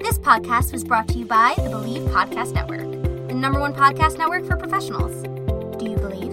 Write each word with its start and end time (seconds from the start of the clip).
This 0.00 0.18
podcast 0.18 0.72
was 0.72 0.82
brought 0.82 1.08
to 1.08 1.18
you 1.18 1.26
by 1.26 1.54
the 1.58 1.68
Believe 1.68 2.02
Podcast 2.08 2.54
Network, 2.54 2.80
the 3.28 3.34
number 3.34 3.60
one 3.60 3.74
podcast 3.74 4.16
network 4.16 4.46
for 4.46 4.56
professionals. 4.56 5.22
Do 5.78 5.88
you 5.90 5.96
believe? 5.96 6.32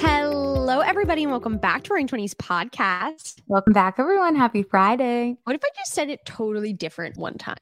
Hello, 0.00 0.80
everybody, 0.80 1.22
and 1.22 1.30
welcome 1.30 1.58
back 1.58 1.84
to 1.84 1.90
RAWring 1.90 2.08
Twenties 2.08 2.34
podcast. 2.34 3.40
Welcome 3.46 3.74
back, 3.74 3.96
everyone. 3.98 4.34
Happy 4.34 4.62
Friday. 4.62 5.36
What 5.44 5.54
if 5.54 5.62
I 5.62 5.68
just 5.76 5.92
said 5.92 6.08
it 6.08 6.24
totally 6.24 6.72
different 6.72 7.18
one 7.18 7.36
time? 7.36 7.58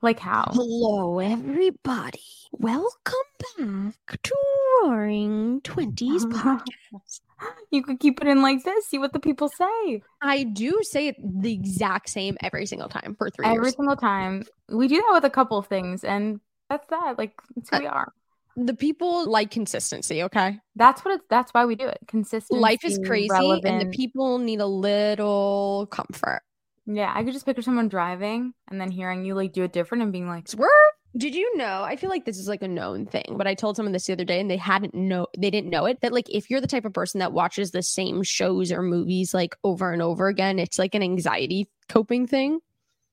Like 0.00 0.18
how? 0.18 0.50
Hello, 0.52 1.18
everybody. 1.18 2.20
Welcome 2.52 2.94
back 3.58 4.22
to 4.22 4.34
RAWring 4.82 5.62
Twenties 5.62 6.24
podcast. 6.26 7.20
You 7.70 7.82
could 7.82 8.00
keep 8.00 8.20
it 8.22 8.28
in 8.28 8.42
like 8.42 8.62
this. 8.64 8.86
See 8.86 8.98
what 8.98 9.12
the 9.12 9.20
people 9.20 9.48
say. 9.48 10.02
I 10.22 10.44
do 10.44 10.80
say 10.82 11.08
it 11.08 11.16
the 11.20 11.52
exact 11.52 12.08
same 12.08 12.36
every 12.42 12.64
single 12.66 12.88
time 12.88 13.14
for 13.18 13.28
three 13.30 13.44
Every 13.46 13.66
years. 13.66 13.76
single 13.76 13.96
time. 13.96 14.44
We 14.68 14.88
do 14.88 14.96
that 14.96 15.10
with 15.14 15.24
a 15.24 15.30
couple 15.30 15.58
of 15.58 15.66
things, 15.66 16.04
and 16.04 16.40
that's 16.70 16.86
that. 16.88 17.18
Like 17.18 17.32
that's 17.54 17.68
who 17.70 17.76
uh, 17.76 17.80
we 17.80 17.86
are. 17.86 18.12
The 18.56 18.74
people 18.74 19.28
like 19.30 19.50
consistency. 19.50 20.22
Okay, 20.22 20.58
That's 20.76 21.04
what 21.04 21.14
it's. 21.14 21.24
That's 21.28 21.52
why 21.52 21.66
we 21.66 21.74
do 21.74 21.86
it. 21.88 21.98
Consistent. 22.06 22.60
life 22.60 22.84
is 22.84 22.98
crazy, 23.04 23.60
and 23.64 23.80
the 23.80 23.90
people 23.94 24.38
need 24.38 24.60
a 24.60 24.66
little 24.66 25.88
comfort. 25.90 26.40
Yeah, 26.86 27.12
I 27.14 27.24
could 27.24 27.32
just 27.32 27.44
picture 27.44 27.62
someone 27.62 27.88
driving 27.88 28.54
and 28.70 28.80
then 28.80 28.90
hearing 28.92 29.24
you 29.24 29.34
like 29.34 29.52
do 29.52 29.64
it 29.64 29.72
different 29.72 30.04
and 30.04 30.12
being 30.12 30.28
like, 30.28 30.48
Swerve. 30.48 30.70
Did 31.16 31.34
you 31.34 31.56
know? 31.56 31.82
I 31.82 31.96
feel 31.96 32.10
like 32.10 32.24
this 32.24 32.38
is 32.38 32.48
like 32.48 32.62
a 32.62 32.68
known 32.68 33.06
thing, 33.06 33.36
but 33.36 33.46
I 33.46 33.54
told 33.54 33.76
someone 33.76 33.92
this 33.92 34.06
the 34.06 34.12
other 34.12 34.24
day 34.24 34.40
and 34.40 34.50
they 34.50 34.56
hadn't 34.56 34.94
know 34.94 35.26
they 35.38 35.50
didn't 35.50 35.70
know 35.70 35.86
it. 35.86 36.00
That 36.02 36.12
like 36.12 36.28
if 36.28 36.50
you're 36.50 36.60
the 36.60 36.66
type 36.66 36.84
of 36.84 36.92
person 36.92 37.20
that 37.20 37.32
watches 37.32 37.70
the 37.70 37.82
same 37.82 38.22
shows 38.22 38.70
or 38.70 38.82
movies 38.82 39.32
like 39.32 39.56
over 39.64 39.92
and 39.92 40.02
over 40.02 40.28
again, 40.28 40.58
it's 40.58 40.78
like 40.78 40.94
an 40.94 41.02
anxiety 41.02 41.68
coping 41.88 42.26
thing. 42.26 42.60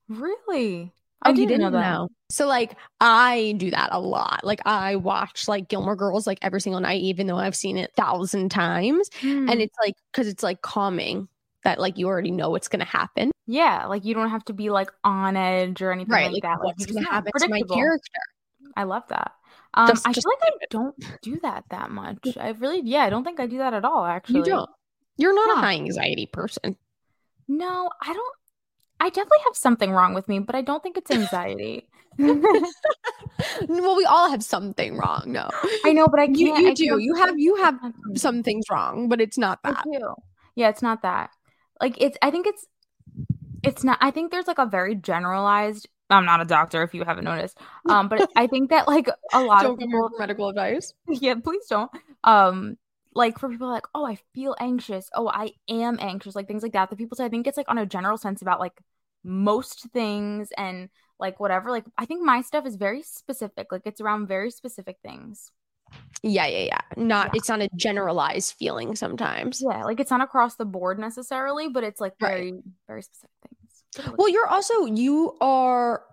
really? 0.09 0.91
Oh, 1.25 1.29
I 1.29 1.33
you 1.33 1.47
didn't 1.47 1.61
know 1.61 1.71
that. 1.71 2.09
So 2.29 2.47
like 2.47 2.75
I 2.99 3.53
do 3.57 3.71
that 3.71 3.89
a 3.93 3.99
lot. 3.99 4.43
Like 4.43 4.59
I 4.65 4.97
watch 4.97 5.47
like 5.47 5.69
Gilmore 5.69 5.95
Girls 5.95 6.27
like 6.27 6.39
every 6.41 6.59
single 6.59 6.81
night, 6.81 7.01
even 7.01 7.27
though 7.27 7.37
I've 7.37 7.55
seen 7.55 7.77
it 7.77 7.91
a 7.91 8.01
thousand 8.01 8.49
times. 8.49 9.09
Hmm. 9.21 9.49
And 9.49 9.61
it's 9.61 9.75
like 9.81 9.95
because 10.11 10.27
it's 10.27 10.43
like 10.43 10.61
calming 10.61 11.29
that 11.63 11.79
like 11.79 11.97
you 11.97 12.07
already 12.07 12.31
know 12.31 12.49
what's 12.49 12.67
gonna 12.67 12.85
happen. 12.85 13.31
yeah, 13.45 13.85
like 13.87 14.05
you 14.05 14.13
don't 14.13 14.29
have 14.29 14.45
to 14.45 14.53
be 14.53 14.69
like 14.69 14.89
on 15.03 15.35
edge 15.35 15.81
or 15.81 15.91
anything 15.91 16.11
like, 16.11 16.41
that. 16.41 16.59
Like 16.59 16.63
what's 16.63 16.81
you 16.81 16.87
just 16.87 16.97
gonna 16.99 17.09
happen 17.11 17.31
to 17.37 17.47
my 17.49 17.61
character. 17.61 18.21
I 18.75 18.83
love 18.83 19.03
that. 19.09 19.33
Um, 19.75 19.87
Just- 19.87 20.07
I 20.07 20.13
just 20.13 20.25
feel 20.25 20.33
like 20.39 20.53
I 20.61 20.65
don't 20.69 21.21
do 21.21 21.39
that 21.41 21.65
that 21.69 21.89
much. 21.89 22.37
I 22.39 22.49
really, 22.49 22.81
yeah, 22.83 23.03
I 23.03 23.09
don't 23.09 23.23
think 23.23 23.39
I 23.39 23.47
do 23.47 23.57
that 23.57 23.73
at 23.73 23.85
all. 23.85 24.05
Actually, 24.05 24.39
You 24.39 24.45
don't. 24.45 24.69
You're 25.17 25.33
not 25.33 25.57
a 25.57 25.61
high 25.61 25.73
anxiety 25.75 26.25
person. 26.25 26.75
No, 27.47 27.89
I 28.01 28.13
don't. 28.13 28.35
I 28.99 29.09
definitely 29.09 29.39
have 29.45 29.55
something 29.55 29.91
wrong 29.91 30.13
with 30.13 30.27
me, 30.27 30.39
but 30.39 30.55
I 30.55 30.61
don't 30.61 30.81
think 30.81 30.97
it's 30.97 31.11
anxiety. 31.11 31.87
well, 32.17 33.95
we 33.95 34.05
all 34.05 34.29
have 34.29 34.43
something 34.43 34.97
wrong. 34.97 35.23
No, 35.27 35.49
I 35.85 35.93
know, 35.93 36.07
but 36.07 36.19
I 36.19 36.27
can't. 36.27 36.37
you, 36.39 36.57
you 36.57 36.69
I 36.69 36.73
do. 36.73 36.97
You 36.99 37.15
have 37.15 37.37
you 37.37 37.55
have 37.55 37.79
some 38.15 38.43
things 38.43 38.65
wrong, 38.71 39.09
but 39.09 39.19
it's 39.19 39.37
not 39.37 39.61
that. 39.63 39.83
do. 39.83 40.13
Yeah, 40.55 40.69
it's 40.69 40.81
not 40.81 41.01
that. 41.01 41.31
Like 41.83 42.01
it's. 42.01 42.17
I 42.21 42.31
think 42.31 42.47
it's. 42.47 42.65
It's 43.61 43.83
not. 43.83 43.97
I 43.99 44.09
think 44.09 44.31
there's 44.31 44.47
like 44.47 44.57
a 44.57 44.65
very 44.65 44.95
generalized. 44.95 45.89
I'm 46.09 46.25
not 46.25 46.41
a 46.41 46.45
doctor, 46.45 46.81
if 46.81 46.93
you 46.93 47.03
haven't 47.03 47.25
noticed. 47.25 47.57
Um, 47.89 48.07
but 48.07 48.29
I 48.37 48.47
think 48.47 48.69
that 48.69 48.87
like 48.87 49.09
a 49.33 49.41
lot 49.43 49.63
Don't 49.63 49.73
of 49.73 49.79
people. 49.79 50.09
medical 50.17 50.47
advice. 50.47 50.93
yeah, 51.09 51.35
please 51.35 51.65
don't. 51.69 51.91
Um, 52.23 52.77
like 53.13 53.37
for 53.37 53.49
people 53.49 53.67
like, 53.67 53.85
oh, 53.93 54.05
I 54.05 54.17
feel 54.33 54.55
anxious. 54.59 55.09
Oh, 55.13 55.27
I 55.27 55.51
am 55.67 55.97
anxious. 55.99 56.35
Like 56.35 56.47
things 56.47 56.63
like 56.63 56.73
that. 56.73 56.89
The 56.89 56.95
people 56.95 57.17
say 57.17 57.25
I 57.25 57.29
think 57.29 57.47
it's 57.47 57.57
like 57.57 57.69
on 57.69 57.77
a 57.77 57.85
general 57.85 58.17
sense 58.17 58.41
about 58.41 58.61
like 58.61 58.79
most 59.25 59.89
things 59.91 60.49
and 60.57 60.87
like 61.19 61.39
whatever. 61.41 61.69
Like 61.69 61.85
I 61.97 62.05
think 62.05 62.23
my 62.23 62.41
stuff 62.41 62.65
is 62.65 62.77
very 62.77 63.03
specific. 63.03 63.73
Like 63.73 63.83
it's 63.85 63.99
around 63.99 64.27
very 64.27 64.51
specific 64.51 64.97
things. 65.03 65.51
Yeah, 66.21 66.47
yeah, 66.47 66.59
yeah. 66.65 66.79
Not 66.95 67.27
Yeah. 67.27 67.31
it's 67.35 67.49
not 67.49 67.61
a 67.61 67.69
generalized 67.75 68.53
feeling 68.53 68.95
sometimes. 68.95 69.61
Yeah, 69.61 69.83
like 69.83 69.99
it's 69.99 70.11
not 70.11 70.21
across 70.21 70.55
the 70.55 70.65
board 70.65 70.97
necessarily, 70.99 71.67
but 71.69 71.83
it's 71.83 71.99
like 71.99 72.13
Right. 72.21 72.29
very 72.29 72.53
very 72.87 73.01
specific 73.03 73.29
things. 73.95 74.15
Well, 74.17 74.29
you're 74.29 74.47
also 74.47 74.85
you 74.85 75.37
are 75.41 76.03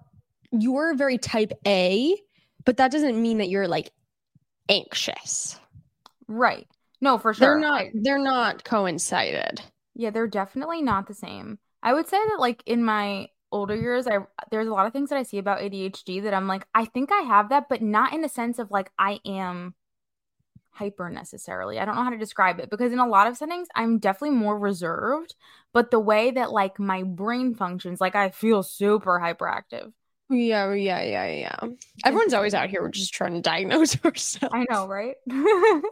you're 0.53 0.95
very 0.95 1.17
type 1.19 1.53
A, 1.67 2.17
but 2.65 2.77
that 2.79 2.91
doesn't 2.91 3.21
mean 3.23 3.39
that 3.39 3.49
you're 3.51 3.69
like 3.69 3.93
anxious. 4.69 5.59
right. 6.29 6.67
No, 7.01 7.17
for 7.17 7.33
sure. 7.33 7.47
They're 7.49 7.59
not 7.61 7.85
they're 7.95 8.19
not 8.19 8.65
coincided. 8.65 9.63
Yeah, 9.95 10.11
they're 10.11 10.27
definitely 10.27 10.83
not 10.83 11.07
the 11.07 11.15
same. 11.15 11.59
I 11.83 11.95
would 11.95 12.09
say 12.09 12.19
that 12.19 12.41
like 12.41 12.63
in 12.67 12.85
my 12.85 13.29
older 13.53 13.75
years, 13.77 14.07
I 14.07 14.19
there's 14.51 14.69
a 14.69 14.73
lot 14.73 14.87
of 14.87 14.93
things 14.93 15.11
that 15.11 15.19
I 15.19 15.23
see 15.23 15.39
about 15.39 15.61
ADHD 15.61 16.23
that 16.25 16.35
I'm 16.35 16.47
like, 16.47 16.67
I 16.75 16.85
think 16.85 17.11
I 17.13 17.23
have 17.23 17.51
that, 17.51 17.69
but 17.69 17.83
not 17.83 18.13
in 18.13 18.23
the 18.23 18.29
sense 18.29 18.59
of 18.59 18.71
like 18.71 18.91
I 18.99 19.21
am 19.25 19.75
hyper 20.71 21.11
necessarily. 21.11 21.79
I 21.79 21.85
don't 21.85 21.97
know 21.97 22.05
how 22.05 22.11
to 22.11 22.19
describe 22.19 22.61
it 22.61 22.71
because 22.71 22.93
in 22.93 22.99
a 22.99 23.07
lot 23.07 23.27
of 23.27 23.37
settings, 23.37 23.69
I'm 23.75 23.99
definitely 23.99 24.37
more 24.37 24.59
reserved, 24.59 25.35
but 25.73 25.91
the 25.91 26.01
way 26.01 26.31
that 26.31 26.53
like 26.53 26.79
my 26.79 27.03
brain 27.03 27.55
functions, 27.55 28.01
like 28.01 28.15
I 28.15 28.31
feel 28.31 28.63
super 28.63 29.21
hyperactive. 29.21 29.93
Yeah, 30.31 30.73
yeah, 30.75 31.03
yeah, 31.03 31.27
yeah. 31.27 31.57
Everyone's 32.05 32.35
always 32.35 32.55
out 32.55 32.71
here 32.71 32.83
we're 32.83 32.91
just 32.91 33.13
trying 33.13 33.35
to 33.35 33.41
diagnose 33.41 33.97
ourselves. 34.05 34.55
I 34.55 34.65
know, 34.71 34.87
right? 34.87 35.17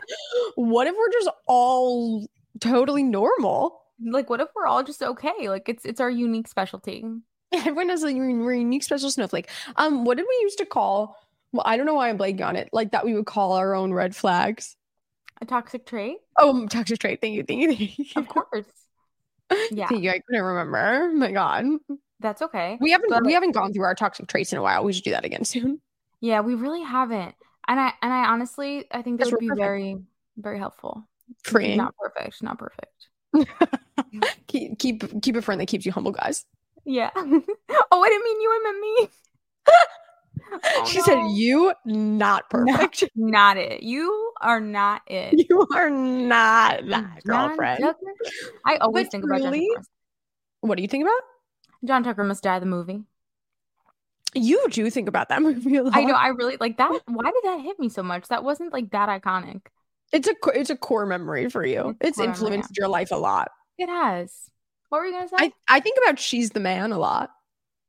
What 0.55 0.87
if 0.87 0.95
we're 0.97 1.13
just 1.13 1.29
all 1.47 2.27
totally 2.61 3.03
normal? 3.03 3.83
like 4.01 4.31
what 4.31 4.41
if 4.41 4.49
we're 4.55 4.67
all 4.67 4.83
just 4.83 5.03
okay? 5.03 5.49
Like 5.49 5.69
it's 5.69 5.85
it's 5.85 6.01
our 6.01 6.11
unique 6.11 6.49
specialty. 6.49 7.05
Everyone 7.53 7.89
has 7.89 8.03
a 8.05 8.09
un- 8.09 8.41
unique 8.45 8.83
special 8.83 9.11
snowflake. 9.11 9.49
Um, 9.77 10.05
what 10.05 10.17
did 10.17 10.27
we 10.29 10.39
used 10.43 10.59
to 10.59 10.67
call? 10.67 11.17
Well, 11.53 11.63
I 11.65 11.77
don't 11.77 11.87
know 11.87 11.95
why 11.95 12.09
I'm 12.11 12.19
blanking 12.19 12.47
on 12.47 12.57
it. 12.57 12.69
Like 12.73 12.93
that 12.93 13.05
we 13.05 13.15
would 13.15 13.27
call 13.27 13.53
our 13.53 13.75
own 13.75 13.93
red 13.93 14.15
flags. 14.15 14.77
A 15.41 15.47
toxic 15.47 15.87
trait? 15.87 16.17
Oh, 16.39 16.67
toxic 16.67 16.99
trait. 16.99 17.21
Thank 17.21 17.35
you, 17.35 17.45
thank 17.45 17.61
you, 17.63 17.69
thank 17.75 17.99
you. 17.99 18.05
Of 18.17 18.29
course. 18.29 18.67
Yeah. 19.71 19.89
Thank 19.89 20.03
you. 20.03 20.11
I 20.11 20.19
couldn't 20.19 20.45
remember. 20.45 21.09
Oh 21.11 21.13
my 21.15 21.33
God, 21.33 21.65
That's 22.21 22.43
okay. 22.43 22.77
we 22.83 22.91
haven't 22.91 23.09
But- 23.09 23.25
we 23.25 23.33
haven't 23.33 23.53
gone 23.53 23.73
through 23.73 23.85
our 23.85 23.95
toxic 23.95 24.27
traits 24.27 24.53
in 24.53 24.59
a 24.59 24.63
while. 24.63 24.85
We 24.85 24.93
should 24.93 25.05
do 25.05 25.13
that 25.13 25.25
again 25.25 25.45
soon. 25.47 25.81
Yeah, 26.21 26.41
we 26.41 26.55
really 26.55 26.83
haven't. 26.83 27.35
And 27.67 27.81
I 27.81 27.95
and 28.03 28.13
I 28.13 28.27
honestly 28.29 28.85
I 28.91 29.01
think 29.01 29.21
that 29.21 29.31
would 29.31 29.39
be 29.41 29.49
perfect. 29.49 29.65
very 29.65 29.97
very 30.37 30.59
helpful. 30.59 31.03
Freeing. 31.45 31.79
Not 31.79 31.95
perfect, 31.97 32.43
not 32.43 32.59
perfect. 32.59 33.09
keep 34.49 34.79
keep 34.79 35.23
keep 35.23 35.37
a 35.37 35.41
friend 35.41 35.61
that 35.63 35.67
keeps 35.67 35.87
you 35.87 35.93
humble, 35.93 36.13
guys. 36.13 36.45
Yeah. 36.89 37.11
oh, 37.17 38.03
I 38.03 38.09
didn't 38.09 38.25
mean 38.25 38.41
you, 38.41 38.51
I 38.51 38.61
meant 38.65 38.81
me. 38.81 39.09
She 40.87 41.03
said, 41.03 41.19
oh, 41.19 41.35
"You 41.35 41.75
not 41.85 42.49
perfect. 42.49 43.03
Not, 43.03 43.11
not 43.15 43.57
it. 43.59 43.83
You 43.83 44.33
are 44.41 44.61
not 44.61 45.03
it. 45.07 45.35
You 45.47 45.67
are 45.77 45.91
not 45.91 46.89
that 46.89 47.23
girlfriend." 47.23 47.81
Tucker? 47.81 47.99
I 48.65 48.77
always 48.77 49.07
But 49.07 49.11
think 49.11 49.25
about 49.25 49.43
John 49.43 49.53
Tucker. 49.53 49.83
What 50.63 50.77
do 50.77 50.83
you 50.83 50.89
think 50.89 51.03
about? 51.03 51.21
John 51.85 52.03
Tucker 52.03 52.25
must 52.25 52.43
die. 52.43 52.61
The 52.61 52.67
movie. 52.67 53.03
You 54.33 54.67
do 54.71 54.89
think 54.89 55.07
about 55.07 55.29
that 55.29 55.43
movie 55.43 55.77
a 55.77 55.83
lot. 55.83 55.95
I 55.95 56.05
know. 56.05 56.15
I 56.15 56.29
really 56.29 56.57
like 56.59 56.79
that. 56.79 56.99
Why 57.05 57.31
did 57.31 57.45
that 57.45 57.61
hit 57.61 57.79
me 57.79 57.91
so 57.91 58.03
much? 58.03 58.29
That 58.29 58.43
wasn't 58.43 58.73
like 58.73 58.91
that 58.93 59.11
iconic. 59.11 59.61
It's 60.15 60.29
a 60.29 60.35
it's 60.55 60.71
a 60.71 60.77
core 60.77 61.05
memory 61.05 61.51
for 61.51 61.67
you. 61.67 61.95
It's 62.01 62.17
It's 62.17 62.17
core 62.17 62.27
memory, 62.27 62.47
influenced 62.47 62.77
your 62.79 62.89
life 62.89 63.11
a 63.11 63.17
lot. 63.17 63.51
It 63.77 63.91
has. 63.91 64.49
What 64.89 64.99
were 65.01 65.07
you 65.07 65.13
gonna 65.13 65.29
say? 65.29 65.37
I 65.39 65.53
I 65.69 65.81
think 65.81 65.99
about 66.03 66.19
She's 66.19 66.51
the 66.51 66.61
Man 66.61 66.93
a 66.93 66.99
lot. 66.99 67.31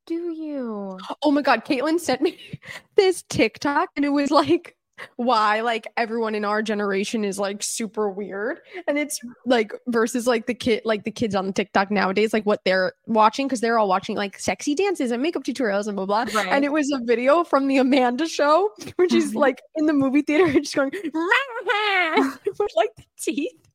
Do 0.05 0.31
you? 0.31 0.97
Oh 1.21 1.31
my 1.31 1.41
god, 1.41 1.65
Caitlin 1.65 1.99
sent 1.99 2.21
me 2.21 2.39
this 2.95 3.23
TikTok 3.29 3.89
and 3.95 4.03
it 4.03 4.09
was 4.09 4.31
like 4.31 4.75
why 5.15 5.61
like 5.61 5.87
everyone 5.97 6.35
in 6.35 6.45
our 6.45 6.61
generation 6.61 7.23
is 7.23 7.39
like 7.39 7.63
super 7.63 8.09
weird 8.09 8.59
and 8.87 8.97
it's 8.97 9.19
like 9.45 9.71
versus 9.87 10.27
like 10.27 10.45
the 10.45 10.53
kid 10.53 10.81
like 10.85 11.03
the 11.03 11.11
kids 11.11 11.35
on 11.35 11.47
the 11.47 11.53
TikTok 11.53 11.91
nowadays 11.91 12.33
like 12.33 12.45
what 12.45 12.61
they're 12.65 12.93
watching 13.07 13.47
because 13.47 13.61
they're 13.61 13.77
all 13.77 13.87
watching 13.87 14.15
like 14.15 14.37
sexy 14.39 14.75
dances 14.75 15.11
and 15.11 15.21
makeup 15.21 15.43
tutorials 15.43 15.87
and 15.87 15.95
blah 15.95 16.05
blah 16.05 16.25
Right. 16.33 16.47
and 16.47 16.65
it 16.65 16.71
was 16.71 16.91
a 16.91 16.99
video 17.03 17.43
from 17.43 17.67
the 17.67 17.77
Amanda 17.77 18.27
show 18.27 18.71
which 18.97 19.13
is 19.13 19.29
mm-hmm. 19.29 19.39
like 19.39 19.61
in 19.75 19.85
the 19.85 19.93
movie 19.93 20.21
theater 20.21 20.45
and 20.45 20.55
just 20.63 20.75
going 20.75 20.91
with 20.91 22.71
like 22.75 22.89
the 22.97 23.03
teeth 23.17 23.68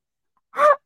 Oh 0.56 0.76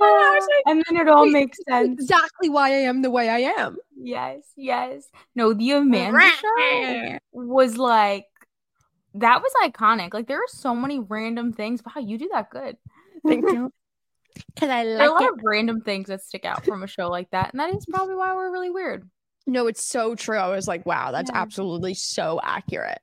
and 0.00 0.08
I 0.08 0.34
was 0.34 0.48
like 0.66 0.76
and 0.76 0.84
then 0.86 1.06
it 1.06 1.10
all 1.10 1.26
makes 1.26 1.58
sense. 1.68 2.00
exactly 2.00 2.48
why 2.48 2.68
I 2.68 2.78
am 2.80 3.02
the 3.02 3.10
way 3.10 3.28
I 3.28 3.38
am 3.58 3.76
Yes, 4.00 4.42
yes. 4.56 5.08
No, 5.34 5.52
the 5.52 5.72
Amanda 5.72 6.28
show 6.28 7.18
was 7.32 7.76
like 7.76 8.26
that 9.14 9.42
was 9.42 9.52
iconic. 9.62 10.14
Like 10.14 10.26
there 10.28 10.38
are 10.38 10.48
so 10.48 10.74
many 10.74 11.00
random 11.00 11.52
things. 11.52 11.82
Wow, 11.84 12.02
you 12.02 12.18
do 12.18 12.28
that 12.32 12.50
good. 12.50 12.76
thank 13.26 13.52
you 13.52 13.70
because 14.54 14.70
I 14.70 14.84
There 14.84 15.00
are 15.02 15.08
a 15.08 15.12
lot 15.12 15.24
it 15.24 15.32
of 15.32 15.40
random 15.44 15.80
things 15.80 16.08
that 16.08 16.22
stick 16.22 16.44
out 16.44 16.64
from 16.64 16.82
a 16.82 16.86
show 16.86 17.08
like 17.08 17.30
that, 17.30 17.52
and 17.52 17.60
that 17.60 17.74
is 17.74 17.86
probably 17.86 18.14
why 18.14 18.34
we're 18.34 18.52
really 18.52 18.70
weird. 18.70 19.08
No, 19.46 19.66
it's 19.66 19.82
so 19.84 20.14
true. 20.14 20.36
I 20.36 20.48
was 20.48 20.68
like, 20.68 20.84
wow, 20.84 21.10
that's 21.10 21.30
Yeah. 21.30 21.40
absolutely 21.40 21.94
so 21.94 22.38
accurate. 22.42 23.00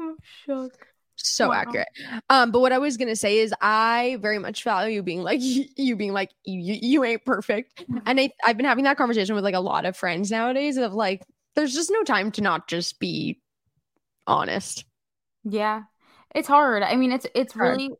I'm 0.00 0.16
shook. 0.44 0.86
So 1.16 1.52
Wow. 1.52 1.52
accurate. 1.52 1.88
Um, 2.30 2.50
but 2.50 2.60
what 2.60 2.72
I 2.72 2.78
was 2.78 2.96
gonna 2.96 3.16
say 3.16 3.38
is 3.38 3.54
I 3.60 4.18
very 4.20 4.38
much 4.38 4.62
value 4.64 5.02
being 5.02 5.22
like 5.22 5.40
you 5.42 5.96
being 5.96 6.12
like 6.12 6.30
you, 6.44 6.78
you 6.80 7.04
ain't 7.04 7.24
perfect. 7.24 7.84
And 8.04 8.20
I, 8.20 8.30
I've 8.44 8.56
been 8.56 8.66
having 8.66 8.84
that 8.84 8.96
conversation 8.98 9.34
with 9.34 9.44
like 9.44 9.54
a 9.54 9.60
lot 9.60 9.84
of 9.86 9.96
friends 9.96 10.30
nowadays 10.30 10.76
of 10.76 10.92
like, 10.94 11.22
there's 11.54 11.74
just 11.74 11.90
no 11.90 12.02
time 12.04 12.30
to 12.32 12.42
not 12.42 12.68
just 12.68 13.00
be 13.00 13.40
honest. 14.26 14.84
Yeah. 15.44 15.84
It's 16.34 16.48
hard. 16.48 16.82
I 16.82 16.96
mean, 16.96 17.12
it's 17.12 17.26
it's 17.34 17.56
Hard. 17.58 17.82
really 17.82 17.90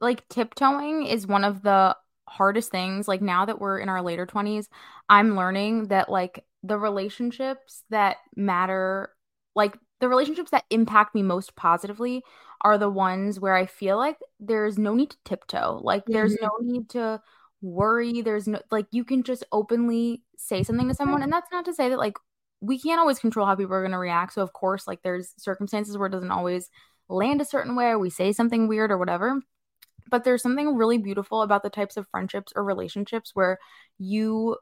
like 0.00 0.26
tiptoeing 0.28 1.06
is 1.06 1.26
one 1.26 1.44
of 1.44 1.62
the 1.62 1.96
hardest 2.28 2.70
things. 2.70 3.08
Like 3.08 3.20
now 3.20 3.44
that 3.46 3.60
we're 3.60 3.78
in 3.78 3.88
our 3.88 4.02
later 4.02 4.26
20s, 4.26 4.68
I'm 5.08 5.36
learning 5.36 5.88
that 5.88 6.08
like 6.08 6.44
the 6.62 6.78
relationships 6.78 7.82
that 7.90 8.18
matter, 8.36 9.14
like 9.54 9.76
the 10.02 10.08
relationships 10.08 10.50
that 10.50 10.64
impact 10.68 11.14
me 11.14 11.22
most 11.22 11.54
positively 11.54 12.24
are 12.62 12.76
the 12.76 12.90
ones 12.90 13.38
where 13.38 13.54
I 13.54 13.66
feel 13.66 13.96
like 13.96 14.18
there's 14.40 14.76
no 14.76 14.94
need 14.94 15.10
to 15.10 15.16
tiptoe. 15.24 15.78
Like 15.80 16.02
there's 16.08 16.36
no 16.42 16.48
mm-hmm. 16.48 16.72
need 16.72 16.88
to 16.90 17.22
worry. 17.60 18.20
There's 18.20 18.48
no 18.48 18.60
like 18.72 18.86
you 18.90 19.04
can 19.04 19.22
just 19.22 19.44
openly 19.52 20.24
say 20.36 20.64
something 20.64 20.88
to 20.88 20.94
someone. 20.94 21.22
And 21.22 21.32
that's 21.32 21.52
not 21.52 21.66
to 21.66 21.72
say 21.72 21.88
that 21.88 22.00
like 22.00 22.16
we 22.60 22.80
can't 22.80 22.98
always 22.98 23.20
control 23.20 23.46
how 23.46 23.54
people 23.54 23.74
are 23.76 23.82
going 23.82 23.92
to 23.92 23.98
react. 23.98 24.32
So 24.32 24.42
of 24.42 24.52
course, 24.52 24.88
like 24.88 25.02
there's 25.04 25.34
circumstances 25.38 25.96
where 25.96 26.08
it 26.08 26.12
doesn't 26.12 26.32
always 26.32 26.68
land 27.08 27.40
a 27.40 27.44
certain 27.44 27.76
way 27.76 27.86
or 27.86 27.98
we 28.00 28.10
say 28.10 28.32
something 28.32 28.66
weird 28.66 28.90
or 28.90 28.98
whatever. 28.98 29.40
But 30.10 30.24
there's 30.24 30.42
something 30.42 30.76
really 30.76 30.98
beautiful 30.98 31.42
about 31.42 31.62
the 31.62 31.70
types 31.70 31.96
of 31.96 32.08
friendships 32.08 32.52
or 32.56 32.64
relationships 32.64 33.30
where 33.34 33.60
you 34.00 34.56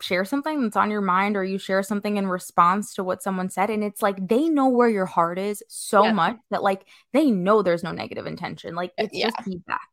share 0.00 0.24
something 0.24 0.62
that's 0.62 0.76
on 0.76 0.90
your 0.90 1.00
mind 1.00 1.36
or 1.36 1.44
you 1.44 1.58
share 1.58 1.82
something 1.82 2.16
in 2.16 2.26
response 2.26 2.94
to 2.94 3.02
what 3.04 3.22
someone 3.22 3.48
said 3.48 3.70
and 3.70 3.82
it's 3.82 4.02
like 4.02 4.28
they 4.28 4.48
know 4.48 4.68
where 4.68 4.88
your 4.88 5.06
heart 5.06 5.38
is 5.38 5.62
so 5.68 6.04
Yeah. 6.04 6.12
much 6.12 6.36
that 6.50 6.62
like 6.62 6.84
they 7.12 7.30
know 7.30 7.62
there's 7.62 7.82
no 7.82 7.92
negative 7.92 8.26
intention 8.26 8.74
like 8.74 8.90
Uh, 8.98 9.04
it's 9.04 9.14
yeah. 9.16 9.30
just 9.30 9.42
feedback 9.42 9.88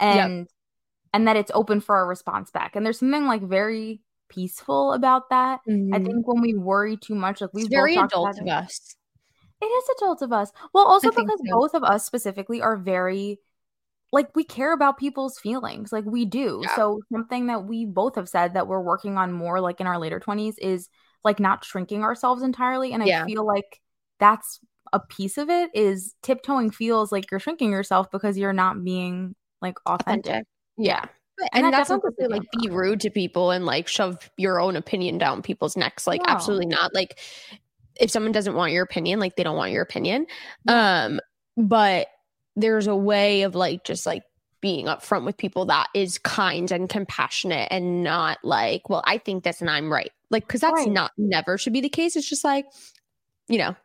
Yep. 0.00 0.14
and 0.26 0.48
and 1.12 1.26
that 1.26 1.36
it's 1.36 1.50
open 1.54 1.80
for 1.80 2.00
a 2.00 2.04
response 2.04 2.50
back 2.50 2.76
and 2.76 2.86
there's 2.86 2.98
something 3.00 3.26
like 3.26 3.42
very 3.42 4.00
peaceful 4.28 4.92
about 4.92 5.30
that 5.30 5.60
i 5.66 5.70
Mhm. 5.70 6.06
think 6.06 6.28
when 6.28 6.40
we 6.40 6.54
worry 6.54 6.96
too 6.96 7.14
much 7.14 7.40
like 7.40 7.50
we've 7.52 7.64
it's 7.66 7.74
very 7.74 7.96
adult 7.96 8.38
of 8.38 8.46
us. 8.46 8.94
It 9.60 9.66
is 9.66 9.88
adult 9.98 10.22
of 10.22 10.32
us. 10.32 10.52
Well, 10.72 10.86
also 10.86 11.08
I 11.08 11.14
because 11.16 11.40
so. 11.44 11.58
both 11.58 11.74
of 11.74 11.82
us 11.82 12.06
specifically 12.06 12.62
are 12.62 12.76
very 12.76 13.40
like 14.12 14.34
we 14.34 14.44
care 14.44 14.72
about 14.72 14.98
people's 14.98 15.38
feelings. 15.38 15.92
Like 15.92 16.04
we 16.04 16.24
do. 16.24 16.60
Yeah. 16.64 16.76
So 16.76 17.00
something 17.12 17.46
that 17.46 17.64
we 17.64 17.84
both 17.84 18.14
have 18.16 18.28
said 18.28 18.54
that 18.54 18.66
we're 18.66 18.80
working 18.80 19.18
on 19.18 19.32
more 19.32 19.60
like 19.60 19.80
in 19.80 19.86
our 19.86 19.98
later 19.98 20.18
20s 20.20 20.54
is 20.60 20.88
like 21.24 21.40
not 21.40 21.64
shrinking 21.64 22.02
ourselves 22.04 22.42
entirely 22.42 22.92
and 22.92 23.02
I 23.02 23.26
feel 23.26 23.46
like 23.46 23.80
that's 24.18 24.60
a 24.92 25.00
piece 25.00 25.36
of 25.36 25.50
it 25.50 25.70
is 25.74 26.14
tiptoeing 26.22 26.70
feels 26.70 27.12
like 27.12 27.30
you're 27.30 27.40
shrinking 27.40 27.70
yourself 27.70 28.10
because 28.10 28.38
you're 28.38 28.52
not 28.54 28.82
being 28.82 29.34
like 29.60 29.76
authentic. 29.86 30.30
Authentic. 30.30 30.46
Yeah. 30.78 31.04
And 31.52 31.64
And, 31.64 31.64
that 31.66 31.70
that's 31.72 31.90
not 31.90 32.00
to 32.00 32.12
say 32.18 32.26
like 32.26 32.42
be 32.60 32.70
rude 32.70 33.00
to 33.00 33.10
people 33.10 33.50
and 33.50 33.66
like 33.66 33.86
shove 33.88 34.30
your 34.38 34.60
own 34.60 34.76
opinion 34.76 35.18
down 35.18 35.42
people's 35.42 35.76
necks. 35.76 36.06
Like 36.06 36.22
No. 36.22 36.32
absolutely 36.32 36.66
not. 36.66 36.94
Like 36.94 37.18
if 38.00 38.10
someone 38.10 38.32
doesn't 38.32 38.54
want 38.54 38.72
your 38.72 38.84
opinion, 38.84 39.20
like 39.20 39.36
they 39.36 39.42
don't 39.42 39.56
want 39.56 39.72
your 39.72 39.82
opinion. 39.82 40.26
Um, 40.66 41.20
but 41.56 42.08
there's 42.60 42.86
a 42.86 42.96
way 42.96 43.42
of 43.42 43.54
like 43.54 43.84
just 43.84 44.06
like 44.06 44.22
being 44.60 44.86
upfront 44.86 45.24
with 45.24 45.36
people 45.36 45.66
that 45.66 45.88
is 45.94 46.18
kind 46.18 46.70
and 46.72 46.88
compassionate 46.88 47.68
and 47.70 48.02
not 48.02 48.38
like, 48.42 48.88
well, 48.90 49.02
I 49.06 49.18
think 49.18 49.44
this 49.44 49.60
and 49.60 49.70
I'm 49.70 49.92
right. 49.92 50.10
Like, 50.30 50.46
because 50.46 50.60
that's 50.60 50.72
Right. 50.74 50.92
not 50.92 51.12
never 51.16 51.58
should 51.58 51.72
be 51.72 51.80
the 51.80 51.88
case. 51.88 52.16
It's 52.16 52.28
just 52.28 52.44
like, 52.44 52.66
you 53.48 53.58
know, 53.58 53.76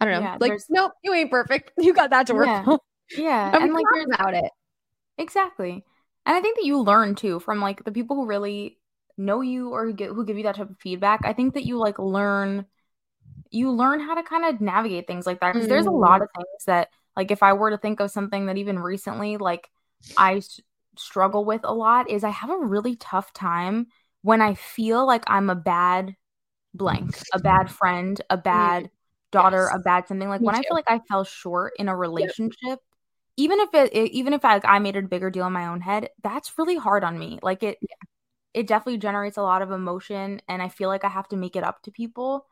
I 0.00 0.04
don't 0.06 0.14
know. 0.14 0.20
Yeah, 0.20 0.38
like, 0.40 0.54
nope, 0.70 0.92
you 1.04 1.14
ain't 1.14 1.30
perfect. 1.30 1.72
You 1.78 1.94
got 1.94 2.10
that 2.10 2.26
to 2.28 2.34
work 2.34 2.48
Yeah. 2.48 2.66
on. 2.66 2.78
Yeah. 3.16 3.50
And, 3.54 3.64
And 3.64 3.74
like 3.74 3.86
there's 3.92 4.06
about 4.14 4.34
it. 4.34 4.50
Exactly. 5.18 5.84
And 6.26 6.36
I 6.36 6.40
think 6.40 6.56
that 6.56 6.64
you 6.64 6.80
learn 6.80 7.14
too 7.14 7.40
from 7.40 7.60
like 7.60 7.84
the 7.84 7.92
people 7.92 8.16
who 8.16 8.26
really 8.26 8.78
know 9.16 9.40
you 9.40 9.70
or 9.72 9.86
who 9.86 9.92
give, 9.92 10.14
who 10.14 10.24
give 10.24 10.36
you 10.36 10.44
that 10.44 10.56
type 10.56 10.70
of 10.70 10.78
feedback. 10.80 11.20
I 11.24 11.32
think 11.32 11.54
that 11.54 11.64
you 11.66 11.78
like 11.78 11.98
learn 11.98 12.66
you 13.50 13.72
learn 13.72 14.00
how 14.00 14.14
to 14.14 14.22
kind 14.24 14.44
of 14.46 14.60
navigate 14.60 15.06
things 15.08 15.26
like 15.26 15.40
that 15.40 15.54
because 15.54 15.68
there's 15.68 15.86
a 15.86 15.90
Mm. 15.90 16.00
lot 16.00 16.22
of 16.22 16.28
things 16.36 16.64
that 16.66 16.88
like 17.20 17.30
if 17.30 17.42
I 17.42 17.54
were 17.54 17.70
to 17.70 17.78
think 17.78 18.00
of 18.00 18.10
something 18.10 18.46
that 18.46 18.58
even 18.58 18.78
recently 18.78 19.36
like 19.38 19.70
I 20.16 20.36
s- 20.38 20.60
struggle 20.98 21.44
with 21.44 21.62
a 21.64 21.74
lot 21.74 22.10
is 22.10 22.24
I 22.24 22.30
have 22.30 22.50
a 22.50 22.58
really 22.58 22.96
tough 22.96 23.32
time 23.32 23.88
when 24.22 24.42
I 24.42 24.54
feel 24.54 25.06
like 25.06 25.24
I'm 25.28 25.50
a 25.50 25.54
bad 25.56 26.16
blank, 26.74 27.18
a 27.32 27.40
bad 27.40 27.70
friend, 27.70 28.20
a 28.30 28.36
bad 28.38 28.90
daughter, 29.32 29.68
Yes. 29.68 29.74
a 29.74 29.80
bad 29.80 30.08
something. 30.08 30.28
Like 30.28 30.40
Me 30.40 30.46
when 30.46 30.54
I 30.56 30.62
feel 30.64 30.76
like 30.76 30.90
I 30.90 31.00
fell 31.08 31.24
short 31.24 31.74
in 31.78 31.88
a 31.88 31.96
relationship 31.96 32.80
even 33.36 33.60
if 33.60 33.70
it, 33.74 33.92
even 34.12 34.32
if 34.34 34.44
I, 34.44 34.60
I 34.64 34.78
made 34.80 34.96
it 34.96 35.04
a 35.04 35.08
bigger 35.08 35.30
deal 35.30 35.46
in 35.46 35.52
my 35.52 35.66
own 35.68 35.80
head 35.80 36.10
that's 36.22 36.58
really 36.58 36.76
hard 36.76 37.04
on 37.04 37.18
me. 37.18 37.38
Like 37.42 37.62
it 37.62 37.78
it 38.54 38.66
definitely 38.66 38.98
generates 38.98 39.36
a 39.36 39.42
lot 39.42 39.62
of 39.62 39.70
emotion 39.70 40.40
and 40.48 40.62
i 40.62 40.68
feel 40.68 40.88
like 40.88 41.04
i 41.04 41.08
have 41.08 41.28
to 41.28 41.36
make 41.36 41.56
it 41.56 41.64
up 41.64 41.82
to 41.82 41.90
people 41.92 42.46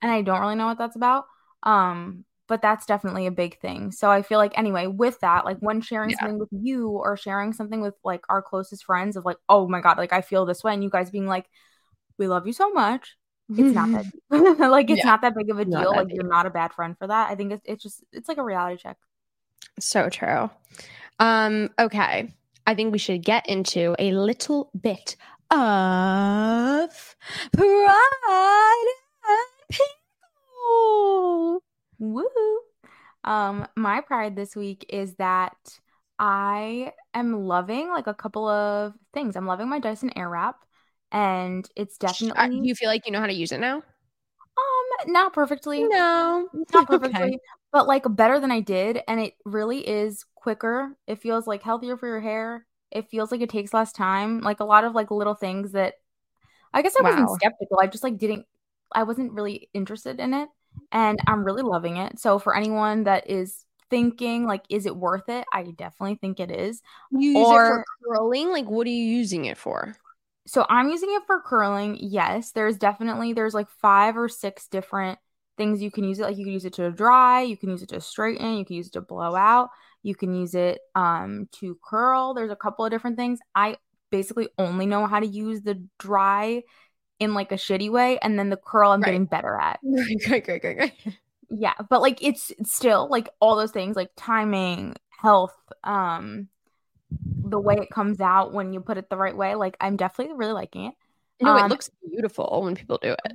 and 0.00 0.10
i 0.10 0.22
don't 0.22 0.40
really 0.40 0.54
know 0.56 0.66
what 0.66 0.78
that's 0.78 0.96
about. 0.96 1.26
Um 1.62 2.24
but 2.48 2.62
that's 2.62 2.86
definitely 2.86 3.26
a 3.26 3.30
big 3.30 3.58
thing 3.60 3.90
so 3.92 4.10
i 4.10 4.22
feel 4.22 4.38
like 4.38 4.56
anyway 4.58 4.86
with 4.86 5.18
that 5.20 5.44
like 5.44 5.58
when 5.58 5.80
sharing 5.80 6.10
Yeah. 6.10 6.16
something 6.18 6.38
with 6.38 6.48
you 6.52 6.88
or 6.90 7.16
sharing 7.16 7.52
something 7.52 7.80
with 7.80 7.94
like 8.04 8.22
our 8.28 8.42
closest 8.42 8.84
friends 8.84 9.16
of 9.16 9.24
like 9.24 9.38
oh 9.48 9.68
my 9.68 9.80
god 9.80 9.98
like 9.98 10.12
i 10.12 10.20
feel 10.20 10.44
this 10.46 10.62
way 10.64 10.74
and 10.74 10.82
you 10.82 10.90
guys 10.90 11.10
being 11.10 11.26
like 11.26 11.46
we 12.18 12.26
love 12.28 12.46
you 12.46 12.52
so 12.52 12.70
much 12.70 13.16
it's 13.56 13.72
not 13.72 13.88
that 13.92 14.06
like 14.70 14.90
it's 14.90 15.04
Yeah. 15.04 15.10
not 15.10 15.22
that 15.22 15.34
big 15.34 15.50
of 15.50 15.58
a 15.58 15.64
deal 15.64 15.94
like 15.94 16.08
you're 16.14 16.24
not 16.24 16.46
a 16.46 16.50
bad 16.50 16.72
friend 16.72 16.96
for 16.98 17.06
that 17.06 17.30
i 17.30 17.34
think 17.34 17.52
it's, 17.52 17.62
it's 17.66 17.82
just 17.82 18.04
it's 18.12 18.28
like 18.28 18.38
a 18.38 18.44
reality 18.44 18.76
check 18.82 18.96
So 19.78 20.08
true. 20.08 20.50
Um, 21.18 21.70
okay. 21.78 22.32
I 22.66 22.74
think 22.74 22.92
we 22.92 22.98
should 22.98 23.22
get 23.24 23.48
into 23.48 23.94
a 23.98 24.12
little 24.12 24.70
bit 24.80 25.16
of 25.50 27.16
pride 27.52 28.88
and 29.28 29.48
people. 29.70 31.62
Woo! 31.98 32.24
Um, 33.24 33.68
my 33.76 34.00
pride 34.00 34.36
this 34.36 34.56
week 34.56 34.86
is 34.88 35.14
that 35.16 35.56
I 36.18 36.92
am 37.14 37.46
loving 37.46 37.88
like 37.90 38.06
a 38.06 38.14
couple 38.14 38.48
of 38.48 38.94
things. 39.12 39.36
I'm 39.36 39.46
loving 39.46 39.68
my 39.68 39.78
Dyson 39.80 40.10
Airwrap, 40.16 40.54
and 41.12 41.68
it's 41.76 41.98
Uh, 42.36 42.48
definitely 42.48 42.62
Do 42.62 42.68
you 42.68 42.74
feel 42.74 42.88
like 42.88 43.06
you 43.06 43.12
know 43.12 43.20
how 43.20 43.26
to 43.26 43.32
use 43.32 43.52
it 43.52 43.60
now? 43.60 43.82
um 44.58 45.12
not 45.12 45.32
perfectly, 45.32 45.88
No. 45.90 46.48
not 46.72 46.86
Okay. 46.92 46.98
perfectly, 47.00 47.40
but 47.72 47.86
like 47.88 48.04
better 48.16 48.40
than 48.40 48.50
I 48.52 48.60
did, 48.60 49.00
and 49.08 49.20
it 49.20 49.34
really 49.44 49.86
is 49.86 50.24
quicker. 50.34 50.96
It 51.06 51.22
feels 51.22 51.46
like 51.46 51.62
healthier 51.62 51.96
for 51.96 52.06
your 52.08 52.20
hair. 52.20 52.66
It 52.90 53.08
feels 53.10 53.32
like 53.32 53.40
it 53.40 53.50
takes 53.50 53.74
less 53.74 53.92
time. 53.92 54.40
Like 54.40 54.60
a 54.60 54.64
lot 54.64 54.84
of 54.84 54.94
like 54.94 55.10
little 55.10 55.34
things 55.34 55.72
that 55.72 55.94
I 56.74 56.82
guess 56.82 56.96
I 56.96 57.02
wasn't 57.04 57.30
skeptical. 57.30 57.78
I 57.80 57.86
just 57.88 58.04
like 58.04 58.18
didn't. 58.18 58.46
I 58.94 59.04
wasn't 59.04 59.32
really 59.34 59.70
interested 59.74 60.20
in 60.20 60.34
it. 60.34 60.48
And 60.90 61.18
I'm 61.26 61.44
really 61.44 61.62
loving 61.62 61.96
it. 61.96 62.18
So 62.18 62.38
for 62.38 62.56
anyone 62.56 63.04
that 63.04 63.28
is 63.28 63.64
thinking 63.90 64.46
like 64.46 64.62
is 64.70 64.86
it 64.86 64.96
worth 64.96 65.28
it? 65.28 65.44
I 65.52 65.64
definitely 65.64 66.16
think 66.16 66.40
it 66.40 66.50
is. 66.50 66.80
You 67.10 67.30
use 67.30 67.46
or, 67.46 67.64
it 67.64 67.68
for 67.68 67.84
curling? 68.16 68.50
Like 68.50 68.68
what 68.68 68.86
are 68.86 68.90
you 68.90 69.04
using 69.04 69.44
it 69.44 69.58
for? 69.58 69.96
So 70.46 70.66
I'm 70.68 70.88
using 70.88 71.10
it 71.12 71.22
for 71.26 71.40
curling. 71.40 71.98
Yes, 72.00 72.52
there's 72.52 72.76
definitely 72.76 73.32
there's 73.32 73.54
like 73.54 73.68
five 73.68 74.16
or 74.16 74.28
six 74.28 74.66
different 74.66 75.18
things 75.58 75.82
you 75.82 75.90
can 75.90 76.04
use 76.04 76.18
it 76.18 76.22
like 76.22 76.38
you 76.38 76.44
can 76.44 76.54
use 76.54 76.64
it 76.64 76.72
to 76.74 76.90
dry, 76.90 77.42
you 77.42 77.56
can 77.56 77.70
use 77.70 77.82
it 77.82 77.90
to 77.90 78.00
straighten, 78.00 78.56
you 78.56 78.64
can 78.64 78.76
use 78.76 78.86
it 78.86 78.94
to 78.94 79.02
blow 79.02 79.36
out, 79.36 79.68
you 80.02 80.14
can 80.14 80.34
use 80.34 80.54
it 80.54 80.80
um 80.94 81.48
to 81.52 81.78
curl. 81.84 82.34
There's 82.34 82.50
a 82.50 82.56
couple 82.56 82.84
of 82.84 82.90
different 82.90 83.16
things. 83.16 83.38
I 83.54 83.76
basically 84.10 84.48
only 84.58 84.86
know 84.86 85.06
how 85.06 85.20
to 85.20 85.26
use 85.26 85.62
the 85.62 85.86
dry 85.98 86.62
in 87.22 87.34
like 87.34 87.52
a 87.52 87.56
shitty 87.56 87.90
way 87.90 88.18
and 88.18 88.36
then 88.36 88.50
the 88.50 88.56
curl 88.56 88.90
I'm 88.90 89.00
right. 89.00 89.06
getting 89.06 89.26
better 89.26 89.56
at. 89.56 89.78
Great, 90.26 90.44
great, 90.44 90.60
great, 90.62 90.76
great. 90.76 90.92
Yeah, 91.50 91.74
but 91.88 92.00
like 92.00 92.18
it's 92.22 92.50
still 92.64 93.08
like 93.10 93.28
all 93.40 93.56
those 93.56 93.70
things 93.70 93.94
like 93.94 94.10
timing, 94.16 94.96
health, 95.08 95.54
um 95.84 96.48
the 97.44 97.60
way 97.60 97.74
it 97.74 97.90
comes 97.90 98.20
out 98.20 98.52
when 98.52 98.72
you 98.72 98.80
put 98.80 98.98
it 98.98 99.08
the 99.08 99.16
right 99.16 99.36
way. 99.36 99.54
Like 99.54 99.76
I'm 99.80 99.96
definitely 99.96 100.34
really 100.34 100.52
liking 100.52 100.86
it. 100.86 100.94
No, 101.40 101.52
um, 101.52 101.64
it 101.64 101.68
looks 101.68 101.90
beautiful 102.08 102.62
when 102.64 102.74
people 102.74 102.98
do 103.00 103.12
it. 103.12 103.32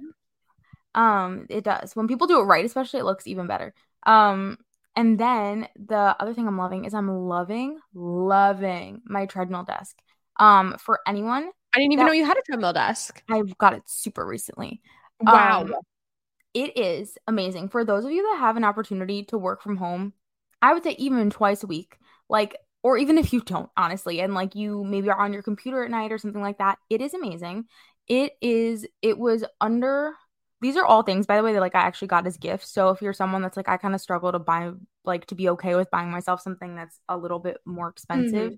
Um, 0.96 1.46
it 1.50 1.64
does. 1.64 1.96
When 1.96 2.08
people 2.08 2.28
do 2.28 2.40
it 2.40 2.46
right, 2.46 2.66
especially, 2.66 3.02
it 3.02 3.06
looks 3.06 3.28
even 3.28 3.48
better. 3.48 3.74
Um, 4.06 4.58
and 4.96 5.20
then 5.20 5.68
the 5.76 6.16
other 6.20 6.34
thing 6.34 6.48
I'm 6.48 6.58
loving 6.58 6.86
is 6.86 6.94
I'm 6.94 7.10
loving, 7.10 7.78
loving 7.94 9.02
my 9.06 9.28
treadmill 9.28 9.64
desk. 9.64 9.96
Um, 10.40 10.76
for 10.80 11.00
anyone, 11.06 11.52
I 11.78 11.80
didn't 11.80 11.94
even 11.94 12.06
that, 12.06 12.12
know 12.12 12.16
you 12.16 12.26
had 12.26 12.38
a 12.38 12.42
treadmill 12.42 12.74
desk. 12.74 13.22
I've 13.30 13.56
got 13.60 13.74
it 13.74 13.84
super 13.86 14.26
recently. 14.26 14.82
Wow. 15.22 15.62
Um, 15.62 15.76
it 16.56 16.76
is 16.76 17.20
amazing. 17.28 17.70
For 17.70 17.86
those 17.86 18.04
of 18.04 18.10
you 18.10 18.24
that 18.24 18.40
have 18.40 18.58
an 18.58 18.64
opportunity 18.64 19.24
to 19.26 19.38
work 19.38 19.62
from 19.62 19.78
home, 19.78 20.14
I 20.60 20.74
would 20.74 20.84
say 20.84 20.96
even 20.98 21.30
twice 21.30 21.64
a 21.64 21.68
week, 21.68 22.00
like, 22.30 22.58
or 22.82 22.98
even 22.98 23.20
if 23.20 23.32
you 23.32 23.42
don't, 23.42 23.70
honestly, 23.78 24.22
and 24.22 24.34
like 24.34 24.56
you 24.56 24.84
maybe 24.84 25.12
are 25.12 25.20
on 25.20 25.34
your 25.34 25.44
computer 25.44 25.84
at 25.84 25.92
night 25.92 26.12
or 26.12 26.18
something 26.18 26.42
like 26.42 26.58
that, 26.58 26.80
it 26.90 27.00
is 27.00 27.14
amazing. 27.14 27.66
It 28.08 28.34
is, 28.42 28.88
it 29.04 29.20
was 29.20 29.44
under 29.62 30.14
these 30.60 30.76
are 30.76 30.86
all 30.86 31.04
things 31.04 31.28
by 31.28 31.38
the 31.38 31.44
way 31.44 31.54
that 31.54 31.60
like 31.60 31.76
i 31.76 31.82
actually 31.82 32.08
got 32.08 32.26
as 32.26 32.36
gifts 32.38 32.72
so 32.72 32.90
if 32.90 33.00
you're 33.00 33.14
someone 33.14 33.44
that's 33.44 33.58
like 33.58 33.70
i 33.70 33.78
kind 33.78 33.94
of 33.94 34.02
struggle 34.02 34.32
to 34.32 34.40
buy 34.40 34.72
like 35.06 35.24
to 35.28 35.36
be 35.36 35.50
okay 35.50 35.76
with 35.76 35.92
buying 35.92 36.10
myself 36.10 36.42
something 36.42 36.76
that's 36.76 37.00
a 37.08 37.16
little 37.16 37.38
bit 37.38 37.58
more 37.64 37.90
expensive 37.90 38.54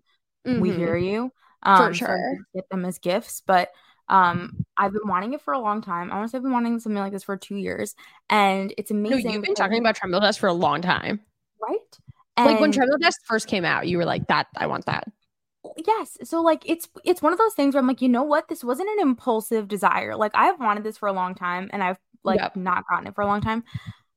mm-hmm. 0.47 0.61
we 0.61 0.71
hear 0.71 0.95
you 0.95 1.29
um, 1.63 1.87
for 1.87 1.93
sure. 1.93 2.37
so 2.37 2.43
get 2.55 2.69
them 2.69 2.85
as 2.85 2.99
gifts 2.99 3.41
but 3.45 3.71
um 4.07 4.65
i've 4.77 4.93
been 4.93 5.07
wanting 5.07 5.33
it 5.33 5.41
for 5.41 5.53
a 5.53 5.59
long 5.59 5.81
time. 5.81 6.11
I 6.11 6.15
want 6.15 6.27
to 6.27 6.31
say 6.31 6.37
i've 6.37 6.43
been 6.43 6.51
wanting 6.51 6.79
something 6.79 7.01
like 7.01 7.11
this 7.11 7.23
for 7.23 7.37
two 7.37 7.55
years 7.55 7.95
and 8.29 8.73
it's 8.77 8.91
amazing 8.91 9.25
no, 9.25 9.33
you've 9.33 9.43
been 9.43 9.55
talking 9.55 9.79
about 9.79 9.95
treadmill 9.95 10.21
desk 10.21 10.39
for 10.39 10.47
a 10.47 10.53
long 10.53 10.81
time. 10.81 11.19
Right? 11.61 11.77
And 12.37 12.45
like 12.45 12.59
when 12.59 12.71
treadmill 12.71 12.97
desk 12.97 13.21
first 13.25 13.47
came 13.47 13.65
out 13.65 13.87
you 13.87 13.97
were 13.97 14.05
like 14.05 14.27
that 14.27 14.47
i 14.57 14.67
want 14.67 14.85
that. 14.85 15.07
Yes. 15.85 16.17
So 16.23 16.41
like 16.41 16.67
it's 16.67 16.87
it's 17.03 17.21
one 17.21 17.33
of 17.33 17.39
those 17.39 17.53
things 17.53 17.75
where 17.75 17.79
i'm 17.79 17.87
like 17.87 18.01
you 18.01 18.09
know 18.09 18.23
what? 18.23 18.47
This 18.47 18.63
wasn't 18.63 18.89
an 18.89 18.99
impulsive 18.99 19.67
desire. 19.67 20.15
Like 20.15 20.31
i've 20.33 20.59
wanted 20.59 20.83
this 20.83 20.97
for 20.97 21.07
a 21.07 21.13
long 21.13 21.35
time 21.35 21.69
and 21.71 21.83
i've 21.83 21.97
like 22.23 22.39
yep. 22.39 22.55
not 22.55 22.83
gotten 22.89 23.07
it 23.07 23.15
for 23.15 23.21
a 23.21 23.27
long 23.27 23.41
time 23.41 23.63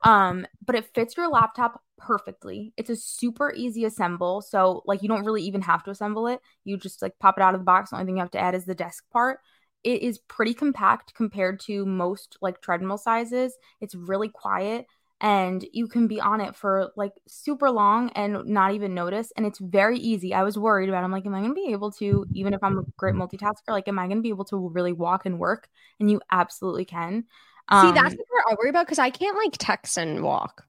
um 0.04 0.46
but 0.64 0.74
it 0.76 0.92
fits 0.94 1.16
your 1.16 1.28
laptop 1.28 1.80
perfectly. 1.98 2.72
It's 2.76 2.90
a 2.90 2.96
super 2.96 3.52
easy 3.54 3.84
assemble 3.84 4.42
so 4.42 4.82
like 4.86 5.02
you 5.02 5.08
don't 5.08 5.24
really 5.24 5.42
even 5.42 5.62
have 5.62 5.84
to 5.84 5.90
assemble 5.90 6.26
it. 6.26 6.40
You 6.64 6.76
just 6.76 7.00
like 7.02 7.18
pop 7.20 7.38
it 7.38 7.42
out 7.42 7.54
of 7.54 7.60
the 7.60 7.64
box. 7.64 7.90
The 7.90 7.96
only 7.96 8.06
thing 8.06 8.16
you 8.16 8.22
have 8.22 8.30
to 8.32 8.40
add 8.40 8.54
is 8.54 8.64
the 8.64 8.74
desk 8.74 9.04
part. 9.12 9.40
It 9.84 10.02
is 10.02 10.18
pretty 10.18 10.54
compact 10.54 11.14
compared 11.14 11.60
to 11.60 11.84
most 11.86 12.36
like 12.40 12.60
treadmill 12.60 12.98
sizes. 12.98 13.56
It's 13.80 13.94
really 13.94 14.28
quiet 14.28 14.86
and 15.20 15.64
you 15.72 15.86
can 15.86 16.08
be 16.08 16.20
on 16.20 16.40
it 16.40 16.56
for 16.56 16.90
like 16.96 17.12
super 17.28 17.70
long 17.70 18.10
and 18.16 18.44
not 18.46 18.74
even 18.74 18.94
notice 18.94 19.32
and 19.36 19.46
it's 19.46 19.60
very 19.60 19.98
easy. 19.98 20.34
I 20.34 20.42
was 20.42 20.58
worried 20.58 20.88
about 20.88 21.04
i'm 21.04 21.12
like 21.12 21.24
am 21.26 21.34
i 21.34 21.38
going 21.38 21.50
to 21.50 21.54
be 21.54 21.72
able 21.72 21.92
to 21.92 22.26
even 22.32 22.54
if 22.54 22.62
i'm 22.62 22.78
a 22.78 22.82
great 22.96 23.14
multitasker 23.14 23.68
like 23.68 23.86
am 23.86 23.98
i 24.00 24.06
going 24.06 24.18
to 24.18 24.22
be 24.22 24.28
able 24.30 24.44
to 24.46 24.68
really 24.70 24.92
walk 24.92 25.24
and 25.26 25.38
work? 25.38 25.68
And 26.00 26.10
you 26.10 26.20
absolutely 26.30 26.84
can 26.84 27.24
um, 27.68 27.88
see 27.88 27.92
that's 27.92 28.14
what 28.14 28.44
i 28.50 28.54
worry 28.58 28.70
about 28.70 28.86
because 28.86 28.98
i 28.98 29.10
can't 29.10 29.36
like 29.36 29.52
text 29.58 29.96
and 29.98 30.22
walk 30.22 30.64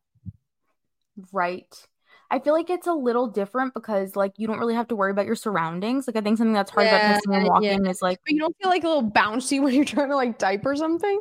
right 1.31 1.87
I 2.31 2.39
feel 2.39 2.53
like 2.53 2.71
it's 2.71 2.87
a 2.87 2.93
little 2.93 3.27
different 3.27 3.75
because 3.75 4.15
like 4.15 4.33
you 4.37 4.47
don't 4.47 4.57
really 4.57 4.73
have 4.73 4.87
to 4.87 4.95
worry 4.95 5.11
about 5.11 5.27
your 5.27 5.35
surroundings. 5.35 6.07
Like 6.07 6.15
I 6.15 6.21
think 6.21 6.39
something 6.39 6.53
that's 6.53 6.71
hard 6.71 6.87
yeah, 6.87 6.95
about 6.95 7.21
texting 7.21 7.37
and 7.37 7.47
walking 7.47 7.85
yeah. 7.85 7.91
is 7.91 8.01
like 8.01 8.17
but 8.25 8.33
you 8.33 8.39
don't 8.39 8.57
feel 8.59 8.71
like 8.71 8.83
a 8.83 8.87
little 8.87 9.07
bouncy 9.07 9.61
when 9.61 9.71
you're 9.75 9.85
trying 9.85 10.09
to 10.09 10.15
like 10.15 10.39
type 10.39 10.65
or 10.65 10.75
something 10.75 11.19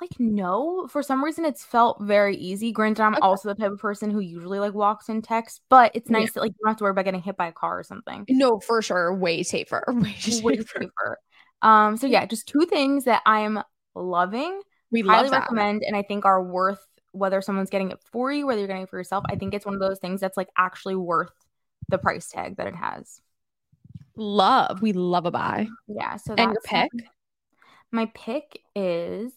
like 0.00 0.10
no 0.18 0.86
for 0.88 1.02
some 1.02 1.22
reason 1.22 1.44
it's 1.44 1.64
felt 1.64 2.00
very 2.00 2.36
easy 2.36 2.72
granted 2.72 3.02
i'm 3.02 3.14
okay. 3.14 3.20
also 3.20 3.48
the 3.48 3.54
type 3.54 3.72
of 3.72 3.78
person 3.78 4.10
who 4.10 4.20
usually 4.20 4.58
like 4.58 4.74
walks 4.74 5.08
in 5.08 5.22
text 5.22 5.60
but 5.68 5.90
it's 5.94 6.10
nice 6.10 6.22
yeah. 6.22 6.30
that 6.34 6.40
like 6.40 6.50
you 6.50 6.56
don't 6.62 6.70
have 6.70 6.76
to 6.76 6.84
worry 6.84 6.90
about 6.90 7.04
getting 7.04 7.22
hit 7.22 7.36
by 7.36 7.46
a 7.46 7.52
car 7.52 7.78
or 7.78 7.82
something 7.82 8.24
no 8.28 8.58
for 8.58 8.82
sure 8.82 9.14
way 9.14 9.42
safer 9.42 9.84
way, 9.88 10.14
way 10.42 10.56
safer. 10.56 11.18
um 11.62 11.96
so 11.96 12.06
yeah 12.06 12.26
just 12.26 12.48
two 12.48 12.66
things 12.68 13.04
that 13.04 13.22
i'm 13.26 13.60
loving 13.94 14.60
we 14.90 15.00
highly 15.02 15.28
that. 15.28 15.40
recommend 15.40 15.82
and 15.86 15.96
i 15.96 16.02
think 16.02 16.24
are 16.24 16.42
worth 16.42 16.84
whether 17.12 17.40
someone's 17.40 17.70
getting 17.70 17.90
it 17.90 17.98
for 18.10 18.32
you 18.32 18.46
whether 18.46 18.60
you're 18.60 18.68
getting 18.68 18.82
it 18.82 18.90
for 18.90 18.98
yourself 18.98 19.24
i 19.28 19.36
think 19.36 19.54
it's 19.54 19.66
one 19.66 19.74
of 19.74 19.80
those 19.80 19.98
things 19.98 20.20
that's 20.20 20.36
like 20.36 20.48
actually 20.56 20.96
worth 20.96 21.32
the 21.88 21.98
price 21.98 22.28
tag 22.28 22.56
that 22.56 22.66
it 22.66 22.74
has 22.74 23.20
love 24.16 24.80
we 24.82 24.92
love 24.92 25.26
a 25.26 25.30
buy 25.30 25.66
yeah 25.86 26.16
so 26.16 26.34
and 26.34 26.52
your 26.52 26.60
pick 26.64 26.90
my 27.94 28.06
pick 28.14 28.60
is 28.74 29.32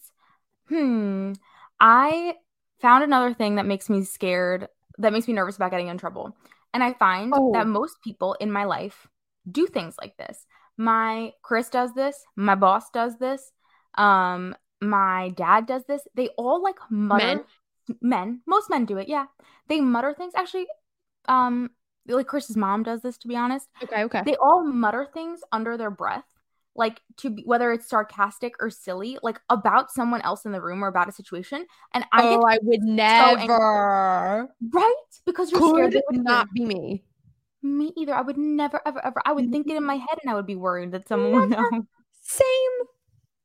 hmm, 0.67 1.33
I 1.79 2.35
found 2.81 3.03
another 3.03 3.33
thing 3.33 3.55
that 3.55 3.65
makes 3.65 3.89
me 3.89 4.03
scared, 4.03 4.67
that 4.97 5.13
makes 5.13 5.27
me 5.27 5.33
nervous 5.33 5.55
about 5.55 5.71
getting 5.71 5.87
in 5.87 5.97
trouble. 5.97 6.35
And 6.73 6.83
I 6.83 6.93
find 6.93 7.33
oh. 7.35 7.51
that 7.53 7.67
most 7.67 8.01
people 8.03 8.33
in 8.39 8.51
my 8.51 8.65
life 8.65 9.07
do 9.49 9.67
things 9.67 9.95
like 10.01 10.17
this. 10.17 10.45
My 10.77 11.31
Chris 11.41 11.69
does 11.69 11.93
this, 11.93 12.23
my 12.35 12.55
boss 12.55 12.89
does 12.91 13.17
this, 13.17 13.51
um, 13.97 14.55
my 14.81 15.29
dad 15.35 15.65
does 15.65 15.83
this. 15.85 16.01
They 16.15 16.29
all 16.37 16.61
like 16.63 16.77
mutter 16.89 17.25
men. 17.25 17.43
men. 18.01 18.41
Most 18.45 18.69
men 18.69 18.85
do 18.85 18.97
it, 18.97 19.07
yeah. 19.07 19.25
They 19.67 19.81
mutter 19.81 20.13
things. 20.13 20.33
Actually, 20.35 20.67
um, 21.27 21.71
like 22.07 22.27
Chris's 22.27 22.57
mom 22.57 22.83
does 22.83 23.01
this 23.01 23.17
to 23.19 23.27
be 23.27 23.35
honest. 23.35 23.67
Okay, 23.83 24.03
okay. 24.03 24.21
They 24.25 24.35
all 24.35 24.63
mutter 24.63 25.07
things 25.13 25.41
under 25.51 25.77
their 25.77 25.91
breath 25.91 26.25
like 26.77 27.01
to 27.17 27.31
be 27.31 27.43
whether 27.45 27.71
it's 27.73 27.89
sarcastic 27.89 28.53
or 28.59 28.69
silly, 28.69 29.17
like 29.23 29.41
about 29.49 29.91
someone 29.91 30.21
else 30.21 30.45
in 30.45 30.51
the 30.51 30.61
room 30.61 30.83
or 30.83 30.87
about 30.87 31.09
a 31.09 31.11
situation. 31.11 31.65
And 31.93 32.05
I 32.13 32.23
oh, 32.23 32.43
I 32.47 32.59
would 32.61 32.83
never, 32.83 33.47
so 33.47 34.69
right? 34.73 34.93
Because 35.25 35.51
you're 35.51 35.59
Could 35.59 35.75
scared. 35.75 35.95
It 35.95 36.03
would 36.09 36.23
not 36.23 36.47
be 36.53 36.63
me. 36.63 37.03
Me 37.63 37.91
either. 37.97 38.13
I 38.13 38.21
would 38.21 38.37
never, 38.37 38.79
ever, 38.85 39.03
ever. 39.03 39.21
I 39.25 39.33
would 39.33 39.51
think 39.51 39.67
it 39.67 39.75
in 39.75 39.83
my 39.83 39.95
head, 39.95 40.19
and 40.21 40.31
I 40.31 40.35
would 40.35 40.45
be 40.45 40.55
worried 40.55 40.91
that 40.91 41.07
someone 41.07 41.49
never. 41.49 41.63
would 41.63 41.71
know. 41.73 41.87
Same. 42.21 42.45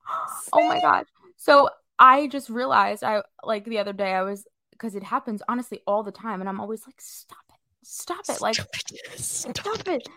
Same. 0.07 0.51
Oh 0.53 0.69
my 0.69 0.81
god. 0.81 1.07
So 1.37 1.69
I 1.99 2.27
just 2.27 2.49
realized 2.49 3.05
I 3.05 3.23
like 3.45 3.65
the 3.65 3.79
other 3.79 3.93
day 3.93 4.13
I 4.13 4.23
was 4.23 4.47
because 4.71 4.95
it 4.95 5.03
happens 5.03 5.43
honestly 5.49 5.81
all 5.87 6.03
the 6.03 6.13
time, 6.13 6.41
and 6.41 6.49
I'm 6.49 6.61
always 6.61 6.87
like, 6.87 7.01
stop 7.01 7.45
it, 7.51 7.59
stop 7.83 8.25
it, 8.29 8.41
like 8.41 8.55
stop 8.55 8.69
it. 8.91 9.19
Stop 9.19 9.89
it. 9.89 10.09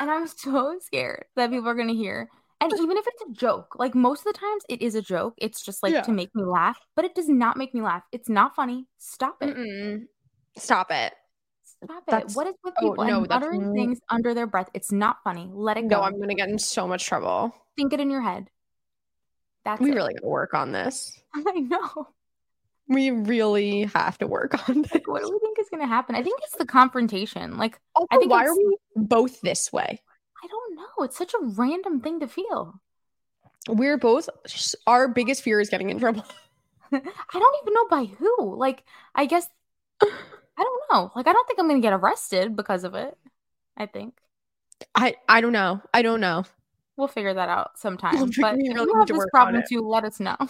And 0.00 0.10
I'm 0.10 0.26
so 0.26 0.76
scared 0.80 1.24
that 1.36 1.50
people 1.50 1.68
are 1.68 1.74
gonna 1.74 1.92
hear. 1.92 2.28
And 2.60 2.72
even 2.72 2.96
if 2.96 3.04
it's 3.06 3.22
a 3.30 3.32
joke, 3.32 3.76
like 3.78 3.94
most 3.94 4.20
of 4.20 4.32
the 4.32 4.38
times 4.38 4.62
it 4.68 4.80
is 4.80 4.94
a 4.94 5.02
joke. 5.02 5.34
It's 5.38 5.62
just 5.62 5.82
like 5.82 5.92
yeah. 5.92 6.02
to 6.02 6.12
make 6.12 6.34
me 6.34 6.44
laugh, 6.44 6.78
but 6.96 7.04
it 7.04 7.14
does 7.14 7.28
not 7.28 7.56
make 7.56 7.74
me 7.74 7.82
laugh. 7.82 8.02
It's 8.12 8.28
not 8.28 8.54
funny. 8.54 8.86
Stop 8.98 9.36
it. 9.42 9.56
Mm-mm. 9.56 10.04
Stop 10.56 10.90
it. 10.90 11.12
Stop 11.84 12.04
it. 12.08 12.32
What 12.34 12.46
is 12.46 12.54
with 12.64 12.74
oh, 12.78 12.80
people 12.80 13.04
oh, 13.04 13.20
no, 13.20 13.26
uttering 13.28 13.74
things 13.74 14.00
under 14.08 14.32
their 14.34 14.46
breath? 14.46 14.70
It's 14.72 14.92
not 14.92 15.18
funny. 15.22 15.50
Let 15.52 15.76
it 15.76 15.88
go. 15.88 15.96
No, 15.96 16.02
I'm 16.02 16.18
gonna 16.18 16.34
get 16.34 16.48
in 16.48 16.58
so 16.58 16.86
much 16.88 17.04
trouble. 17.04 17.54
Think 17.76 17.92
it 17.92 18.00
in 18.00 18.10
your 18.10 18.22
head. 18.22 18.48
That's 19.64 19.80
we 19.80 19.90
it. 19.90 19.94
really 19.94 20.14
gotta 20.14 20.28
work 20.28 20.54
on 20.54 20.72
this. 20.72 21.18
I 21.34 21.52
know. 21.60 22.08
We 22.88 23.10
really 23.10 23.84
have 23.94 24.18
to 24.18 24.26
work 24.26 24.68
on 24.68 24.82
this. 24.82 24.92
Like, 24.92 25.08
what 25.08 25.22
do 25.22 25.32
we 25.32 25.38
think 25.38 25.58
is 25.58 25.68
gonna 25.70 25.86
happen? 25.86 26.14
I 26.14 26.22
think 26.22 26.40
it's 26.42 26.56
the 26.56 26.66
confrontation. 26.66 27.56
Like, 27.56 27.80
also, 27.94 28.08
I 28.10 28.18
think 28.18 28.30
why 28.30 28.44
are 28.44 28.54
we 28.56 28.76
both 28.94 29.40
this 29.40 29.72
way? 29.72 30.00
I 30.42 30.46
don't 30.46 30.76
know. 30.76 31.04
It's 31.04 31.16
such 31.16 31.32
a 31.32 31.44
random 31.44 32.00
thing 32.00 32.20
to 32.20 32.28
feel. 32.28 32.80
We're 33.68 33.96
both 33.96 34.28
our 34.86 35.08
biggest 35.08 35.42
fear 35.42 35.60
is 35.60 35.70
getting 35.70 35.88
in 35.88 35.98
trouble. 35.98 36.24
I 36.92 37.00
don't 37.32 37.56
even 37.62 37.74
know 37.74 37.88
by 37.88 38.04
who. 38.04 38.54
Like, 38.56 38.84
I 39.14 39.24
guess 39.24 39.48
I 40.02 40.06
don't 40.58 40.82
know. 40.92 41.10
Like, 41.16 41.26
I 41.26 41.32
don't 41.32 41.46
think 41.46 41.58
I'm 41.58 41.68
gonna 41.68 41.80
get 41.80 41.94
arrested 41.94 42.54
because 42.56 42.84
of 42.84 42.94
it. 42.94 43.16
I 43.76 43.86
think. 43.86 44.18
I 44.94 45.16
I 45.28 45.40
don't 45.40 45.52
know. 45.52 45.80
I 45.92 46.02
don't 46.02 46.20
know. 46.20 46.44
We'll 46.96 47.08
figure 47.08 47.34
that 47.34 47.48
out 47.48 47.78
sometime. 47.78 48.16
We'll 48.16 48.30
but 48.40 48.56
if 48.58 48.64
you 48.64 48.94
have 48.98 49.08
this 49.08 49.26
problem 49.32 49.62
too, 49.68 49.80
let 49.80 50.04
us 50.04 50.20
know. 50.20 50.36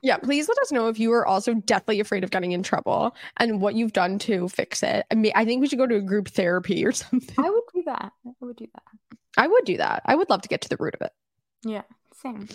Yeah, 0.00 0.16
please 0.18 0.48
let 0.48 0.58
us 0.58 0.70
know 0.70 0.86
if 0.86 1.00
you 1.00 1.12
are 1.12 1.26
also 1.26 1.54
deathly 1.54 1.98
afraid 1.98 2.22
of 2.22 2.30
getting 2.30 2.52
in 2.52 2.62
trouble 2.62 3.16
and 3.38 3.60
what 3.60 3.74
you've 3.74 3.92
done 3.92 4.18
to 4.20 4.48
fix 4.48 4.82
it. 4.84 5.04
I 5.10 5.16
mean, 5.16 5.32
I 5.34 5.44
think 5.44 5.60
we 5.60 5.66
should 5.66 5.78
go 5.78 5.88
to 5.88 5.96
a 5.96 6.00
group 6.00 6.28
therapy 6.28 6.84
or 6.86 6.92
something. 6.92 7.34
I 7.36 7.50
would 7.50 7.62
do 7.74 7.82
that. 7.86 8.12
I 8.24 8.30
would 8.40 8.56
do 8.56 8.66
that. 8.72 9.18
I 9.36 9.48
would 9.48 9.64
do 9.64 9.76
that. 9.78 10.02
I 10.06 10.14
would 10.14 10.30
love 10.30 10.42
to 10.42 10.48
get 10.48 10.60
to 10.62 10.68
the 10.68 10.76
root 10.78 10.94
of 10.94 11.02
it. 11.02 11.12
Yeah, 11.64 11.82
same. 12.14 12.48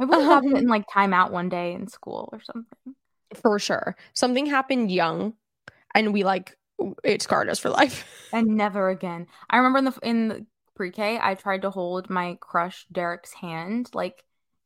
I 0.00 0.04
we'll 0.04 0.20
have 0.20 0.44
it 0.44 0.52
in 0.52 0.64
um, 0.64 0.66
like 0.66 0.84
timeout 0.86 1.30
one 1.30 1.48
day 1.48 1.72
in 1.72 1.88
school 1.88 2.28
or 2.32 2.40
something. 2.42 2.94
For 3.40 3.58
sure. 3.58 3.96
Something 4.12 4.46
happened 4.46 4.90
young 4.90 5.34
and 5.94 6.12
we 6.12 6.24
like 6.24 6.56
it 7.04 7.22
scarred 7.22 7.48
us 7.48 7.58
for 7.58 7.70
life. 7.70 8.06
And 8.34 8.56
never 8.56 8.88
again. 8.88 9.26
I 9.50 9.58
remember 9.58 9.78
in 9.78 9.84
the 9.84 9.98
in 10.02 10.46
pre-K, 10.74 11.18
I 11.20 11.34
tried 11.34 11.62
to 11.62 11.70
hold 11.70 12.08
my 12.10 12.36
crush 12.40 12.86
Derek's 12.90 13.32
hand, 13.32 13.90
like, 13.94 14.24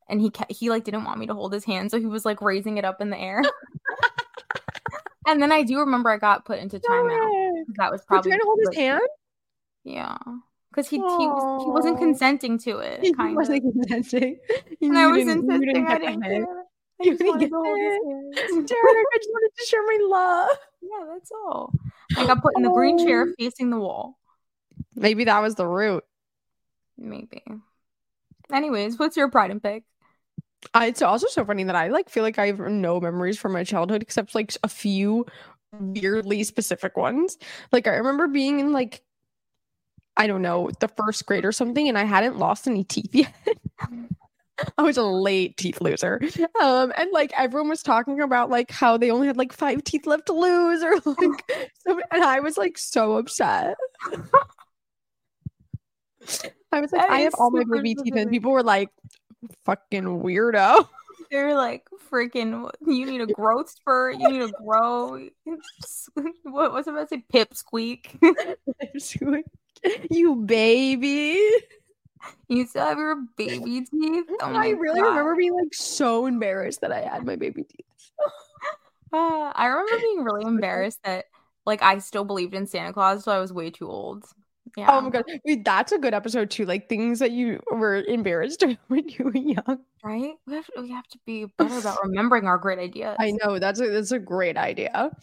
and 0.08 0.20
he 0.20 0.30
kept, 0.30 0.52
he 0.52 0.70
like 0.70 0.84
didn't 0.84 1.04
want 1.04 1.18
me 1.18 1.26
to 1.26 1.34
hold 1.34 1.52
his 1.52 1.64
hand, 1.64 1.90
so 1.90 1.98
he 1.98 2.06
was 2.06 2.25
like 2.25 2.40
raising 2.40 2.78
it 2.78 2.84
up 2.84 3.00
in 3.00 3.10
the 3.10 3.18
air. 3.18 3.42
and 5.26 5.42
then 5.42 5.50
I 5.52 5.62
do 5.62 5.80
remember 5.80 6.10
I 6.10 6.18
got 6.18 6.44
put 6.44 6.58
into 6.58 6.78
timeout. 6.78 7.64
That 7.76 7.90
was 7.90 8.02
probably 8.06 8.30
trying 8.30 8.40
to 8.40 8.46
hold 8.46 8.60
his 8.68 8.76
hand. 8.76 9.00
Yeah, 9.84 10.16
because 10.70 10.88
he 10.88 10.96
he, 10.96 11.02
was, 11.02 11.64
he 11.64 11.70
wasn't 11.70 11.98
consenting 11.98 12.58
to 12.60 12.78
it. 12.78 13.00
He 13.02 13.12
kind 13.12 13.34
wasn't 13.36 13.64
of. 13.64 13.72
consenting. 13.72 14.38
And 14.80 14.96
I 14.98 15.06
was 15.08 15.18
You 15.18 15.25
didn't- 15.25 15.44
you 15.44 15.52
insisting 15.52 15.86
I 15.86 15.98
didn't 15.98 16.22
care. 16.22 16.46
I 16.46 17.04
You 17.04 17.10
just 17.12 17.22
didn't 17.22 17.38
get 17.40 17.48
to 17.50 17.54
hold 17.56 17.78
his 17.78 17.92
it. 17.94 18.52
hand. 18.52 18.68
Derek, 18.68 19.06
I 19.14 19.16
just 19.18 19.30
wanted 19.30 19.50
to 19.58 19.66
share 19.66 19.82
my 19.82 19.98
love. 20.08 20.58
Yeah, 20.82 21.12
that's 21.14 21.30
all. 21.32 21.72
I 22.16 22.26
got 22.26 22.40
put 22.42 22.52
in 22.56 22.62
the 22.62 22.70
green 22.70 22.98
chair 23.04 23.26
Oh. 23.28 23.32
facing 23.38 23.70
the 23.70 23.78
wall. 23.78 24.18
Maybe 24.96 25.24
that 25.24 25.40
was 25.40 25.54
the 25.54 25.66
root. 25.66 26.04
Maybe. 26.98 27.42
Anyways, 28.52 28.98
what's 28.98 29.16
your 29.16 29.30
pride 29.30 29.50
and 29.50 29.62
pick? 29.62 29.84
I, 30.74 30.86
it's 30.86 31.02
also 31.02 31.26
so 31.28 31.44
funny 31.44 31.64
that 31.64 31.76
I 31.76 31.88
like 31.88 32.08
feel 32.08 32.22
like 32.22 32.38
I 32.38 32.46
have 32.46 32.58
no 32.58 33.00
memories 33.00 33.38
from 33.38 33.52
my 33.52 33.62
childhood 33.62 34.02
except 34.02 34.34
like 34.34 34.56
a 34.62 34.68
few 34.68 35.26
weirdly 35.72 36.42
specific 36.42 36.96
ones. 36.96 37.38
Like 37.72 37.86
I 37.86 37.96
remember 37.96 38.26
being 38.26 38.58
in 38.60 38.72
like 38.72 39.02
I 40.16 40.26
don't 40.26 40.42
know 40.42 40.70
the 40.80 40.88
first 40.88 41.26
grade 41.26 41.44
or 41.44 41.52
something, 41.52 41.88
and 41.88 41.98
I 41.98 42.04
hadn't 42.04 42.38
lost 42.38 42.66
any 42.66 42.84
teeth 42.84 43.10
yet. 43.14 43.34
I 44.78 44.82
was 44.82 44.96
a 44.96 45.02
late 45.02 45.58
teeth 45.58 45.82
loser. 45.82 46.18
Um, 46.62 46.90
and 46.96 47.10
like 47.12 47.32
everyone 47.36 47.68
was 47.68 47.82
talking 47.82 48.22
about 48.22 48.48
like 48.48 48.70
how 48.70 48.96
they 48.96 49.10
only 49.10 49.26
had 49.26 49.36
like 49.36 49.52
five 49.52 49.84
teeth 49.84 50.06
left 50.06 50.26
to 50.26 50.32
lose, 50.32 50.82
or 50.82 50.94
like, 51.04 51.52
so, 51.86 52.00
and 52.10 52.24
I 52.24 52.40
was 52.40 52.56
like 52.56 52.78
so 52.78 53.16
upset. 53.16 53.76
I 56.73 56.80
was 56.80 56.92
like, 56.92 57.02
That 57.02 57.11
I 57.11 57.21
have 57.21 57.35
all 57.38 57.50
my 57.50 57.64
baby 57.64 57.95
teeth, 57.95 58.14
and 58.16 58.30
people 58.30 58.52
were 58.52 58.62
like, 58.62 58.90
"Fucking 59.64 60.04
weirdo." 60.04 60.88
They're 61.30 61.56
like 61.56 61.87
freaking. 62.11 62.71
You 62.87 63.06
need 63.06 63.21
a 63.21 63.26
growth 63.26 63.71
spurt. 63.71 64.16
You 64.18 64.28
need 64.30 64.47
to 64.47 64.52
grow. 64.62 65.28
What 66.45 66.73
was 66.73 66.88
I 66.88 66.92
about 66.92 67.09
to 67.11 67.16
say? 67.16 67.25
Pip 67.30 67.54
squeak. 67.54 68.18
you 70.11 70.37
baby. 70.37 71.50
you 72.49 72.66
still 72.66 72.87
have 72.87 72.99
your 72.99 73.16
baby 73.37 73.83
teeth. 73.83 74.25
Oh 74.40 74.54
I 74.54 74.71
really 74.71 75.00
God. 75.00 75.09
remember 75.09 75.37
being 75.37 75.54
like 75.54 75.75
so 75.75 76.26
embarrassed 76.26 76.80
that 76.80 76.92
I 76.92 77.00
had 77.02 77.26
my 77.26 77.37
baby 77.37 77.64
teeth. 77.64 77.87
Uh, 79.12 79.52
I 79.54 79.66
remember 79.66 79.99
being 79.99 80.25
really 80.25 80.45
embarrassed 80.45 81.00
that 81.04 81.26
like 81.64 81.83
I 81.83 81.99
still 81.99 82.25
believed 82.25 82.54
in 82.54 82.66
Santa 82.66 82.92
Claus, 82.92 83.25
so 83.25 83.33
I 83.33 83.38
was 83.40 83.52
way 83.52 83.71
too 83.71 83.88
old. 83.88 84.25
Yeah. 84.76 84.88
Oh 84.90 85.00
my 85.00 85.11
god, 85.11 85.25
Wait, 85.44 85.64
that's 85.64 85.92
a 85.92 85.99
good 85.99 86.14
episode 86.14 86.50
too. 86.50 86.66
Like 86.66 86.88
things 86.88 87.18
that 87.20 87.30
you 87.30 87.61
were 87.70 88.02
embarrassed 88.02 88.64
when 88.88 89.08
you 89.08 89.25
were 89.26 89.37
young. 89.37 89.80
Right? 90.02 90.35
We 90.46 90.54
have, 90.54 90.70
we 90.80 90.90
have 90.90 91.06
to 91.08 91.18
be 91.25 91.44
better 91.58 91.78
about 91.78 91.99
remembering 92.02 92.46
our 92.46 92.58
great 92.58 92.78
ideas. 92.78 93.16
I 93.18 93.32
know 93.42 93.58
that's 93.58 93.80
a 93.80 93.88
that's 93.88 94.12
a 94.12 94.18
great 94.18 94.56
idea. 94.56 95.11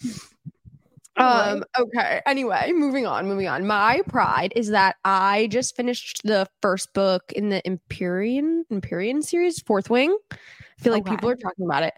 Um. 1.15 1.63
Okay. 1.77 2.21
Anyway, 2.25 2.71
moving 2.73 3.05
on. 3.05 3.27
Moving 3.27 3.47
on. 3.47 3.67
My 3.67 4.01
pride 4.07 4.51
is 4.55 4.69
that 4.69 4.95
I 5.05 5.47
just 5.51 5.75
finished 5.75 6.21
the 6.23 6.47
first 6.59 6.91
book 6.93 7.31
in 7.33 7.49
the 7.49 7.63
Empyrean 7.67 8.65
Empyrean 8.71 9.21
series, 9.21 9.61
Fourth 9.61 9.91
Wing. 9.91 10.17
I 10.31 10.37
feel 10.79 10.91
like 10.91 11.05
people 11.05 11.29
are 11.29 11.35
talking 11.35 11.65
about 11.65 11.83
it. 11.83 11.93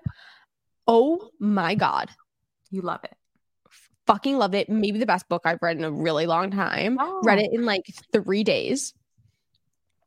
Oh 0.85 1.29
my 1.39 1.75
god. 1.75 2.09
You 2.71 2.81
love 2.81 3.05
it. 3.05 3.15
Fucking 4.07 4.37
loved 4.37 4.55
it. 4.55 4.69
Maybe 4.69 4.99
the 4.99 5.05
best 5.05 5.27
book 5.29 5.43
I've 5.45 5.61
read 5.61 5.77
in 5.77 5.83
a 5.83 5.91
really 5.91 6.25
long 6.25 6.51
time. 6.51 6.97
Read 7.23 7.39
Oh. 7.39 7.41
it 7.41 7.49
in 7.53 7.65
like 7.65 7.83
three 8.11 8.43
days. 8.43 8.93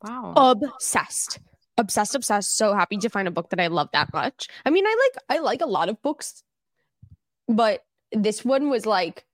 Wow. 0.03 0.33
Obsessed. 0.35 1.39
Obsessed, 1.77 2.15
obsessed. 2.15 2.55
So 2.57 2.73
happy 2.73 2.97
to 2.97 3.09
find 3.09 3.27
a 3.27 3.31
book 3.31 3.49
that 3.51 3.59
I 3.59 3.67
love 3.67 3.89
that 3.93 4.13
much. 4.13 4.47
I 4.65 4.69
mean, 4.69 4.85
I 4.85 5.09
like 5.13 5.39
I 5.39 5.41
like 5.41 5.61
a 5.61 5.65
lot 5.65 5.89
of 5.89 6.01
books, 6.01 6.43
but 7.47 7.83
this 8.11 8.43
one 8.43 8.69
was 8.69 8.85
like 8.85 9.25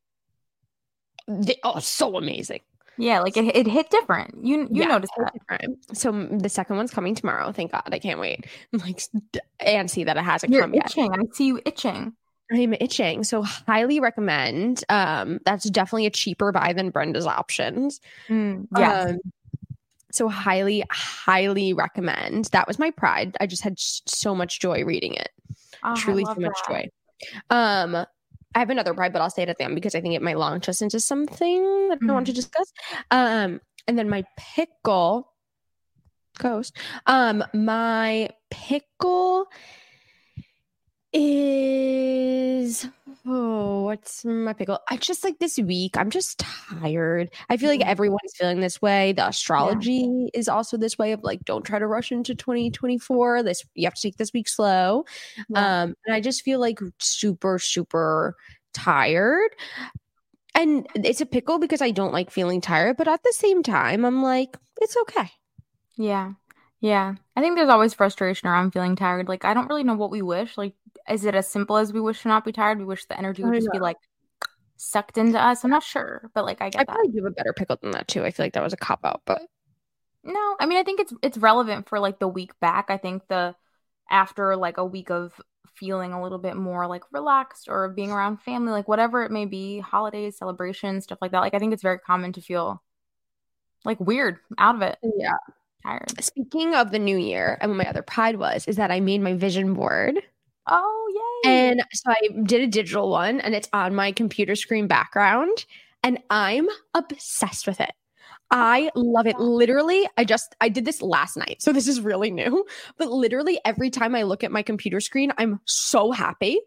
the, 1.28 1.58
oh 1.64 1.80
so 1.80 2.18
amazing. 2.18 2.62
Yeah, 2.98 3.20
like 3.20 3.36
it, 3.36 3.56
it 3.56 3.68
hit 3.68 3.90
different. 3.90 4.36
You 4.46 4.62
you 4.72 4.84
Yeah, 4.84 4.86
noticed 4.88 5.12
that. 5.18 5.34
different. 5.34 5.98
So 5.98 6.12
the 6.32 6.48
second 6.50 6.78
one's 6.78 6.92
coming 6.92 7.14
tomorrow. 7.16 7.52
Thank 7.52 7.72
God. 7.72 7.90
I 7.92 8.00
can't 8.00 8.20
wait. 8.20 8.46
I'm 8.74 8.80
like 8.86 9.02
antsy 9.62 10.06
that 10.06 10.16
it 10.18 10.24
hasn't 10.24 10.52
You're 10.52 10.62
come 10.62 10.74
yet. 10.76 10.94
I 10.98 11.18
see 11.34 11.48
you 11.48 11.60
itching. 11.66 12.14
I'm 12.52 12.74
itching. 12.80 13.24
So 13.24 13.42
highly 13.42 14.00
recommend. 14.00 14.84
Um, 14.90 15.40
that's 15.46 15.70
definitely 15.70 16.06
a 16.06 16.12
cheaper 16.12 16.52
buy 16.52 16.74
than 16.74 16.92
Brenda's 16.92 17.26
options. 17.26 18.00
Mm, 18.30 18.68
yes. 18.78 19.12
Um, 19.12 19.18
so 20.12 20.30
highly, 20.30 20.84
highly 20.92 21.74
recommend. 21.74 22.46
That 22.46 22.68
was 22.68 22.80
my 22.80 22.92
pride. 22.92 23.36
I 23.40 23.48
just 23.48 23.64
had 23.64 23.80
so 23.80 24.36
much 24.36 24.60
joy 24.60 24.86
reading 24.86 25.14
it. 25.16 25.30
Oh, 25.84 25.96
Truly, 25.96 26.24
so 26.26 26.36
much 26.36 26.58
that. 26.68 26.68
joy. 26.70 26.90
Um, 27.50 27.96
I 28.56 28.60
have 28.60 28.70
another 28.70 28.94
pride, 28.94 29.12
but 29.12 29.22
I'll 29.22 29.30
say 29.30 29.44
it 29.44 29.50
at 29.50 29.58
the 29.58 29.66
end 29.66 29.76
because 29.76 29.96
I 29.96 30.02
think 30.02 30.16
it 30.16 30.22
might 30.22 30.38
launch 30.38 30.70
us 30.70 30.82
into 30.82 31.00
something 31.00 31.90
that 31.90 32.00
I 32.08 32.12
want 32.12 32.28
to 32.28 32.32
Mm-hmm. 32.32 32.36
discuss. 32.36 32.72
Um, 33.12 33.60
and 33.88 33.98
then 33.98 34.10
my 34.10 34.24
pickle 34.38 35.34
ghost. 36.38 36.78
Um, 37.06 37.44
my 37.54 38.30
pickle 38.50 39.48
is 41.16 42.88
oh, 43.28 43.84
what's 43.84 44.24
my 44.24 44.54
pickle? 44.54 44.80
I 44.90 44.98
just 44.98 45.24
like 45.24 45.40
this 45.40 45.58
week. 45.58 45.98
I'm 45.98 46.12
just 46.12 46.40
tired. 46.40 47.32
I 47.50 47.58
feel 47.58 47.70
like 47.70 47.80
Mhm. 47.82 47.88
everyone's 47.88 48.34
feeling 48.36 48.60
this 48.60 48.82
way. 48.82 49.14
The 49.14 49.28
astrology 49.28 50.30
is 50.34 50.48
also 50.48 50.78
this 50.78 50.98
way 51.00 51.12
of 51.12 51.24
like, 51.24 51.44
don't 51.46 51.66
try 51.66 51.80
to 51.80 51.88
rush 51.88 52.12
into 52.12 52.36
2024. 52.36 53.42
This 53.44 53.64
you 53.74 53.86
have 53.88 53.96
to 53.96 54.02
take 54.02 54.18
this 54.18 54.32
week 54.34 54.48
slow. 54.48 55.06
Yeah. 55.50 55.84
Um, 55.84 55.96
and 56.06 56.14
I 56.16 56.22
just 56.22 56.44
feel 56.44 56.60
like 56.60 56.80
super, 57.00 57.58
super 57.60 58.36
tired. 58.74 59.52
And 60.54 60.88
it's 60.96 61.22
a 61.22 61.26
pickle 61.26 61.60
because 61.60 61.82
I 61.82 61.92
don't 61.92 62.14
like 62.14 62.32
feeling 62.32 62.62
tired, 62.62 62.98
but 62.98 63.08
at 63.08 63.24
the 63.24 63.34
same 63.34 63.62
time, 63.64 64.06
I'm 64.06 64.24
like, 64.24 64.56
it's 64.82 64.96
okay. 65.04 65.32
Yeah. 65.98 66.34
Yeah. 66.80 67.16
I 67.36 67.42
think 67.42 67.56
there's 67.58 67.70
always 67.70 67.94
frustration 67.94 68.48
around 68.48 68.72
feeling 68.72 68.96
tired. 68.96 69.28
Like, 69.28 69.44
I 69.46 69.54
don't 69.54 69.68
really 69.68 69.84
know 69.84 69.96
what 69.96 70.12
we 70.12 70.22
wish. 70.22 70.58
Like, 70.58 70.76
is 71.10 71.26
it 71.26 71.36
as 71.36 71.48
simple 71.48 71.78
as 71.78 71.94
we 71.94 72.02
wish 72.02 72.22
to 72.24 72.28
not 72.28 72.46
be 72.46 72.52
tired? 72.52 72.80
We 72.80 72.86
wish 72.86 73.06
the 73.06 73.18
energy 73.18 73.44
would 73.44 73.56
I 73.56 73.60
just 73.60 73.72
be 73.72 73.80
like 73.80 73.98
sucked 74.78 75.18
into 75.18 75.40
us. 75.42 75.64
I'm 75.64 75.72
not 75.72 75.84
sure, 75.84 76.30
but 76.34 76.46
like, 76.46 76.62
I 76.62 76.70
I 76.78 76.84
get 76.84 76.88
that. 76.88 76.94
probably 76.94 77.12
do 77.12 77.24
have 77.24 77.32
a 77.32 77.36
better 77.36 77.54
pickle 77.54 77.78
than 77.82 77.92
that 77.92 78.08
too. 78.08 78.24
I 78.26 78.32
feel 78.32 78.46
like 78.46 78.54
that 78.54 78.64
was 78.64 78.74
a 78.74 78.78
cop 78.78 79.06
out, 79.06 79.22
but 79.26 79.42
No, 80.24 80.56
I 80.60 80.66
mean, 80.66 80.80
I 80.80 80.84
think 80.84 81.00
it's 81.00 81.14
it's 81.22 81.38
relevant 81.38 81.88
for 81.88 82.00
like 82.00 82.20
the 82.20 82.28
week 82.28 82.60
back. 82.60 82.88
I 82.90 82.98
think 82.98 83.28
the 83.28 83.56
after 84.10 84.56
like 84.56 84.78
a 84.78 84.86
week 84.86 85.10
of 85.12 85.40
feeling 85.76 86.14
a 86.14 86.22
little 86.22 86.38
bit 86.38 86.56
more 86.56 86.88
like 86.88 87.04
relaxed 87.12 87.68
or 87.70 87.90
being 87.90 88.12
around 88.12 88.42
family, 88.42 88.72
like 88.72 88.88
whatever 88.88 89.24
it 89.24 89.32
may 89.32 89.46
be, 89.46 89.80
holidays, 89.80 90.38
celebrations, 90.38 91.04
stuff 91.04 91.20
like 91.22 91.32
that. 91.32 91.42
Like, 91.42 91.54
I 91.54 91.60
think 91.60 91.74
it's 91.74 91.84
very 91.84 92.00
common 92.00 92.34
to 92.34 92.42
feel 92.42 92.82
like 93.84 94.00
weird 94.00 94.40
out 94.58 94.76
of 94.76 94.82
it, 94.82 94.98
yeah. 95.18 95.38
tired. 95.84 96.24
Speaking 96.24 96.76
of 96.76 96.92
the 96.92 97.00
new 97.00 97.18
year, 97.18 97.58
and 97.62 97.72
what 97.72 97.78
my 97.78 97.90
other 97.90 98.02
pride 98.02 98.38
was, 98.38 98.68
is 98.68 98.78
that 98.78 98.92
I 98.92 99.00
made 99.00 99.22
my 99.22 99.34
vision 99.36 99.74
board. 99.74 100.16
Oh, 100.68 101.42
yay. 101.44 101.52
And 101.52 101.84
so 101.94 102.12
I 102.12 102.42
did 102.44 102.62
a 102.62 102.68
digital 102.68 103.10
one 103.10 103.40
and 103.42 103.54
it's 103.54 103.70
on 103.74 103.94
my 103.96 104.12
computer 104.12 104.56
screen 104.56 104.88
background 104.88 105.66
and 106.04 106.20
I'm 106.30 106.68
obsessed 106.94 107.68
with 107.68 107.80
it. 107.80 107.92
I 108.52 108.92
love 108.96 109.26
it. 109.26 109.40
Literally, 109.40 110.08
I 110.18 110.24
just 110.24 110.56
I 110.62 110.70
did 110.70 110.86
this 110.86 111.02
last 111.02 111.36
night. 111.36 111.62
So 111.62 111.74
this 111.74 111.88
is 111.88 112.00
really 112.00 112.30
new, 112.30 112.66
but 112.98 113.10
literally 113.10 113.60
every 113.66 113.90
time 113.90 114.16
I 114.16 114.24
look 114.24 114.44
at 114.44 114.52
my 114.52 114.62
computer 114.62 115.00
screen, 115.00 115.34
I'm 115.38 115.60
so 115.66 116.12
happy. 116.12 116.60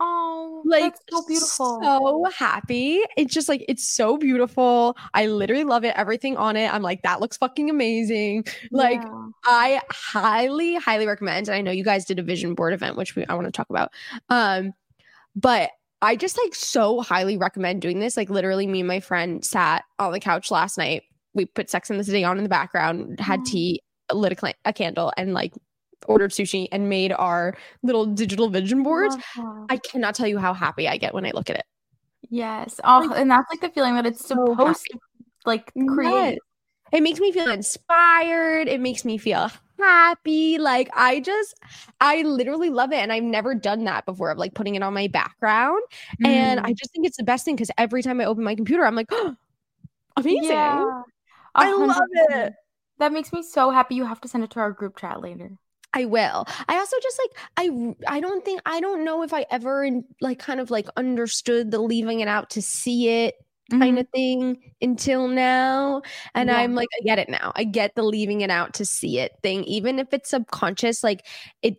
Oh, 0.00 0.62
Like 0.66 0.94
so 1.10 1.22
beautiful. 1.26 1.80
So 1.82 2.24
happy. 2.36 3.00
It's 3.16 3.32
just 3.32 3.48
like 3.48 3.64
it's 3.68 3.84
so 3.86 4.16
beautiful. 4.16 4.96
I 5.14 5.26
literally 5.26 5.64
love 5.64 5.84
it. 5.84 5.94
Everything 5.96 6.36
on 6.36 6.56
it. 6.56 6.72
I'm 6.72 6.82
like 6.82 7.02
that 7.02 7.20
looks 7.20 7.36
fucking 7.36 7.70
amazing. 7.70 8.44
Like 8.70 9.02
Yeah. 9.02 9.28
I 9.44 9.80
highly, 9.90 10.74
highly 10.76 11.06
recommend. 11.06 11.48
And 11.48 11.54
I 11.56 11.60
know 11.60 11.70
you 11.70 11.84
guys 11.84 12.04
did 12.04 12.18
a 12.18 12.22
vision 12.22 12.54
board 12.54 12.72
event, 12.74 12.96
which 12.96 13.16
we 13.16 13.24
I 13.26 13.34
want 13.34 13.46
to 13.46 13.52
talk 13.52 13.70
about. 13.70 13.90
Um, 14.28 14.72
but 15.34 15.70
I 16.02 16.16
just 16.16 16.38
like 16.42 16.54
so 16.54 17.00
highly 17.00 17.36
recommend 17.38 17.82
doing 17.82 18.00
this. 18.00 18.16
Like 18.16 18.30
literally, 18.30 18.66
me 18.66 18.80
and 18.80 18.88
my 18.88 19.00
friend 19.00 19.44
sat 19.44 19.84
on 19.98 20.12
the 20.12 20.20
couch 20.20 20.50
last 20.50 20.76
night. 20.78 21.02
We 21.34 21.46
put 21.46 21.70
Sex 21.70 21.90
in 21.90 21.98
the 21.98 22.04
City 22.04 22.24
on 22.24 22.38
in 22.38 22.44
the 22.44 22.50
background, 22.50 23.18
had 23.20 23.40
Aw. 23.40 23.44
tea, 23.44 23.82
lit 24.12 24.32
a, 24.32 24.34
cla- 24.36 24.54
a 24.64 24.72
candle, 24.72 25.12
and 25.16 25.32
like 25.34 25.52
ordered 26.06 26.30
sushi 26.30 26.68
and 26.72 26.88
made 26.88 27.12
our 27.12 27.56
little 27.82 28.06
digital 28.06 28.48
vision 28.48 28.82
board. 28.82 29.12
I 29.68 29.78
cannot 29.78 30.14
tell 30.14 30.26
you 30.26 30.38
how 30.38 30.54
happy 30.54 30.88
I 30.88 30.96
get 30.96 31.14
when 31.14 31.26
I 31.26 31.30
look 31.32 31.50
at 31.50 31.56
it. 31.56 31.64
Yes. 32.28 32.80
Oh, 32.84 33.06
Like, 33.08 33.18
and 33.18 33.30
that's 33.30 33.50
like 33.50 33.60
the 33.60 33.70
feeling 33.70 33.94
that 33.94 34.06
it's 34.06 34.26
so 34.26 34.46
supposed 34.46 34.84
to 34.90 34.98
like 35.44 35.72
create. 35.88 36.32
Yes. 36.32 36.38
it 36.92 37.02
makes 37.02 37.20
me 37.20 37.32
feel 37.32 37.50
inspired. 37.50 38.68
It 38.68 38.80
makes 38.80 39.04
me 39.04 39.18
feel 39.18 39.50
happy. 39.78 40.58
Like 40.58 40.88
I 40.94 41.20
just, 41.20 41.54
I 42.00 42.22
literally 42.22 42.70
love 42.70 42.92
it. 42.92 42.98
And 42.98 43.12
I've 43.12 43.22
never 43.22 43.54
done 43.54 43.84
that 43.84 44.06
before 44.06 44.30
of 44.30 44.38
like 44.38 44.54
putting 44.54 44.74
it 44.74 44.82
on 44.82 44.94
my 44.94 45.06
background. 45.08 45.82
Mm. 46.22 46.28
And 46.28 46.60
I 46.60 46.72
mm. 46.72 46.76
just 46.76 46.92
think 46.92 47.06
it's 47.06 47.16
the 47.16 47.24
best 47.24 47.44
thing 47.44 47.56
because 47.56 47.70
every 47.78 48.02
time 48.02 48.20
I 48.20 48.24
open 48.24 48.44
my 48.44 48.54
computer, 48.54 48.84
I'm 48.84 48.96
like, 48.96 49.08
oh, 49.12 49.36
amazing. 50.16 50.44
Yeah, 50.44 51.02
I 51.54 51.72
love 51.72 52.02
it. 52.12 52.54
That 52.98 53.12
makes 53.12 53.32
me 53.32 53.42
so 53.42 53.70
happy. 53.70 53.94
You 53.94 54.06
have 54.06 54.20
to 54.22 54.28
send 54.28 54.42
it 54.42 54.50
to 54.52 54.60
our 54.60 54.72
group 54.72 54.96
chat 54.96 55.20
later. 55.20 55.52
I 55.96 56.04
will. 56.04 56.46
I 56.68 56.76
also 56.76 56.96
just 57.02 57.18
like 57.22 57.40
I 57.56 57.94
I 58.06 58.20
don't 58.20 58.44
think 58.44 58.60
I 58.66 58.80
don't 58.80 59.02
know 59.02 59.22
if 59.22 59.32
I 59.32 59.46
ever 59.50 59.88
like 60.20 60.38
kind 60.38 60.60
of 60.60 60.70
like 60.70 60.88
understood 60.96 61.70
the 61.70 61.80
leaving 61.80 62.20
it 62.20 62.28
out 62.28 62.50
to 62.50 62.60
see 62.60 63.08
it 63.08 63.34
mm-hmm. 63.72 63.80
kind 63.80 63.98
of 63.98 64.06
thing 64.10 64.58
until 64.82 65.26
now. 65.26 66.02
And 66.34 66.50
yeah. 66.50 66.58
I'm 66.58 66.74
like, 66.74 66.88
I 67.00 67.04
get 67.04 67.18
it 67.18 67.30
now. 67.30 67.50
I 67.56 67.64
get 67.64 67.94
the 67.94 68.02
leaving 68.02 68.42
it 68.42 68.50
out 68.50 68.74
to 68.74 68.84
see 68.84 69.18
it 69.18 69.32
thing, 69.42 69.64
even 69.64 69.98
if 69.98 70.12
it's 70.12 70.28
subconscious. 70.28 71.02
Like 71.02 71.24
it 71.62 71.78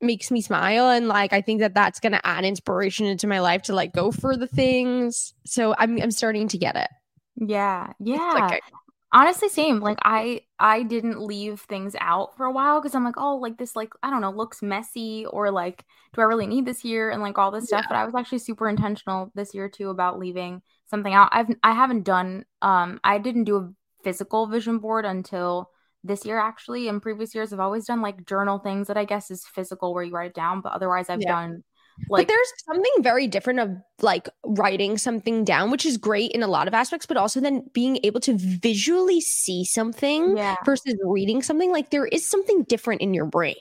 makes 0.00 0.32
me 0.32 0.40
smile, 0.40 0.88
and 0.88 1.06
like 1.06 1.32
I 1.32 1.42
think 1.42 1.60
that 1.60 1.74
that's 1.74 2.00
gonna 2.00 2.20
add 2.24 2.44
inspiration 2.44 3.06
into 3.06 3.28
my 3.28 3.38
life 3.38 3.62
to 3.62 3.72
like 3.72 3.92
go 3.92 4.10
for 4.10 4.36
the 4.36 4.48
things. 4.48 5.32
So 5.46 5.76
I'm 5.78 6.02
I'm 6.02 6.10
starting 6.10 6.48
to 6.48 6.58
get 6.58 6.74
it. 6.74 6.88
Yeah, 7.36 7.92
yeah. 8.00 8.48
Like 8.50 8.62
honestly 9.12 9.48
same 9.48 9.80
like 9.80 9.98
i 10.02 10.40
i 10.58 10.82
didn't 10.82 11.20
leave 11.20 11.60
things 11.60 11.94
out 12.00 12.36
for 12.36 12.46
a 12.46 12.52
while 12.52 12.80
because 12.80 12.94
i'm 12.94 13.04
like 13.04 13.18
oh 13.18 13.36
like 13.36 13.58
this 13.58 13.76
like 13.76 13.92
i 14.02 14.10
don't 14.10 14.22
know 14.22 14.30
looks 14.30 14.62
messy 14.62 15.26
or 15.26 15.50
like 15.50 15.84
do 16.14 16.20
i 16.20 16.24
really 16.24 16.46
need 16.46 16.64
this 16.64 16.80
here 16.80 17.10
and 17.10 17.22
like 17.22 17.36
all 17.36 17.50
this 17.50 17.66
stuff 17.66 17.82
yeah. 17.84 17.88
but 17.88 17.96
i 17.96 18.04
was 18.04 18.14
actually 18.14 18.38
super 18.38 18.68
intentional 18.68 19.30
this 19.34 19.54
year 19.54 19.68
too 19.68 19.90
about 19.90 20.18
leaving 20.18 20.62
something 20.92 21.14
out. 21.14 21.30
I've 21.32 21.48
I 21.64 21.72
haven't 21.72 22.04
done 22.04 22.44
um 22.60 23.00
I 23.02 23.18
didn't 23.18 23.44
do 23.44 23.56
a 23.56 23.70
physical 24.04 24.46
vision 24.46 24.78
board 24.78 25.04
until 25.04 25.70
this 26.04 26.24
year 26.24 26.38
actually. 26.38 26.86
In 26.86 27.00
previous 27.00 27.34
years 27.34 27.52
I've 27.52 27.60
always 27.60 27.86
done 27.86 28.02
like 28.02 28.26
journal 28.26 28.58
things 28.58 28.86
that 28.86 28.98
I 28.98 29.04
guess 29.04 29.30
is 29.30 29.44
physical 29.46 29.94
where 29.94 30.04
you 30.04 30.12
write 30.12 30.30
it 30.30 30.34
down, 30.34 30.60
but 30.60 30.72
otherwise 30.72 31.08
I've 31.08 31.22
yeah. 31.22 31.32
done 31.32 31.64
like, 32.08 32.26
but 32.26 32.28
there's 32.28 32.52
something 32.66 32.92
very 33.02 33.26
different 33.26 33.60
of 33.60 33.70
like 34.00 34.28
writing 34.44 34.98
something 34.98 35.44
down, 35.44 35.70
which 35.70 35.86
is 35.86 35.96
great 35.96 36.32
in 36.32 36.42
a 36.42 36.48
lot 36.48 36.68
of 36.68 36.74
aspects, 36.74 37.06
but 37.06 37.16
also 37.16 37.40
then 37.40 37.68
being 37.72 37.98
able 38.02 38.20
to 38.20 38.34
visually 38.36 39.20
see 39.20 39.64
something 39.64 40.36
yeah. 40.36 40.56
versus 40.64 40.94
reading 41.04 41.42
something. 41.42 41.70
Like 41.70 41.90
there 41.90 42.06
is 42.06 42.28
something 42.28 42.64
different 42.64 43.00
in 43.00 43.14
your 43.14 43.26
brain. 43.26 43.56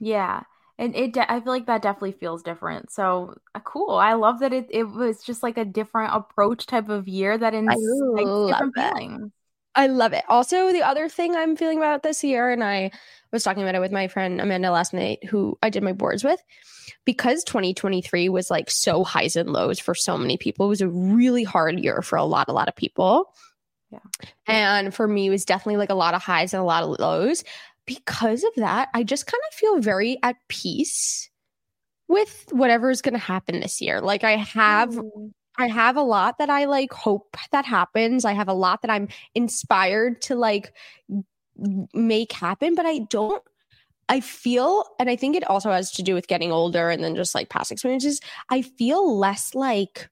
Yeah 0.00 0.42
and 0.78 0.94
it 0.94 1.12
de- 1.12 1.30
i 1.30 1.40
feel 1.40 1.52
like 1.52 1.66
that 1.66 1.82
definitely 1.82 2.12
feels 2.12 2.42
different 2.42 2.90
so 2.90 3.34
uh, 3.54 3.60
cool 3.60 3.90
i 3.90 4.12
love 4.14 4.40
that 4.40 4.52
it, 4.52 4.66
it 4.70 4.84
was 4.84 5.22
just 5.22 5.42
like 5.42 5.58
a 5.58 5.64
different 5.64 6.14
approach 6.14 6.66
type 6.66 6.88
of 6.88 7.08
year 7.08 7.36
that 7.36 7.54
in 7.54 7.66
different 7.66 8.74
feelings 8.74 9.32
i 9.74 9.86
love 9.86 10.12
it 10.12 10.24
also 10.28 10.72
the 10.72 10.82
other 10.82 11.08
thing 11.08 11.34
i'm 11.36 11.56
feeling 11.56 11.78
about 11.78 12.02
this 12.02 12.22
year 12.24 12.50
and 12.50 12.62
i 12.62 12.90
was 13.32 13.42
talking 13.42 13.62
about 13.62 13.74
it 13.74 13.80
with 13.80 13.92
my 13.92 14.08
friend 14.08 14.40
amanda 14.40 14.70
last 14.70 14.92
night 14.92 15.22
who 15.24 15.56
i 15.62 15.70
did 15.70 15.82
my 15.82 15.92
boards 15.92 16.24
with 16.24 16.40
because 17.04 17.44
2023 17.44 18.28
was 18.28 18.50
like 18.50 18.70
so 18.70 19.04
highs 19.04 19.36
and 19.36 19.50
lows 19.50 19.78
for 19.78 19.94
so 19.94 20.16
many 20.16 20.36
people 20.36 20.66
it 20.66 20.70
was 20.70 20.80
a 20.80 20.88
really 20.88 21.44
hard 21.44 21.78
year 21.78 22.02
for 22.02 22.16
a 22.16 22.24
lot 22.24 22.48
a 22.48 22.52
lot 22.52 22.68
of 22.68 22.76
people 22.76 23.32
yeah. 23.90 24.00
And 24.46 24.94
for 24.94 25.08
me, 25.08 25.28
it 25.28 25.30
was 25.30 25.46
definitely 25.46 25.78
like 25.78 25.88
a 25.88 25.94
lot 25.94 26.12
of 26.12 26.22
highs 26.22 26.52
and 26.52 26.60
a 26.60 26.64
lot 26.64 26.82
of 26.82 26.98
lows 26.98 27.42
because 27.88 28.44
of 28.44 28.50
that, 28.56 28.90
I 28.94 29.02
just 29.02 29.26
kind 29.26 29.40
of 29.50 29.54
feel 29.54 29.80
very 29.80 30.18
at 30.22 30.36
peace 30.48 31.30
with 32.06 32.46
whatever 32.50 32.90
is 32.90 33.02
going 33.02 33.14
to 33.14 33.18
happen 33.18 33.60
this 33.60 33.80
year. 33.80 34.00
Like 34.00 34.22
I 34.24 34.36
have. 34.36 34.96
I 35.58 35.66
have 35.66 35.96
a 35.96 36.02
lot 36.02 36.38
that 36.38 36.50
I 36.50 36.66
like 36.66 36.92
hope 36.92 37.36
that 37.50 37.64
happens. 37.64 38.24
I 38.24 38.32
have 38.32 38.48
a 38.48 38.54
lot 38.54 38.82
that 38.82 38.90
I'm 38.90 39.08
inspired 39.34 40.22
to 40.22 40.36
like 40.36 40.72
make 41.92 42.32
happen, 42.32 42.74
but 42.74 42.86
I 42.86 43.00
don't 43.10 43.42
I 44.08 44.20
feel 44.20 44.84
and 44.98 45.10
I 45.10 45.16
think 45.16 45.36
it 45.36 45.48
also 45.48 45.70
has 45.70 45.90
to 45.92 46.02
do 46.02 46.14
with 46.14 46.28
getting 46.28 46.50
older 46.50 46.88
and 46.88 47.04
then 47.04 47.14
just 47.14 47.34
like 47.34 47.50
past 47.50 47.70
experiences. 47.72 48.20
I 48.48 48.62
feel 48.62 49.18
less 49.18 49.54
like 49.54 50.08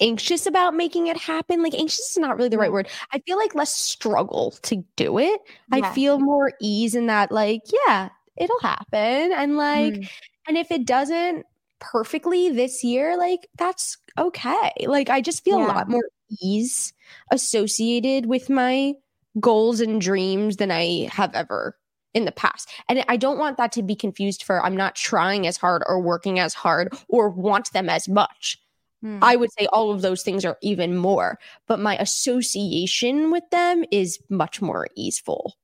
anxious 0.00 0.46
about 0.46 0.74
making 0.74 1.06
it 1.06 1.16
happen. 1.16 1.62
Like 1.62 1.74
anxious 1.74 2.10
is 2.10 2.18
not 2.18 2.36
really 2.36 2.48
the 2.48 2.58
right 2.58 2.72
word. 2.72 2.88
I 3.12 3.18
feel 3.20 3.36
like 3.36 3.54
less 3.54 3.74
struggle 3.74 4.52
to 4.62 4.84
do 4.96 5.18
it. 5.18 5.40
Yeah. 5.72 5.86
I 5.88 5.94
feel 5.94 6.18
more 6.18 6.52
ease 6.60 6.94
in 6.94 7.06
that, 7.06 7.32
like, 7.32 7.62
yeah, 7.86 8.10
it'll 8.36 8.60
happen. 8.60 9.32
And 9.32 9.56
like, 9.56 9.94
mm. 9.94 10.10
and 10.48 10.56
if 10.56 10.70
it 10.70 10.86
doesn't 10.86 11.46
perfectly 11.80 12.50
this 12.50 12.82
year, 12.84 13.16
like 13.16 13.48
that's 13.56 13.98
okay. 14.18 14.72
Like 14.86 15.10
I 15.10 15.20
just 15.20 15.44
feel 15.44 15.58
yeah. 15.58 15.66
a 15.66 15.68
lot 15.68 15.88
more 15.88 16.08
ease 16.42 16.92
associated 17.30 18.26
with 18.26 18.50
my 18.50 18.94
goals 19.40 19.80
and 19.80 20.00
dreams 20.00 20.56
than 20.56 20.70
I 20.70 21.08
have 21.12 21.34
ever 21.34 21.76
in 22.14 22.24
the 22.24 22.32
past. 22.32 22.70
And 22.88 23.04
I 23.08 23.16
don't 23.16 23.38
want 23.38 23.58
that 23.58 23.72
to 23.72 23.82
be 23.82 23.94
confused 23.94 24.42
for 24.42 24.64
I'm 24.64 24.76
not 24.76 24.94
trying 24.94 25.46
as 25.46 25.58
hard 25.58 25.82
or 25.86 26.00
working 26.00 26.38
as 26.38 26.54
hard 26.54 26.94
or 27.08 27.28
want 27.28 27.72
them 27.72 27.90
as 27.90 28.08
much. 28.08 28.58
Hmm. 29.02 29.18
I 29.20 29.36
would 29.36 29.52
say 29.52 29.66
all 29.66 29.90
of 29.90 30.00
those 30.00 30.22
things 30.22 30.44
are 30.44 30.56
even 30.62 30.96
more, 30.96 31.38
but 31.66 31.78
my 31.78 31.96
association 31.98 33.30
with 33.30 33.44
them 33.50 33.84
is 33.92 34.18
much 34.30 34.62
more 34.62 34.88
easeful. 34.96 35.56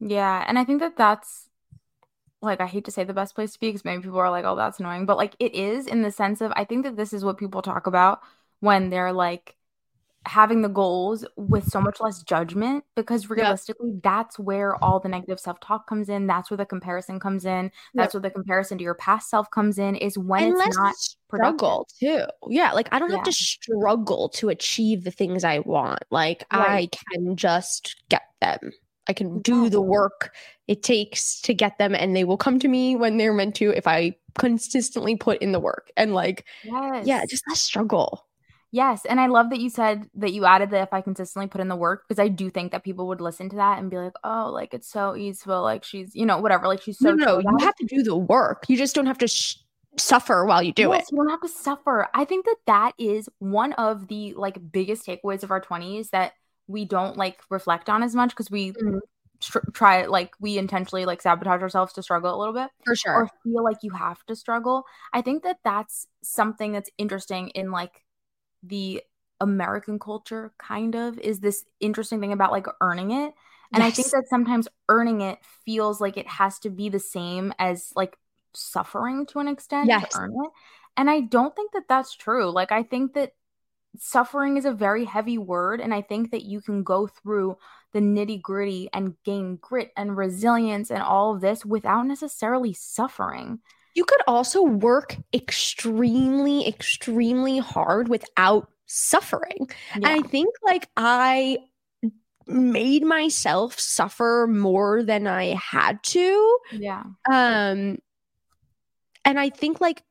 Yeah. 0.00 0.44
And 0.48 0.58
I 0.58 0.64
think 0.64 0.80
that 0.80 0.96
that's 0.96 1.48
like, 2.42 2.60
I 2.60 2.66
hate 2.66 2.84
to 2.86 2.90
say 2.90 3.04
the 3.04 3.14
best 3.14 3.34
place 3.34 3.52
to 3.52 3.60
be 3.60 3.68
because 3.68 3.84
maybe 3.84 4.02
people 4.02 4.18
are 4.18 4.30
like, 4.30 4.44
oh, 4.44 4.56
that's 4.56 4.80
annoying. 4.80 5.06
But 5.06 5.16
like, 5.16 5.34
it 5.38 5.54
is 5.54 5.86
in 5.86 6.02
the 6.02 6.10
sense 6.10 6.40
of, 6.40 6.52
I 6.56 6.64
think 6.64 6.84
that 6.84 6.96
this 6.96 7.12
is 7.12 7.24
what 7.24 7.38
people 7.38 7.62
talk 7.62 7.86
about 7.86 8.20
when 8.60 8.90
they're 8.90 9.12
like, 9.12 9.56
having 10.26 10.62
the 10.62 10.68
goals 10.68 11.24
with 11.36 11.66
so 11.68 11.80
much 11.80 12.00
less 12.00 12.22
judgment 12.22 12.84
because 12.94 13.28
realistically 13.28 13.90
yep. 13.90 14.02
that's 14.02 14.38
where 14.38 14.76
all 14.82 15.00
the 15.00 15.08
negative 15.08 15.40
self-talk 15.40 15.86
comes 15.88 16.08
in 16.08 16.26
that's 16.26 16.50
where 16.50 16.56
the 16.56 16.64
comparison 16.64 17.18
comes 17.18 17.44
in 17.44 17.70
that's 17.94 18.14
yep. 18.14 18.22
where 18.22 18.28
the 18.28 18.34
comparison 18.34 18.78
to 18.78 18.84
your 18.84 18.94
past 18.94 19.28
self 19.28 19.50
comes 19.50 19.78
in 19.78 19.96
is 19.96 20.16
when 20.16 20.44
and 20.44 20.60
it's 20.60 20.76
not 20.76 20.94
struggle 20.94 21.86
productive. 22.00 22.28
too 22.28 22.52
yeah 22.54 22.72
like 22.72 22.88
i 22.92 22.98
don't 22.98 23.10
yeah. 23.10 23.16
have 23.16 23.24
to 23.24 23.32
struggle 23.32 24.28
to 24.28 24.48
achieve 24.48 25.02
the 25.02 25.10
things 25.10 25.42
i 25.42 25.58
want 25.60 26.02
like 26.10 26.44
right. 26.52 26.70
i 26.70 27.14
can 27.14 27.36
just 27.36 27.96
get 28.08 28.22
them 28.40 28.70
i 29.08 29.12
can 29.12 29.40
do 29.40 29.68
the 29.68 29.80
work 29.80 30.34
it 30.68 30.82
takes 30.82 31.40
to 31.40 31.54
get 31.54 31.78
them 31.78 31.94
and 31.94 32.14
they 32.16 32.24
will 32.24 32.36
come 32.36 32.58
to 32.58 32.68
me 32.68 32.96
when 32.96 33.16
they're 33.16 33.32
meant 33.32 33.54
to 33.54 33.70
if 33.70 33.86
i 33.86 34.14
consistently 34.38 35.16
put 35.16 35.40
in 35.42 35.52
the 35.52 35.60
work 35.60 35.90
and 35.96 36.14
like 36.14 36.44
yes. 36.64 37.06
yeah 37.06 37.24
just 37.26 37.44
less 37.48 37.60
struggle 37.60 38.26
Yes, 38.74 39.04
and 39.04 39.20
I 39.20 39.26
love 39.26 39.50
that 39.50 39.60
you 39.60 39.68
said 39.68 40.08
that 40.14 40.32
you 40.32 40.46
added 40.46 40.70
that 40.70 40.82
if 40.82 40.94
I 40.94 41.02
consistently 41.02 41.46
put 41.46 41.60
in 41.60 41.68
the 41.68 41.76
work 41.76 42.08
because 42.08 42.18
I 42.18 42.28
do 42.28 42.48
think 42.48 42.72
that 42.72 42.82
people 42.82 43.06
would 43.08 43.20
listen 43.20 43.50
to 43.50 43.56
that 43.56 43.78
and 43.78 43.90
be 43.90 43.98
like, 43.98 44.14
"Oh, 44.24 44.50
like 44.50 44.72
it's 44.72 44.90
so 44.90 45.14
easeful, 45.14 45.62
like 45.62 45.84
she's, 45.84 46.16
you 46.16 46.24
know, 46.24 46.38
whatever, 46.38 46.66
like 46.66 46.80
she's 46.80 46.98
so." 46.98 47.12
No, 47.12 47.38
no, 47.38 47.38
you 47.38 47.58
have 47.60 47.74
to 47.74 47.84
do 47.84 48.02
the 48.02 48.16
work. 48.16 48.64
You 48.68 48.78
just 48.78 48.94
don't 48.94 49.04
have 49.04 49.18
to 49.18 49.28
sh- 49.28 49.58
suffer 49.98 50.46
while 50.46 50.62
you 50.62 50.72
do 50.72 50.88
yes, 50.88 51.02
it. 51.02 51.12
You 51.12 51.18
don't 51.18 51.28
have 51.28 51.42
to 51.42 51.48
suffer. 51.48 52.08
I 52.14 52.24
think 52.24 52.46
that 52.46 52.56
that 52.66 52.92
is 52.98 53.28
one 53.40 53.74
of 53.74 54.08
the 54.08 54.32
like 54.38 54.56
biggest 54.72 55.06
takeaways 55.06 55.42
of 55.42 55.50
our 55.50 55.60
twenties 55.60 56.08
that 56.08 56.32
we 56.72 56.84
don't 56.84 57.16
like 57.16 57.40
reflect 57.50 57.88
on 57.88 58.02
as 58.02 58.14
much 58.14 58.30
because 58.30 58.50
we 58.50 58.72
mm-hmm. 58.72 58.98
tr- 59.40 59.70
try 59.72 60.06
like 60.06 60.32
we 60.40 60.58
intentionally 60.58 61.04
like 61.04 61.20
sabotage 61.20 61.60
ourselves 61.60 61.92
to 61.92 62.02
struggle 62.02 62.34
a 62.34 62.38
little 62.38 62.54
bit 62.54 62.70
for 62.84 62.96
sure, 62.96 63.14
or 63.14 63.28
feel 63.44 63.62
like 63.62 63.78
you 63.82 63.90
have 63.90 64.24
to 64.26 64.34
struggle. 64.34 64.84
I 65.12 65.20
think 65.20 65.42
that 65.42 65.58
that's 65.62 66.06
something 66.22 66.72
that's 66.72 66.90
interesting 66.98 67.48
in 67.50 67.70
like 67.70 68.02
the 68.62 69.02
American 69.40 69.98
culture 69.98 70.52
kind 70.58 70.94
of 70.94 71.18
is 71.18 71.40
this 71.40 71.64
interesting 71.80 72.20
thing 72.20 72.32
about 72.32 72.52
like 72.52 72.66
earning 72.80 73.10
it. 73.10 73.34
And 73.74 73.82
yes. 73.82 73.86
I 73.86 73.90
think 73.90 74.08
that 74.10 74.28
sometimes 74.28 74.68
earning 74.88 75.20
it 75.20 75.38
feels 75.64 76.00
like 76.00 76.16
it 76.16 76.28
has 76.28 76.58
to 76.60 76.70
be 76.70 76.88
the 76.88 77.00
same 77.00 77.52
as 77.58 77.92
like 77.96 78.16
suffering 78.54 79.26
to 79.26 79.38
an 79.40 79.48
extent 79.48 79.88
yes. 79.88 80.12
to 80.12 80.18
earn 80.20 80.32
it. 80.44 80.50
And 80.96 81.10
I 81.10 81.20
don't 81.20 81.56
think 81.56 81.72
that 81.72 81.88
that's 81.88 82.14
true. 82.14 82.50
Like 82.50 82.70
I 82.70 82.82
think 82.82 83.14
that 83.14 83.32
suffering 83.98 84.56
is 84.56 84.64
a 84.64 84.72
very 84.72 85.04
heavy 85.04 85.38
word 85.38 85.80
and 85.80 85.92
I 85.92 86.02
think 86.02 86.30
that 86.30 86.44
you 86.44 86.60
can 86.60 86.82
go 86.82 87.06
through 87.06 87.56
the 87.92 88.00
nitty-gritty 88.00 88.88
and 88.92 89.14
gain 89.24 89.58
grit 89.60 89.90
and 89.96 90.16
resilience 90.16 90.90
and 90.90 91.02
all 91.02 91.34
of 91.34 91.40
this 91.40 91.64
without 91.64 92.06
necessarily 92.06 92.72
suffering 92.72 93.60
you 93.94 94.04
could 94.04 94.22
also 94.26 94.62
work 94.62 95.16
extremely, 95.34 96.66
extremely 96.66 97.58
hard 97.58 98.08
without 98.08 98.70
suffering. 98.86 99.68
Yeah. 99.90 99.96
And 99.96 100.06
I 100.06 100.20
think 100.20 100.54
like 100.62 100.88
I 100.96 101.58
made 102.46 103.04
myself 103.04 103.78
suffer 103.78 104.48
more 104.50 105.02
than 105.02 105.26
I 105.26 105.54
had 105.54 106.02
to. 106.04 106.58
Yeah. 106.72 107.04
Um 107.30 107.98
and 109.24 109.38
I 109.38 109.50
think 109.50 109.80
like 109.80 110.02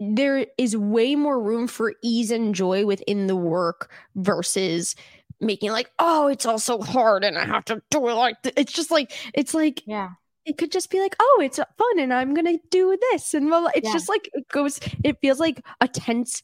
there 0.00 0.46
is 0.58 0.76
way 0.76 1.16
more 1.16 1.40
room 1.40 1.66
for 1.66 1.94
ease 2.02 2.30
and 2.30 2.54
joy 2.54 2.86
within 2.86 3.26
the 3.26 3.36
work 3.36 3.90
versus 4.16 4.94
making 5.40 5.70
like 5.72 5.90
oh 5.98 6.28
it's 6.28 6.46
all 6.46 6.58
so 6.58 6.80
hard 6.80 7.24
and 7.24 7.36
I 7.36 7.44
have 7.44 7.64
to 7.66 7.82
do 7.90 8.08
it 8.08 8.14
like 8.14 8.42
th-. 8.42 8.54
it's 8.56 8.72
just 8.72 8.90
like 8.90 9.12
it's 9.34 9.54
like 9.54 9.82
yeah 9.86 10.10
it 10.44 10.58
could 10.58 10.70
just 10.70 10.90
be 10.90 11.00
like, 11.00 11.16
oh, 11.20 11.40
it's 11.42 11.58
uh, 11.58 11.64
fun 11.78 11.98
and 11.98 12.12
I'm 12.12 12.34
going 12.34 12.46
to 12.46 12.62
do 12.70 12.96
this. 13.10 13.34
And 13.34 13.50
well, 13.50 13.70
it's 13.74 13.86
yeah. 13.86 13.92
just 13.92 14.08
like, 14.08 14.28
it 14.34 14.48
goes, 14.48 14.78
it 15.02 15.18
feels 15.20 15.40
like 15.40 15.64
a 15.80 15.88
tense. 15.88 16.42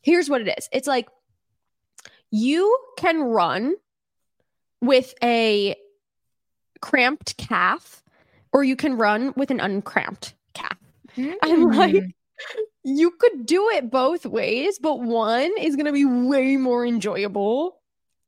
Here's 0.00 0.28
what 0.28 0.40
it 0.42 0.54
is 0.58 0.68
it's 0.72 0.86
like 0.88 1.08
you 2.30 2.76
can 2.98 3.22
run 3.22 3.74
with 4.80 5.14
a 5.22 5.76
cramped 6.80 7.36
calf 7.38 8.02
or 8.52 8.64
you 8.64 8.76
can 8.76 8.96
run 8.96 9.32
with 9.36 9.50
an 9.50 9.60
uncramped 9.60 10.34
calf. 10.52 10.76
Mm. 11.16 11.34
I'm 11.42 11.70
like, 11.70 12.04
you 12.82 13.10
could 13.12 13.46
do 13.46 13.68
it 13.70 13.90
both 13.90 14.26
ways, 14.26 14.78
but 14.78 15.00
one 15.00 15.52
is 15.58 15.76
going 15.76 15.86
to 15.86 15.92
be 15.92 16.04
way 16.04 16.56
more 16.56 16.84
enjoyable 16.84 17.80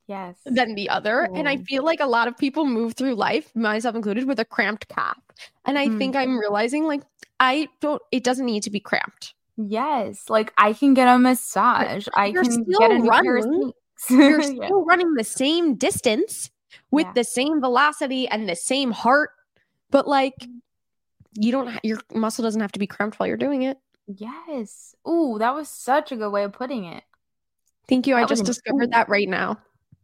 yes. 0.06 0.36
than 0.44 0.74
the 0.74 0.88
other. 0.88 1.28
And 1.34 1.48
i 1.48 1.56
feel 1.58 1.84
like 1.84 2.00
a 2.00 2.06
lot 2.06 2.28
of 2.28 2.36
people 2.36 2.64
move 2.64 2.94
through 2.94 3.14
life 3.14 3.54
myself 3.54 3.94
included 3.94 4.26
with 4.26 4.40
a 4.40 4.44
cramped 4.44 4.88
calf. 4.88 5.18
And 5.64 5.78
i 5.78 5.88
mm. 5.88 5.98
think 5.98 6.16
i'm 6.16 6.38
realizing 6.38 6.84
like 6.84 7.02
i 7.40 7.68
don't 7.80 8.02
it 8.12 8.24
doesn't 8.24 8.46
need 8.46 8.62
to 8.62 8.70
be 8.70 8.80
cramped. 8.80 9.34
Yes. 9.56 10.28
Like 10.28 10.52
i 10.58 10.72
can 10.72 10.94
get 10.94 11.08
a 11.08 11.18
massage. 11.18 12.08
I 12.14 12.32
can 12.32 12.64
get 12.64 12.92
a 12.92 12.98
running, 13.00 13.72
you're 14.10 14.42
still 14.42 14.62
yeah. 14.62 14.68
running 14.86 15.14
the 15.14 15.24
same 15.24 15.74
distance 15.74 16.50
with 16.90 17.06
yeah. 17.06 17.12
the 17.14 17.24
same 17.24 17.60
velocity 17.60 18.28
and 18.28 18.48
the 18.48 18.56
same 18.56 18.90
heart. 18.90 19.30
But 19.90 20.08
like 20.08 20.46
you 21.34 21.52
don't 21.52 21.78
your 21.82 21.98
muscle 22.14 22.42
doesn't 22.42 22.60
have 22.60 22.72
to 22.72 22.78
be 22.78 22.86
cramped 22.86 23.18
while 23.18 23.26
you're 23.26 23.36
doing 23.36 23.62
it 23.62 23.78
yes 24.06 24.94
Ooh, 25.08 25.36
that 25.38 25.54
was 25.54 25.68
such 25.68 26.12
a 26.12 26.16
good 26.16 26.30
way 26.30 26.44
of 26.44 26.52
putting 26.52 26.84
it 26.84 27.02
Thank 27.88 28.06
you. 28.06 28.14
That 28.14 28.24
I 28.24 28.26
just 28.26 28.44
discovered 28.44 28.92
that 28.92 29.08
right 29.08 29.28
now. 29.28 29.58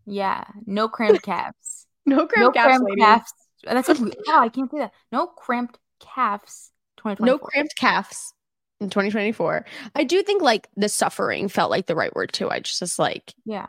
Yeah, 0.07 0.45
no 0.67 0.89
cramped 0.89 1.23
calves. 1.23 1.87
no 2.07 2.27
cramped, 2.27 2.39
no 2.39 2.63
calves, 2.63 2.79
cramped 2.79 3.01
calves. 3.01 3.33
That's 3.65 3.89
a, 3.89 4.11
oh, 4.29 4.41
I 4.41 4.49
can't 4.49 4.71
say 4.71 4.79
that. 4.79 4.93
No 5.11 5.27
cramped 5.27 5.79
calves. 6.01 6.71
2024. 6.99 7.27
No 7.27 7.39
cramped 7.39 7.77
calves 7.77 8.35
in 8.81 8.91
2024. 8.91 9.65
I 9.95 10.05
do 10.05 10.23
think 10.23 10.43
like 10.43 10.69
the 10.77 10.89
suffering 10.89 11.49
felt 11.49 11.71
like 11.71 11.87
the 11.87 11.97
right 11.97 12.15
word 12.15 12.33
too. 12.33 12.51
I 12.51 12.61
just 12.61 12.81
was 12.81 12.99
like, 12.99 13.35
yeah, 13.45 13.67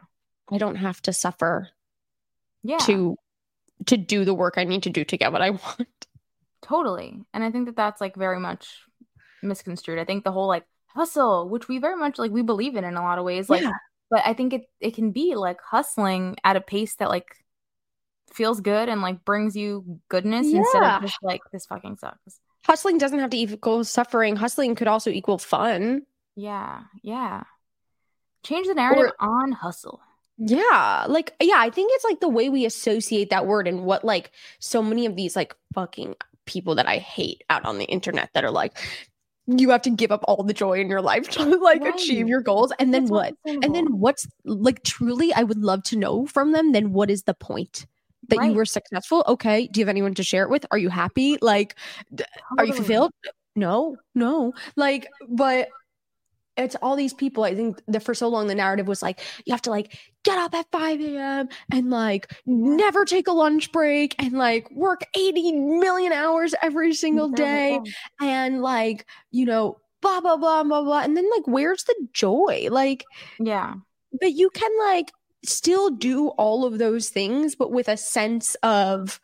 I 0.51 0.57
don't 0.57 0.75
have 0.75 1.01
to 1.03 1.13
suffer. 1.13 1.69
Yeah. 2.63 2.77
To 2.79 3.17
to 3.87 3.97
do 3.97 4.23
the 4.23 4.33
work 4.33 4.53
I 4.57 4.63
need 4.63 4.83
to 4.83 4.89
do 4.89 5.03
to 5.03 5.17
get 5.17 5.31
what 5.31 5.41
I 5.41 5.49
want. 5.51 6.07
Totally, 6.63 7.21
and 7.33 7.43
I 7.43 7.51
think 7.51 7.67
that 7.67 7.75
that's 7.75 8.01
like 8.01 8.15
very 8.15 8.39
much 8.39 8.79
misconstrued. 9.43 9.99
I 9.99 10.05
think 10.05 10.23
the 10.23 10.31
whole 10.31 10.47
like 10.47 10.65
hustle, 10.87 11.49
which 11.49 11.67
we 11.67 11.77
very 11.77 11.97
much 11.97 12.17
like 12.17 12.31
we 12.31 12.41
believe 12.41 12.75
in 12.75 12.83
in 12.83 12.95
a 12.95 13.01
lot 13.01 13.19
of 13.19 13.25
ways, 13.25 13.49
like. 13.49 13.61
Yeah 13.61 13.73
but 14.13 14.21
I 14.27 14.35
think 14.35 14.53
it 14.53 14.69
it 14.79 14.93
can 14.93 15.09
be 15.09 15.33
like 15.33 15.59
hustling 15.59 16.35
at 16.43 16.55
a 16.55 16.61
pace 16.61 16.93
that 16.97 17.09
like 17.09 17.25
feels 18.31 18.61
good 18.61 18.87
and 18.87 19.01
like 19.01 19.25
brings 19.25 19.55
you 19.55 19.99
goodness 20.07 20.47
yeah. 20.47 20.59
instead 20.59 20.83
of 20.83 21.01
just 21.01 21.17
like 21.23 21.41
this 21.51 21.65
fucking 21.65 21.97
sucks. 21.97 22.39
Hustling 22.63 22.99
doesn't 22.99 23.17
have 23.17 23.31
to 23.31 23.37
equal 23.37 23.83
suffering. 23.83 24.35
Hustling 24.35 24.75
could 24.75 24.87
also 24.87 25.09
equal 25.09 25.39
fun. 25.39 26.03
Yeah, 26.35 26.81
yeah. 27.01 27.43
Change 28.43 28.67
the 28.67 28.75
narrative 28.75 29.13
or, 29.19 29.25
on 29.27 29.51
hustle. 29.51 29.99
Yeah, 30.37 31.07
like 31.09 31.33
yeah, 31.41 31.57
I 31.57 31.71
think 31.71 31.91
it's 31.95 32.05
like 32.05 32.19
the 32.19 32.29
way 32.29 32.49
we 32.49 32.65
associate 32.65 33.31
that 33.31 33.47
word 33.47 33.67
and 33.67 33.83
what 33.83 34.05
like 34.05 34.29
so 34.59 34.83
many 34.83 35.07
of 35.07 35.15
these 35.15 35.35
like 35.35 35.55
fucking 35.73 36.15
people 36.45 36.75
that 36.75 36.87
I 36.87 36.97
hate 36.97 37.43
out 37.49 37.65
on 37.65 37.77
the 37.77 37.85
internet 37.85 38.29
that 38.33 38.43
are 38.43 38.51
like 38.51 38.77
you 39.45 39.69
have 39.71 39.81
to 39.81 39.89
give 39.89 40.11
up 40.11 40.23
all 40.27 40.43
the 40.43 40.53
joy 40.53 40.79
in 40.79 40.89
your 40.89 41.01
life 41.01 41.29
to 41.31 41.43
like 41.61 41.81
right. 41.81 41.93
achieve 41.93 42.27
your 42.27 42.41
goals. 42.41 42.71
And 42.79 42.93
then 42.93 43.03
That's 43.03 43.11
what? 43.11 43.35
And 43.45 43.75
then 43.75 43.99
what's 43.99 44.27
like 44.45 44.83
truly 44.83 45.33
i 45.33 45.43
would 45.43 45.59
love 45.59 45.83
to 45.83 45.97
know 45.97 46.25
from 46.25 46.51
them 46.51 46.71
then 46.71 46.93
what 46.93 47.09
is 47.09 47.23
the 47.23 47.33
point 47.33 47.85
that 48.29 48.37
right. 48.37 48.51
you 48.51 48.55
were 48.55 48.65
successful? 48.65 49.23
Okay 49.27 49.67
do 49.67 49.79
you 49.79 49.85
have 49.85 49.89
anyone 49.89 50.13
to 50.15 50.23
share 50.23 50.43
it 50.43 50.49
with? 50.49 50.65
Are 50.71 50.77
you 50.77 50.89
happy? 50.89 51.37
Like 51.41 51.75
totally. 52.09 52.27
are 52.57 52.65
you 52.65 52.73
fulfilled? 52.73 53.11
No 53.55 53.97
no. 54.15 54.53
Like 54.75 55.07
but 55.27 55.67
it's 56.57 56.75
all 56.81 56.95
these 56.95 57.13
people. 57.13 57.43
I 57.43 57.55
think 57.55 57.81
that 57.87 58.03
for 58.03 58.13
so 58.13 58.27
long 58.27 58.47
the 58.47 58.55
narrative 58.55 58.87
was 58.87 59.01
like 59.01 59.19
you 59.45 59.53
have 59.53 59.61
to 59.63 59.69
like 59.69 59.97
get 60.23 60.37
up 60.37 60.53
at 60.53 60.69
5 60.71 61.01
a.m. 61.01 61.49
and 61.71 61.89
like 61.89 62.31
never 62.45 63.05
take 63.05 63.27
a 63.27 63.31
lunch 63.31 63.71
break 63.71 64.15
and 64.19 64.33
like 64.33 64.69
work 64.71 65.03
80 65.15 65.51
million 65.53 66.11
hours 66.11 66.53
every 66.61 66.93
single 66.93 67.29
day 67.29 67.79
and 68.21 68.61
like, 68.61 69.05
you 69.31 69.45
know, 69.45 69.79
blah 70.01 70.21
blah 70.21 70.37
blah 70.37 70.63
blah 70.63 70.83
blah. 70.83 71.01
And 71.01 71.17
then 71.17 71.29
like 71.29 71.47
where's 71.47 71.83
the 71.83 71.95
joy? 72.13 72.67
Like 72.69 73.03
yeah. 73.39 73.75
But 74.19 74.33
you 74.33 74.49
can 74.51 74.71
like 74.79 75.11
still 75.45 75.89
do 75.89 76.27
all 76.29 76.65
of 76.65 76.77
those 76.77 77.09
things, 77.09 77.55
but 77.55 77.71
with 77.71 77.87
a 77.87 77.97
sense 77.97 78.55
of 78.63 79.19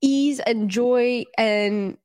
ease 0.00 0.40
and 0.40 0.68
joy 0.68 1.24
and 1.36 1.96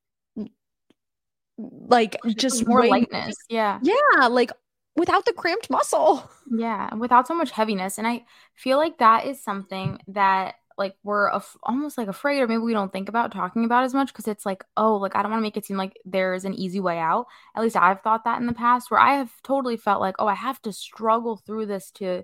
like 1.58 2.18
just 2.36 2.68
more 2.68 2.86
lightness. 2.86 3.36
Yeah. 3.50 3.80
Yeah. 3.82 4.28
Like 4.28 4.52
without 4.96 5.26
the 5.26 5.34
cramped 5.34 5.70
muscle. 5.70 6.30
Yeah. 6.56 6.94
Without 6.94 7.26
so 7.28 7.34
much 7.34 7.50
heaviness. 7.50 7.98
And 7.98 8.06
I 8.06 8.26
feel 8.54 8.78
like 8.78 9.00
that 9.00 9.26
is 9.26 9.42
something 9.42 9.98
that 10.10 10.56
like 10.78 10.96
we're 11.04 11.30
af- 11.30 11.58
almost 11.64 11.98
like 11.98 12.08
afraid 12.08 12.42
or 12.42 12.48
maybe 12.48 12.60
we 12.60 12.74
don't 12.74 12.92
think 12.92 13.10
about 13.10 13.32
talking 13.32 13.66
about 13.66 13.84
as 13.84 13.94
much 13.94 14.08
because 14.08 14.28
it's 14.28 14.46
like 14.46 14.64
oh 14.78 14.96
like 14.98 15.16
i 15.16 15.22
don't 15.22 15.32
want 15.32 15.40
to 15.40 15.44
make 15.44 15.58
it 15.58 15.66
seem 15.66 15.78
like 15.78 15.98
there's 16.06 16.46
an 16.46 16.54
easy 16.54 16.80
way 16.80 16.98
out 16.98 17.28
at 17.56 17.62
least 17.62 17.76
i've 17.76 18.02
thought 18.02 18.24
that 18.24 18.40
in 18.40 18.48
the 18.48 18.54
past 18.54 18.90
where 18.90 19.00
i 19.00 19.14
have 19.14 19.32
totally 19.44 19.78
felt 19.78 20.02
like 20.02 20.16
oh 20.20 20.28
i 20.28 20.34
have 20.34 20.62
to 20.62 20.74
struggle 20.74 21.38
through 21.38 21.66
this 21.66 21.92
to 21.92 22.24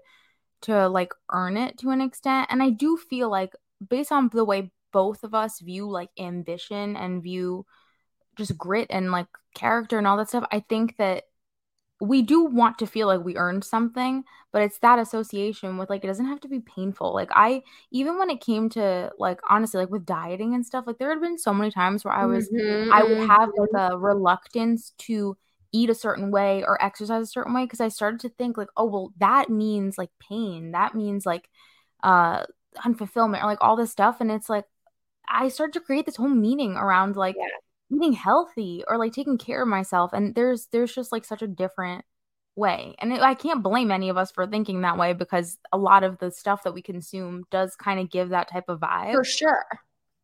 to 0.62 0.90
like 0.90 1.14
earn 1.32 1.58
it 1.58 1.78
to 1.78 1.90
an 1.90 2.02
extent 2.02 2.48
and 2.50 2.62
i 2.62 2.70
do 2.70 2.98
feel 2.98 3.30
like 3.30 3.54
based 3.88 4.12
on 4.12 4.30
the 4.34 4.46
way 4.46 4.72
both 4.92 5.24
of 5.24 5.34
us 5.34 5.60
view 5.60 5.88
like 5.90 6.10
ambition 6.18 6.96
and 6.96 7.22
view 7.24 7.66
just 8.40 8.58
grit 8.58 8.88
and 8.90 9.12
like 9.12 9.28
character 9.54 9.98
and 9.98 10.08
all 10.08 10.18
that 10.18 10.30
stuff, 10.30 10.46
I 10.52 10.62
think 10.62 10.98
that 10.98 11.26
we 12.02 12.22
do 12.22 12.46
want 12.46 12.80
to 12.80 12.88
feel 12.88 13.08
like 13.08 13.24
we 13.24 13.36
earned 13.36 13.64
something, 13.64 14.24
but 14.54 14.62
it's 14.62 14.80
that 14.80 15.00
association 15.00 15.78
with 15.78 15.90
like 15.90 16.04
it 16.04 16.08
doesn't 16.08 16.28
have 16.28 16.40
to 16.42 16.48
be 16.48 16.62
painful. 16.62 17.14
Like 17.14 17.30
I 17.34 17.62
even 17.92 18.18
when 18.18 18.30
it 18.30 18.40
came 18.40 18.70
to 18.70 19.12
like 19.20 19.40
honestly 19.50 19.82
like 19.82 19.90
with 19.90 20.06
dieting 20.06 20.56
and 20.56 20.66
stuff, 20.66 20.86
like 20.88 20.98
there 20.98 21.10
had 21.10 21.22
been 21.22 21.38
so 21.38 21.54
many 21.54 21.72
times 21.72 22.06
where 22.06 22.14
I 22.14 22.26
was 22.26 22.50
mm-hmm, 22.50 22.92
I 22.92 23.04
would 23.04 23.28
have 23.28 23.50
like 23.58 23.70
mm-hmm. 23.72 23.94
a 23.94 23.98
reluctance 23.98 24.94
to 25.00 25.38
eat 25.72 25.90
a 25.90 25.96
certain 25.96 26.32
way 26.32 26.64
or 26.64 26.82
exercise 26.84 27.24
a 27.24 27.28
certain 27.28 27.54
way 27.54 27.66
because 27.66 27.82
I 27.82 27.90
started 27.90 28.22
to 28.22 28.30
think 28.30 28.58
like, 28.58 28.70
oh 28.78 28.86
well, 28.86 29.14
that 29.18 29.50
means 29.50 29.98
like 29.98 30.10
pain. 30.20 30.72
That 30.72 30.96
means 30.96 31.26
like 31.26 31.50
uh 32.02 32.46
unfulfillment 32.78 33.44
or 33.44 33.46
like 33.46 33.62
all 33.62 33.76
this 33.76 33.92
stuff. 33.92 34.22
And 34.22 34.32
it's 34.32 34.50
like 34.50 34.66
I 35.28 35.50
started 35.50 35.74
to 35.74 35.82
create 35.82 36.06
this 36.06 36.16
whole 36.16 36.30
meaning 36.30 36.78
around 36.78 37.18
like 37.18 37.36
yeah 37.38 37.46
eating 37.92 38.14
healthy 38.14 38.84
or 38.88 38.98
like 38.98 39.14
taking 39.14 39.38
care 39.38 39.64
of 39.64 39.68
myself 39.68 40.12
and 40.14 40.36
there's 40.36 40.68
there's 40.72 40.94
just 40.94 41.12
like 41.12 41.26
such 41.26 41.42
a 41.42 41.48
different 41.48 42.06
way 42.56 42.96
and 43.00 43.14
i 43.14 43.34
can't 43.34 43.64
blame 43.64 43.92
any 43.92 44.10
of 44.10 44.18
us 44.18 44.32
for 44.32 44.46
thinking 44.46 44.82
that 44.82 44.98
way 44.98 45.14
because 45.14 45.58
a 45.72 45.78
lot 45.78 46.04
of 46.04 46.18
the 46.20 46.32
stuff 46.32 46.64
that 46.64 46.74
we 46.74 46.82
consume 46.82 47.44
does 47.52 47.76
kind 47.76 48.00
of 48.00 48.10
give 48.10 48.30
that 48.30 48.50
type 48.52 48.66
of 48.68 48.80
vibe. 48.80 49.14
For 49.14 49.24
sure. 49.24 49.66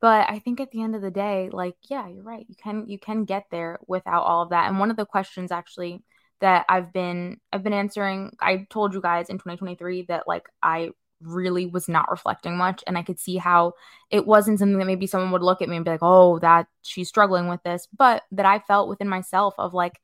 But 0.01 0.29
i 0.29 0.39
think 0.39 0.59
at 0.59 0.71
the 0.71 0.81
end 0.83 0.95
of 0.95 1.01
the 1.01 1.11
day 1.11 1.49
like 1.51 1.75
yeah 1.89 2.07
you're 2.07 2.23
right 2.23 2.45
you 2.47 2.55
can 2.61 2.87
you 2.87 2.99
can 2.99 3.23
get 3.25 3.45
there 3.51 3.79
without 3.87 4.23
all 4.23 4.43
of 4.43 4.49
that 4.49 4.67
and 4.67 4.79
one 4.79 4.91
of 4.91 4.97
the 4.97 5.05
questions 5.05 5.51
actually 5.51 6.03
that 6.41 6.65
i've 6.69 6.91
been 6.91 7.37
i've 7.51 7.63
been 7.63 7.73
answering 7.73 8.35
i 8.41 8.67
told 8.69 8.93
you 8.93 9.01
guys 9.01 9.29
in 9.29 9.37
2023 9.37 10.05
that 10.09 10.27
like 10.27 10.47
i 10.61 10.89
really 11.25 11.65
was 11.65 11.87
not 11.87 12.09
reflecting 12.09 12.57
much 12.57 12.83
and 12.87 12.97
i 12.97 13.03
could 13.03 13.19
see 13.19 13.37
how 13.37 13.73
it 14.11 14.25
wasn't 14.25 14.57
something 14.59 14.77
that 14.77 14.85
maybe 14.85 15.07
someone 15.07 15.31
would 15.31 15.41
look 15.41 15.61
at 15.61 15.69
me 15.69 15.75
and 15.75 15.85
be 15.85 15.91
like 15.91 15.99
oh 16.01 16.39
that 16.39 16.67
she's 16.81 17.09
struggling 17.09 17.47
with 17.47 17.61
this 17.63 17.87
but 17.97 18.23
that 18.31 18.45
i 18.45 18.59
felt 18.59 18.89
within 18.89 19.09
myself 19.09 19.53
of 19.57 19.73
like 19.73 19.99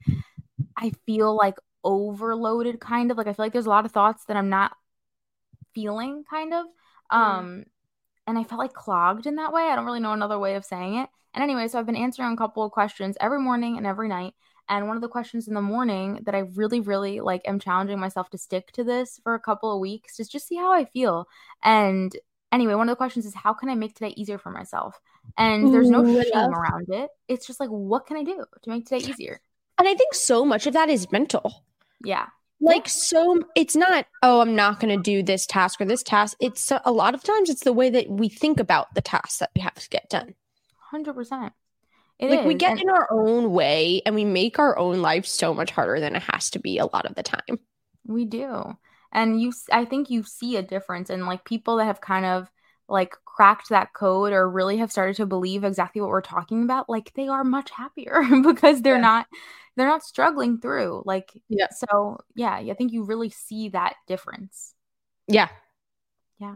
i 0.78 0.92
feel 1.06 1.36
like 1.36 1.56
overloaded 1.84 2.80
kind 2.80 3.12
of 3.12 3.18
like 3.18 3.28
i 3.28 3.34
feel 3.34 3.46
like 3.46 3.54
there's 3.54 3.66
a 3.66 3.70
lot 3.70 3.86
of 3.86 3.92
thoughts 3.92 4.26
that 4.26 4.38
i'm 4.38 4.50
not 4.50 4.76
feeling 5.74 6.24
kind 6.30 6.54
of 6.54 6.66
um 7.10 7.64
and 8.28 8.38
i 8.38 8.44
felt 8.44 8.60
like 8.60 8.74
clogged 8.74 9.26
in 9.26 9.36
that 9.36 9.54
way. 9.54 9.64
I 9.64 9.76
don't 9.76 9.86
really 9.86 10.00
know 10.00 10.14
another 10.14 10.40
way 10.40 10.56
of 10.56 10.66
saying 10.66 10.96
it. 10.96 11.10
And 11.34 11.44
anyway 11.44 11.68
so 11.68 11.80
i've 11.80 11.86
been 11.86 11.96
answering 11.96 12.34
a 12.34 12.38
couple 12.38 12.64
of 12.64 12.72
questions 12.72 13.18
every 13.20 13.40
morning 13.40 13.78
and 13.78 13.88
every 13.88 14.08
night 14.08 14.34
and 14.72 14.88
one 14.88 14.96
of 14.96 15.02
the 15.02 15.10
questions 15.10 15.50
in 15.50 15.54
the 15.54 15.62
morning 15.62 16.22
that 16.24 16.34
I 16.34 16.40
really, 16.40 16.80
really 16.80 17.20
like 17.20 17.42
am 17.46 17.60
challenging 17.60 18.00
myself 18.00 18.30
to 18.30 18.38
stick 18.38 18.72
to 18.72 18.86
this 18.86 19.20
for 19.22 19.34
a 19.34 19.40
couple 19.40 19.74
of 19.74 19.82
weeks, 19.82 20.16
just 20.16 20.32
just 20.32 20.48
see 20.48 20.56
how 20.56 20.72
I 20.72 20.86
feel. 20.86 21.28
And 21.62 22.16
anyway, 22.54 22.76
one 22.76 22.88
of 22.88 22.94
the 22.94 22.98
questions 22.98 23.26
is 23.26 23.36
how 23.36 23.54
can 23.54 23.68
I 23.68 23.76
make 23.76 23.96
today 23.96 24.14
easier 24.16 24.38
for 24.38 24.50
myself? 24.50 24.98
And 25.38 25.74
there's 25.74 25.90
no 25.90 26.06
Ooh, 26.06 26.24
shame 26.24 26.54
around 26.54 26.88
it. 26.90 27.10
It's 27.28 27.46
just 27.46 27.60
like, 27.60 27.70
what 27.70 28.08
can 28.08 28.16
I 28.16 28.24
do 28.24 28.46
to 28.62 28.70
make 28.70 28.88
today 28.88 29.06
easier? 29.10 29.42
And 29.78 29.90
I 29.90 29.94
think 29.94 30.14
so 30.14 30.46
much 30.46 30.68
of 30.68 30.74
that 30.74 30.90
is 30.90 31.12
mental. 31.12 31.66
Yeah. 32.06 32.28
Like 32.62 32.88
so 32.88 33.42
it's 33.56 33.76
not 33.76 34.06
oh 34.24 34.40
I'm 34.40 34.56
not 34.56 34.80
going 34.80 34.96
to 34.96 35.04
do 35.04 35.22
this 35.22 35.46
task 35.46 35.82
or 35.82 35.86
this 35.86 36.04
task. 36.04 36.38
It's 36.40 36.72
uh, 36.72 36.80
a 36.86 36.94
lot 36.94 37.14
of 37.14 37.24
times 37.24 37.50
it's 37.50 37.64
the 37.64 37.74
way 37.74 37.90
that 37.90 38.10
we 38.10 38.30
think 38.30 38.60
about 38.60 38.94
the 38.96 39.02
tasks 39.02 39.40
that 39.40 39.52
we 39.54 39.62
have 39.62 39.76
to 39.76 39.90
get 39.90 40.10
done. 40.10 40.36
100%. 40.94 41.52
It 42.22 42.30
like 42.30 42.40
is. 42.42 42.46
we 42.46 42.54
get 42.54 42.74
and- 42.74 42.82
in 42.82 42.90
our 42.90 43.08
own 43.12 43.52
way 43.52 44.02
and 44.06 44.16
we 44.16 44.26
make 44.26 44.60
our 44.60 44.78
own 44.78 45.02
life 45.02 45.26
so 45.26 45.54
much 45.54 45.72
harder 45.72 46.00
than 46.00 46.16
it 46.16 46.24
has 46.24 46.50
to 46.52 46.60
be 46.60 46.78
a 46.78 46.86
lot 46.86 47.06
of 47.06 47.16
the 47.16 47.24
time. 47.24 47.60
We 48.06 48.26
do. 48.26 48.78
And 49.12 49.42
you 49.42 49.52
I 49.72 49.86
think 49.86 50.10
you 50.10 50.24
see 50.24 50.56
a 50.56 50.62
difference 50.62 51.10
in 51.10 51.26
like 51.26 51.44
people 51.44 51.78
that 51.78 51.86
have 51.86 52.00
kind 52.00 52.26
of 52.26 52.50
like 52.88 53.16
cracked 53.26 53.70
that 53.70 53.94
code 53.94 54.34
or 54.34 54.50
really 54.50 54.78
have 54.78 54.92
started 54.92 55.16
to 55.18 55.26
believe 55.26 55.64
exactly 55.64 56.02
what 56.02 56.10
we're 56.10 56.22
talking 56.22 56.64
about 56.64 56.90
like 56.90 57.14
they 57.14 57.28
are 57.28 57.44
much 57.44 57.72
happier 57.72 58.22
because 58.44 58.82
they're 58.82 58.96
yeah. 58.96 59.02
not 59.02 59.28
they're 59.78 59.88
not 59.88 60.04
struggling 60.04 60.60
through 60.60 61.02
like 61.06 61.32
yeah 61.48 61.68
so 61.72 62.18
yeah 62.36 62.56
i 62.56 62.74
think 62.74 62.92
you 62.92 63.04
really 63.04 63.30
see 63.30 63.70
that 63.70 63.96
difference 64.08 64.74
yeah 65.28 65.48
yeah 66.38 66.56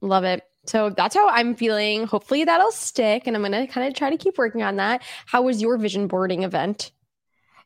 Love 0.00 0.24
it. 0.24 0.42
So 0.66 0.90
that's 0.90 1.14
how 1.14 1.28
I'm 1.28 1.54
feeling. 1.54 2.06
Hopefully 2.06 2.44
that'll 2.44 2.70
stick. 2.70 3.26
And 3.26 3.36
I'm 3.36 3.42
going 3.42 3.52
to 3.52 3.66
kind 3.66 3.86
of 3.86 3.94
try 3.94 4.10
to 4.10 4.16
keep 4.16 4.38
working 4.38 4.62
on 4.62 4.76
that. 4.76 5.02
How 5.26 5.42
was 5.42 5.60
your 5.60 5.76
vision 5.76 6.06
boarding 6.06 6.44
event? 6.44 6.92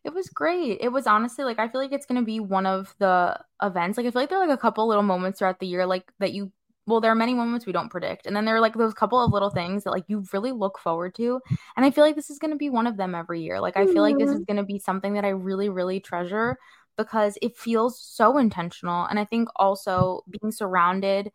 It 0.06 0.14
was 0.14 0.28
great. 0.28 0.78
It 0.80 0.90
was 0.90 1.08
honestly 1.08 1.44
like 1.44 1.58
I 1.58 1.66
feel 1.66 1.80
like 1.80 1.90
it's 1.90 2.06
gonna 2.06 2.22
be 2.22 2.38
one 2.38 2.64
of 2.64 2.94
the 3.00 3.40
events. 3.60 3.98
Like 3.98 4.06
I 4.06 4.12
feel 4.12 4.22
like 4.22 4.28
there 4.28 4.38
are 4.38 4.46
like 4.46 4.56
a 4.56 4.60
couple 4.60 4.86
little 4.86 5.02
moments 5.02 5.40
throughout 5.40 5.58
the 5.58 5.66
year, 5.66 5.84
like 5.84 6.12
that 6.20 6.32
you 6.32 6.52
well, 6.86 7.00
there 7.00 7.10
are 7.10 7.16
many 7.16 7.34
moments 7.34 7.66
we 7.66 7.72
don't 7.72 7.90
predict. 7.90 8.26
And 8.26 8.36
then 8.36 8.44
there 8.44 8.54
are 8.54 8.60
like 8.60 8.74
those 8.74 8.94
couple 8.94 9.18
of 9.20 9.32
little 9.32 9.50
things 9.50 9.82
that 9.82 9.90
like 9.90 10.04
you 10.06 10.24
really 10.32 10.52
look 10.52 10.78
forward 10.78 11.16
to. 11.16 11.40
And 11.76 11.84
I 11.84 11.90
feel 11.90 12.04
like 12.04 12.14
this 12.14 12.30
is 12.30 12.38
gonna 12.38 12.54
be 12.54 12.70
one 12.70 12.86
of 12.86 12.96
them 12.96 13.16
every 13.16 13.42
year. 13.42 13.60
Like 13.60 13.76
I 13.76 13.86
feel 13.86 14.02
like 14.02 14.16
this 14.16 14.28
mm-hmm. 14.28 14.38
is 14.38 14.44
gonna 14.44 14.62
be 14.62 14.78
something 14.78 15.14
that 15.14 15.24
I 15.24 15.30
really, 15.30 15.68
really 15.70 15.98
treasure 15.98 16.56
because 16.96 17.36
it 17.42 17.56
feels 17.56 18.00
so 18.00 18.38
intentional. 18.38 19.06
And 19.06 19.18
I 19.18 19.24
think 19.24 19.48
also 19.56 20.22
being 20.30 20.52
surrounded 20.52 21.32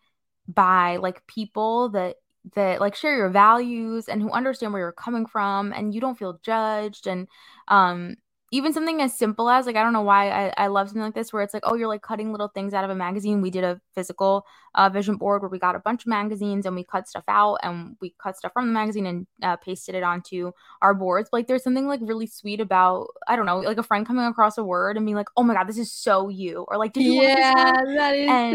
by 0.54 0.98
like 0.98 1.26
people 1.28 1.90
that 1.90 2.16
that 2.56 2.82
like 2.82 2.96
share 2.96 3.16
your 3.16 3.30
values 3.30 4.08
and 4.08 4.22
who 4.22 4.32
understand 4.32 4.74
where 4.74 4.82
you're 4.82 4.92
coming 4.92 5.26
from 5.26 5.72
and 5.74 5.94
you 5.94 6.02
don't 6.02 6.18
feel 6.18 6.40
judged 6.44 7.06
and 7.08 7.28
um 7.68 8.16
even 8.54 8.74
something 8.74 9.02
as 9.02 9.18
simple 9.18 9.50
as 9.50 9.66
like 9.66 9.78
I 9.78 9.84
don't 9.84 9.94
know 9.94 10.02
why 10.02 10.30
I, 10.30 10.54
I 10.58 10.68
love 10.68 10.90
something 10.90 11.02
like 11.02 11.16
this 11.16 11.32
where 11.32 11.42
it's 11.42 11.54
like 11.54 11.64
oh 11.66 11.76
you're 11.76 11.88
like 11.88 12.02
cutting 12.02 12.32
little 12.32 12.50
things 12.50 12.74
out 12.74 12.84
of 12.84 12.90
a 12.90 12.96
magazine. 12.96 13.42
We 13.42 13.50
did 13.50 13.64
a 13.64 13.80
physical 13.96 14.46
uh, 14.76 14.90
vision 14.90 15.16
board 15.16 15.42
where 15.42 15.50
we 15.50 15.58
got 15.58 15.76
a 15.76 15.80
bunch 15.80 16.04
of 16.04 16.08
magazines 16.08 16.66
and 16.66 16.76
we 16.76 16.84
cut 16.84 17.08
stuff 17.08 17.24
out 17.30 17.60
and 17.64 17.96
we 18.02 18.14
cut 18.22 18.38
stuff 18.38 18.52
from 18.52 18.68
the 18.68 18.74
magazine 18.74 19.06
and 19.06 19.28
uh, 19.42 19.56
pasted 19.56 19.96
it 19.96 20.04
onto 20.04 20.52
our 20.82 20.94
boards. 20.94 21.30
But, 21.32 21.38
like 21.38 21.48
there's 21.48 21.64
something 21.64 21.88
like 21.88 22.02
really 22.04 22.28
sweet 22.28 22.60
about 22.60 23.08
I 23.26 23.38
don't 23.38 23.46
know 23.46 23.60
like 23.60 23.78
a 23.78 23.84
friend 23.84 24.06
coming 24.06 24.26
across 24.26 24.58
a 24.58 24.64
word 24.66 24.98
and 24.98 25.06
being 25.06 25.16
like 25.16 25.30
oh 25.38 25.44
my 25.44 25.54
god 25.54 25.68
this 25.68 25.78
is 25.78 25.92
so 25.92 26.28
you 26.28 26.66
or 26.68 26.78
like 26.78 26.92
did 26.92 27.04
you 27.04 27.22
yeah 27.22 27.72
that 27.96 28.16
is 28.16 28.30
and, 28.30 28.52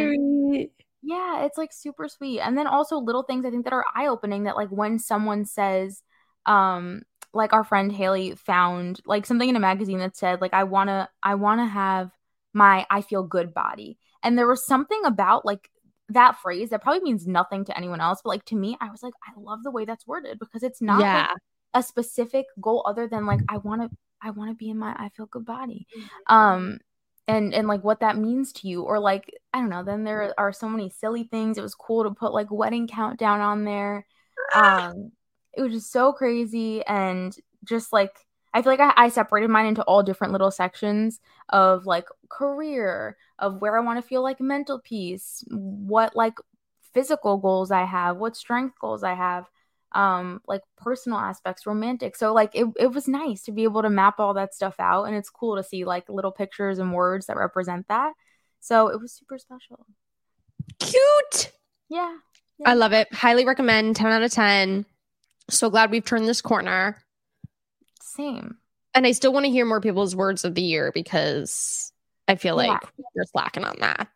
sweet. 0.51 0.73
Yeah, 1.03 1.45
it's 1.45 1.59
like 1.59 1.73
super 1.73 2.09
sweet. 2.09 2.41
And 2.41 2.57
then 2.57 2.67
also 2.67 2.97
little 2.99 3.23
things 3.23 3.45
I 3.45 3.51
think 3.51 3.65
that 3.65 3.73
are 3.73 3.85
eye 3.95 4.07
opening 4.09 4.45
that 4.45 4.57
like 4.57 4.71
when 4.71 4.99
someone 4.99 5.45
says 5.45 6.03
um 6.47 7.03
like 7.33 7.53
our 7.53 7.65
friend 7.65 7.93
Haley 7.93 8.35
found 8.35 9.01
like 9.07 9.27
something 9.27 9.49
in 9.49 9.57
a 9.57 9.61
magazine 9.61 9.99
that 9.99 10.17
said 10.17 10.41
like 10.41 10.55
I 10.55 10.65
want 10.65 10.89
to 10.89 11.09
I 11.23 11.35
want 11.35 11.61
to 11.61 11.67
have 11.67 12.11
my 12.55 12.87
I 12.91 13.03
feel 13.03 13.23
good 13.23 13.55
body. 13.55 13.99
And 14.23 14.37
there 14.37 14.49
was 14.49 14.67
something 14.67 15.01
about 15.05 15.45
like 15.45 15.71
that 16.09 16.39
phrase 16.41 16.71
that 16.71 16.83
probably 16.83 17.03
means 17.03 17.27
nothing 17.27 17.65
to 17.67 17.77
anyone 17.77 18.01
else, 18.01 18.21
but 18.25 18.31
like 18.31 18.45
to 18.47 18.57
me 18.57 18.77
I 18.81 18.91
was 18.91 19.03
like 19.03 19.15
I 19.25 19.39
love 19.39 19.63
the 19.63 19.71
way 19.71 19.85
that's 19.85 20.07
worded 20.07 20.39
because 20.39 20.63
it's 20.63 20.83
not 20.83 21.01
yeah. 21.01 21.29
like 21.29 21.39
a 21.75 21.83
specific 21.83 22.47
goal 22.61 22.85
other 22.89 23.07
than 23.07 23.27
like 23.27 23.41
I 23.49 23.59
want 23.59 23.83
to 23.83 23.97
I 24.23 24.31
want 24.31 24.51
to 24.51 24.57
be 24.57 24.71
in 24.71 24.79
my 24.79 24.95
I 24.99 25.11
feel 25.11 25.27
good 25.27 25.45
body. 25.45 25.87
Mm-hmm. 25.97 26.35
Um 26.35 26.79
and 27.29 27.55
and 27.55 27.67
like 27.69 27.83
what 27.83 28.01
that 28.01 28.17
means 28.17 28.53
to 28.53 28.69
you 28.69 28.83
or 28.83 28.99
like 28.99 29.33
I 29.53 29.61
don't 29.61 29.71
know, 29.71 29.83
then 29.83 30.05
there 30.05 30.35
are 30.39 30.53
so 30.53 30.69
many 30.69 30.91
silly 30.91 31.25
things. 31.25 31.59
It 31.59 31.63
was 31.63 31.75
cool 31.75 32.05
to 32.05 32.11
put 32.11 32.33
like 32.33 32.51
wedding 32.51 32.87
countdown 32.89 33.41
on 33.41 33.65
there. 33.65 34.07
Um 34.55 35.13
it 35.55 35.63
was 35.63 35.73
just 35.73 35.93
so 35.93 36.13
crazy 36.13 36.85
and 36.85 37.37
just 37.65 37.93
like 37.93 38.27
I 38.55 38.63
feel 38.63 38.73
like 38.73 38.81
I, 38.81 38.93
I, 38.97 39.09
separated 39.11 39.51
mine 39.51 39.67
into 39.67 39.83
all 39.83 40.03
different 40.03 40.33
little 40.33 40.51
sections 40.51 41.21
of 41.51 41.85
like 41.85 42.07
career, 42.31 43.19
of 43.39 43.61
where 43.61 43.77
I 43.77 43.83
want 43.83 44.03
to 44.03 44.09
feel 44.09 44.23
like 44.23 44.41
mental 44.41 44.81
peace, 44.81 45.45
what 45.51 46.17
like 46.17 46.33
physical 46.95 47.37
goals 47.37 47.71
I 47.71 47.85
have, 47.85 48.17
what 48.17 48.35
strength 48.35 48.79
goals 48.81 49.03
I 49.03 49.13
have, 49.13 49.45
um, 49.93 50.41
like 50.47 50.63
personal 50.77 51.19
aspects, 51.19 51.67
romantic. 51.67 52.17
So 52.17 52.33
like 52.33 52.51
it, 52.55 52.67
it 52.79 52.93
was 52.93 53.09
nice 53.09 53.43
to 53.45 53.53
be 53.53 53.65
able 53.65 53.83
to 53.83 53.91
map 53.91 54.19
all 54.19 54.35
that 54.35 54.55
stuff 54.55 54.75
out 54.79 55.05
and 55.05 55.17
it's 55.17 55.31
cool 55.31 55.57
to 55.57 55.63
see 55.63 55.85
like 55.85 56.09
little 56.09 56.33
pictures 56.33 56.79
and 56.79 56.93
words 56.93 57.27
that 57.27 57.37
represent 57.37 57.89
that. 57.89 58.13
So 58.61 58.89
it 58.89 59.01
was 59.01 59.13
super 59.13 59.39
special. 59.39 59.87
Cute. 60.79 61.53
Yeah. 61.89 62.17
yeah. 62.59 62.71
I 62.71 62.75
love 62.75 62.93
it. 62.93 63.13
Highly 63.13 63.45
recommend 63.45 63.97
10 63.97 64.07
out 64.07 64.23
of 64.23 64.31
10. 64.31 64.85
So 65.49 65.71
glad 65.71 65.91
we've 65.91 66.05
turned 66.05 66.29
this 66.29 66.43
corner. 66.43 66.99
Same. 68.03 68.57
And 68.95 69.07
I 69.07 69.13
still 69.13 69.33
want 69.33 69.45
to 69.45 69.53
hear 69.53 69.65
more 69.65 69.81
people's 69.81 70.17
words 70.17 70.45
of 70.45 70.55
the 70.55 70.63
year 70.63 70.91
because 70.93 71.93
I 72.27 72.37
feel 72.37 72.57
like 72.57 72.83
yeah. 72.83 73.05
we're 73.15 73.25
slacking 73.25 73.65
on 73.65 73.77
that. 73.81 74.09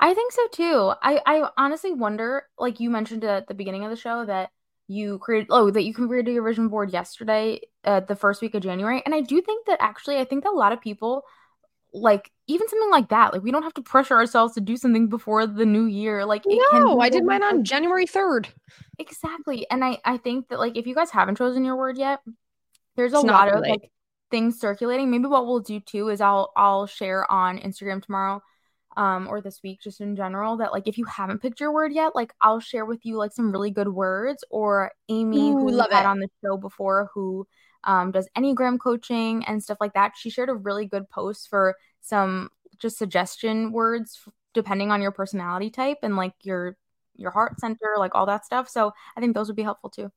I 0.00 0.14
think 0.14 0.32
so 0.32 0.48
too. 0.48 0.92
I, 1.00 1.20
I 1.24 1.48
honestly 1.56 1.92
wonder, 1.92 2.48
like 2.58 2.80
you 2.80 2.90
mentioned 2.90 3.22
at 3.22 3.46
the 3.46 3.54
beginning 3.54 3.84
of 3.84 3.90
the 3.90 3.96
show, 3.96 4.24
that 4.24 4.50
you 4.88 5.18
created 5.18 5.48
oh 5.50 5.70
that 5.70 5.82
you 5.84 5.94
created 5.94 6.32
your 6.32 6.44
vision 6.44 6.68
board 6.68 6.92
yesterday, 6.92 7.60
uh, 7.84 8.00
the 8.00 8.16
first 8.16 8.42
week 8.42 8.54
of 8.54 8.62
January, 8.62 9.02
and 9.04 9.14
I 9.14 9.20
do 9.20 9.40
think 9.40 9.66
that 9.66 9.78
actually 9.80 10.18
I 10.18 10.24
think 10.24 10.44
that 10.44 10.52
a 10.52 10.56
lot 10.56 10.72
of 10.72 10.80
people 10.80 11.24
like 11.94 12.30
even 12.46 12.68
something 12.68 12.90
like 12.90 13.10
that 13.10 13.32
like 13.32 13.42
we 13.42 13.50
don't 13.50 13.62
have 13.62 13.74
to 13.74 13.82
pressure 13.82 14.14
ourselves 14.14 14.54
to 14.54 14.60
do 14.60 14.76
something 14.76 15.08
before 15.08 15.46
the 15.46 15.66
new 15.66 15.84
year. 15.84 16.24
Like 16.24 16.42
no 16.46 17.00
i 17.00 17.08
did 17.08 17.24
mine 17.24 17.42
on 17.42 17.64
january 17.64 18.06
3rd 18.06 18.48
exactly. 18.98 19.66
And 19.70 19.84
i 19.84 19.98
i 20.04 20.16
think 20.16 20.48
that 20.48 20.58
like 20.58 20.76
if 20.76 20.86
you 20.86 20.94
guys 20.94 21.10
haven't 21.10 21.36
chosen 21.36 21.64
your 21.64 21.76
word 21.76 21.98
yet 21.98 22.20
there's 22.96 23.12
a 23.12 23.16
it's 23.16 23.24
lot 23.24 23.48
of 23.48 23.60
like 23.60 23.90
things 24.30 24.58
circulating. 24.58 25.10
Maybe 25.10 25.26
what 25.26 25.46
we'll 25.46 25.60
do 25.60 25.80
too 25.80 26.08
is 26.08 26.20
i'll 26.20 26.52
i'll 26.56 26.86
share 26.86 27.30
on 27.30 27.58
instagram 27.58 28.02
tomorrow 28.02 28.42
um 28.96 29.26
or 29.28 29.40
this 29.40 29.62
week 29.62 29.80
just 29.80 30.00
in 30.00 30.14
general 30.14 30.56
that 30.56 30.72
like 30.72 30.86
if 30.86 30.98
you 30.98 31.04
haven't 31.06 31.40
picked 31.40 31.60
your 31.60 31.72
word 31.72 31.92
yet 31.92 32.14
like 32.14 32.32
i'll 32.42 32.60
share 32.60 32.84
with 32.84 33.04
you 33.06 33.16
like 33.16 33.32
some 33.32 33.50
really 33.50 33.70
good 33.70 33.88
words 33.88 34.44
or 34.50 34.92
amy 35.08 35.52
Ooh, 35.52 35.58
who 35.58 35.70
love 35.70 35.90
had 35.90 36.02
it. 36.02 36.06
on 36.06 36.18
the 36.18 36.28
show 36.44 36.56
before 36.56 37.10
who 37.14 37.46
um, 37.84 38.12
does 38.12 38.28
Enneagram 38.36 38.78
coaching 38.78 39.44
and 39.44 39.62
stuff 39.62 39.78
like 39.80 39.94
that. 39.94 40.12
She 40.16 40.30
shared 40.30 40.48
a 40.48 40.54
really 40.54 40.86
good 40.86 41.08
post 41.08 41.48
for 41.48 41.76
some 42.00 42.50
just 42.78 42.98
suggestion 42.98 43.72
words 43.72 44.24
depending 44.54 44.90
on 44.90 45.00
your 45.00 45.12
personality 45.12 45.70
type 45.70 45.98
and 46.02 46.16
like 46.16 46.34
your 46.42 46.76
your 47.16 47.30
heart 47.30 47.60
center, 47.60 47.94
like 47.98 48.14
all 48.14 48.26
that 48.26 48.44
stuff. 48.44 48.68
So 48.68 48.92
I 49.16 49.20
think 49.20 49.34
those 49.34 49.48
would 49.48 49.56
be 49.56 49.62
helpful 49.62 49.90
too. 49.90 50.10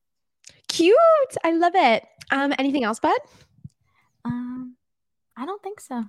Cute. 0.68 0.96
I 1.44 1.52
love 1.52 1.74
it. 1.76 2.06
Um, 2.32 2.54
anything 2.58 2.84
else, 2.84 3.00
bud? 3.00 3.18
Um, 4.24 4.76
I 5.36 5.46
don't 5.46 5.62
think 5.62 5.80
so. 5.80 6.06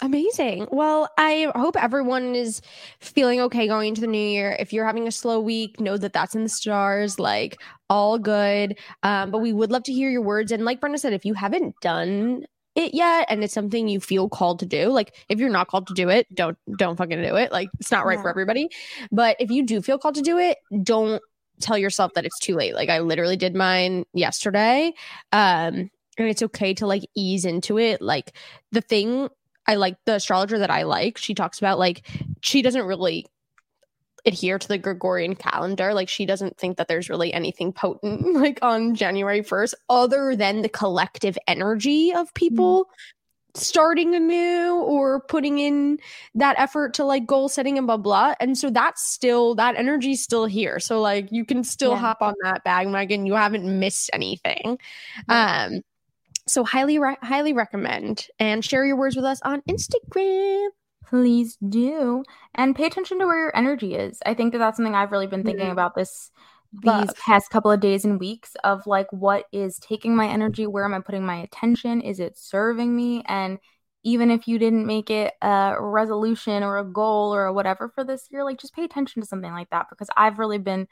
Amazing. 0.00 0.68
Well, 0.70 1.08
I 1.18 1.50
hope 1.56 1.76
everyone 1.82 2.34
is 2.34 2.60
feeling 3.00 3.40
okay 3.42 3.66
going 3.66 3.88
into 3.88 4.00
the 4.00 4.06
new 4.06 4.18
year. 4.18 4.56
If 4.58 4.72
you're 4.72 4.86
having 4.86 5.08
a 5.08 5.12
slow 5.12 5.40
week, 5.40 5.80
know 5.80 5.96
that 5.96 6.12
that's 6.12 6.34
in 6.34 6.44
the 6.44 6.48
stars, 6.48 7.18
like 7.18 7.60
all 7.90 8.18
good. 8.18 8.78
Um, 9.02 9.30
but 9.30 9.38
we 9.38 9.52
would 9.52 9.70
love 9.70 9.82
to 9.84 9.92
hear 9.92 10.10
your 10.10 10.22
words. 10.22 10.52
And 10.52 10.64
like 10.64 10.80
Brenda 10.80 10.98
said, 10.98 11.12
if 11.12 11.24
you 11.24 11.34
haven't 11.34 11.74
done 11.80 12.44
it 12.74 12.94
yet 12.94 13.26
and 13.28 13.42
it's 13.42 13.54
something 13.54 13.88
you 13.88 13.98
feel 13.98 14.28
called 14.28 14.60
to 14.60 14.66
do, 14.66 14.88
like 14.88 15.14
if 15.28 15.40
you're 15.40 15.50
not 15.50 15.68
called 15.68 15.88
to 15.88 15.94
do 15.94 16.08
it, 16.08 16.32
don't 16.34 16.56
don't 16.76 16.96
fucking 16.96 17.20
do 17.20 17.36
it. 17.36 17.50
Like 17.50 17.68
it's 17.80 17.90
not 17.90 18.06
right 18.06 18.18
yeah. 18.18 18.22
for 18.22 18.30
everybody. 18.30 18.68
But 19.10 19.36
if 19.40 19.50
you 19.50 19.64
do 19.64 19.82
feel 19.82 19.98
called 19.98 20.14
to 20.14 20.22
do 20.22 20.38
it, 20.38 20.58
don't 20.82 21.20
tell 21.60 21.76
yourself 21.76 22.12
that 22.14 22.24
it's 22.24 22.38
too 22.38 22.54
late. 22.54 22.74
Like 22.74 22.88
I 22.88 23.00
literally 23.00 23.36
did 23.36 23.54
mine 23.54 24.04
yesterday. 24.12 24.92
Um 25.32 25.90
and 26.18 26.26
it's 26.26 26.42
okay 26.42 26.74
to 26.74 26.86
like 26.86 27.04
ease 27.16 27.44
into 27.44 27.78
it. 27.78 28.02
Like 28.02 28.36
the 28.72 28.80
thing 28.80 29.28
I 29.68 29.76
like 29.76 29.96
the 30.06 30.14
astrologer 30.14 30.58
that 30.58 30.70
I 30.70 30.82
like, 30.82 31.18
she 31.18 31.34
talks 31.34 31.58
about 31.58 31.78
like 31.78 32.08
she 32.40 32.62
doesn't 32.62 32.86
really 32.86 33.26
adhere 34.24 34.58
to 34.58 34.68
the 34.68 34.78
Gregorian 34.78 35.34
calendar. 35.34 35.94
Like 35.94 36.08
she 36.08 36.26
doesn't 36.26 36.56
think 36.58 36.78
that 36.78 36.88
there's 36.88 37.10
really 37.10 37.32
anything 37.32 37.72
potent 37.72 38.34
like 38.34 38.58
on 38.62 38.94
January 38.94 39.42
1st 39.42 39.74
other 39.88 40.34
than 40.34 40.62
the 40.62 40.68
collective 40.68 41.38
energy 41.46 42.12
of 42.14 42.32
people 42.34 42.84
mm. 42.84 43.60
starting 43.60 44.14
anew 44.14 44.74
or 44.74 45.20
putting 45.20 45.58
in 45.58 45.98
that 46.34 46.58
effort 46.58 46.94
to 46.94 47.04
like 47.04 47.26
goal 47.26 47.48
setting 47.48 47.78
and 47.78 47.86
blah 47.86 47.96
blah. 47.96 48.34
And 48.40 48.56
so 48.56 48.70
that's 48.70 49.06
still 49.06 49.54
that 49.56 49.76
energy's 49.76 50.22
still 50.22 50.46
here. 50.46 50.80
So 50.80 51.00
like 51.00 51.28
you 51.30 51.44
can 51.44 51.62
still 51.62 51.92
yeah. 51.92 51.98
hop 51.98 52.22
on 52.22 52.34
that 52.42 52.64
bandwagon. 52.64 53.26
You 53.26 53.34
haven't 53.34 53.64
missed 53.78 54.10
anything. 54.12 54.78
Um 55.28 55.82
so 56.48 56.64
highly 56.64 56.98
re- 56.98 57.16
highly 57.22 57.52
recommend 57.52 58.26
and 58.38 58.64
share 58.64 58.84
your 58.84 58.96
words 58.96 59.16
with 59.16 59.24
us 59.24 59.40
on 59.42 59.62
Instagram. 59.68 60.68
Please 61.06 61.56
do. 61.68 62.22
And 62.54 62.76
pay 62.76 62.86
attention 62.86 63.18
to 63.18 63.26
where 63.26 63.38
your 63.38 63.56
energy 63.56 63.94
is. 63.94 64.18
I 64.26 64.34
think 64.34 64.52
that 64.52 64.58
that's 64.58 64.76
something 64.76 64.94
I've 64.94 65.12
really 65.12 65.26
been 65.26 65.42
thinking 65.42 65.64
mm-hmm. 65.64 65.72
about 65.72 65.94
this 65.94 66.30
Love. 66.84 67.06
these 67.06 67.14
past 67.14 67.50
couple 67.50 67.70
of 67.70 67.80
days 67.80 68.04
and 68.04 68.20
weeks 68.20 68.54
of 68.64 68.86
like 68.86 69.06
what 69.10 69.46
is 69.52 69.78
taking 69.78 70.14
my 70.14 70.26
energy, 70.28 70.66
where 70.66 70.84
am 70.84 70.94
I 70.94 71.00
putting 71.00 71.24
my 71.24 71.36
attention? 71.36 72.02
Is 72.02 72.20
it 72.20 72.36
serving 72.36 72.94
me? 72.94 73.22
And 73.26 73.58
even 74.04 74.30
if 74.30 74.46
you 74.46 74.58
didn't 74.58 74.86
make 74.86 75.10
it 75.10 75.32
a 75.42 75.76
resolution 75.78 76.62
or 76.62 76.78
a 76.78 76.84
goal 76.84 77.34
or 77.34 77.52
whatever 77.52 77.90
for 77.94 78.04
this 78.04 78.28
year, 78.30 78.44
like 78.44 78.60
just 78.60 78.74
pay 78.74 78.84
attention 78.84 79.22
to 79.22 79.28
something 79.28 79.52
like 79.52 79.70
that 79.70 79.86
because 79.90 80.08
I've 80.16 80.38
really 80.38 80.58
been 80.58 80.86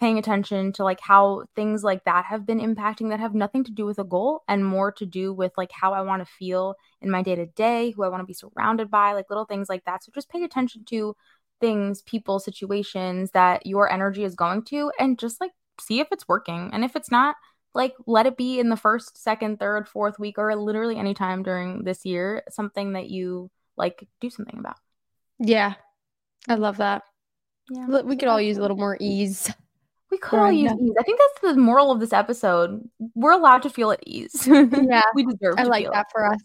paying 0.00 0.18
attention 0.18 0.72
to 0.72 0.84
like 0.84 1.00
how 1.00 1.44
things 1.54 1.84
like 1.84 2.04
that 2.04 2.24
have 2.24 2.44
been 2.44 2.58
impacting 2.58 3.10
that 3.10 3.20
have 3.20 3.34
nothing 3.34 3.62
to 3.64 3.70
do 3.70 3.86
with 3.86 3.98
a 3.98 4.04
goal 4.04 4.42
and 4.48 4.64
more 4.64 4.90
to 4.90 5.06
do 5.06 5.32
with 5.32 5.52
like 5.56 5.70
how 5.72 5.92
I 5.92 6.00
want 6.00 6.26
to 6.26 6.32
feel 6.32 6.74
in 7.00 7.10
my 7.10 7.22
day 7.22 7.36
to 7.36 7.46
day, 7.46 7.90
who 7.90 8.02
I 8.02 8.08
want 8.08 8.20
to 8.20 8.26
be 8.26 8.34
surrounded 8.34 8.90
by, 8.90 9.12
like 9.12 9.30
little 9.30 9.44
things 9.44 9.68
like 9.68 9.84
that. 9.84 10.02
So 10.02 10.10
just 10.12 10.28
pay 10.28 10.42
attention 10.42 10.84
to 10.86 11.14
things, 11.60 12.02
people, 12.02 12.40
situations 12.40 13.30
that 13.30 13.64
your 13.64 13.90
energy 13.90 14.24
is 14.24 14.34
going 14.34 14.64
to 14.64 14.90
and 14.98 15.18
just 15.18 15.40
like 15.40 15.52
see 15.80 16.00
if 16.00 16.08
it's 16.10 16.26
working. 16.26 16.70
And 16.72 16.84
if 16.84 16.96
it's 16.96 17.10
not, 17.10 17.36
like 17.74 17.94
let 18.06 18.26
it 18.26 18.36
be 18.36 18.58
in 18.58 18.68
the 18.68 18.76
first, 18.76 19.22
second, 19.22 19.58
third, 19.58 19.88
fourth 19.88 20.18
week 20.18 20.36
or 20.36 20.54
literally 20.56 20.98
anytime 20.98 21.42
during 21.42 21.84
this 21.84 22.04
year, 22.04 22.42
something 22.50 22.94
that 22.94 23.08
you 23.08 23.50
like 23.76 24.06
do 24.20 24.28
something 24.28 24.58
about. 24.58 24.76
Yeah. 25.38 25.74
I 26.48 26.56
love 26.56 26.78
that. 26.78 27.02
Yeah. 27.70 28.02
We 28.02 28.16
could 28.16 28.28
all 28.28 28.40
use 28.40 28.58
a 28.58 28.60
little 28.60 28.76
more 28.76 28.96
ease. 29.00 29.50
We 30.12 30.18
could 30.18 30.38
all 30.38 30.52
use 30.52 30.70
ease. 30.78 30.92
I 31.00 31.02
think 31.04 31.18
that's 31.18 31.54
the 31.54 31.58
moral 31.58 31.90
of 31.90 31.98
this 31.98 32.12
episode. 32.12 32.86
We're 33.14 33.32
allowed 33.32 33.62
to 33.62 33.70
feel 33.70 33.90
at 33.92 34.00
ease. 34.06 34.46
Yeah. 34.46 35.00
we 35.14 35.24
deserve. 35.24 35.54
I 35.56 35.62
like 35.62 35.90
that 35.90 36.06
for 36.12 36.26
us. 36.26 36.38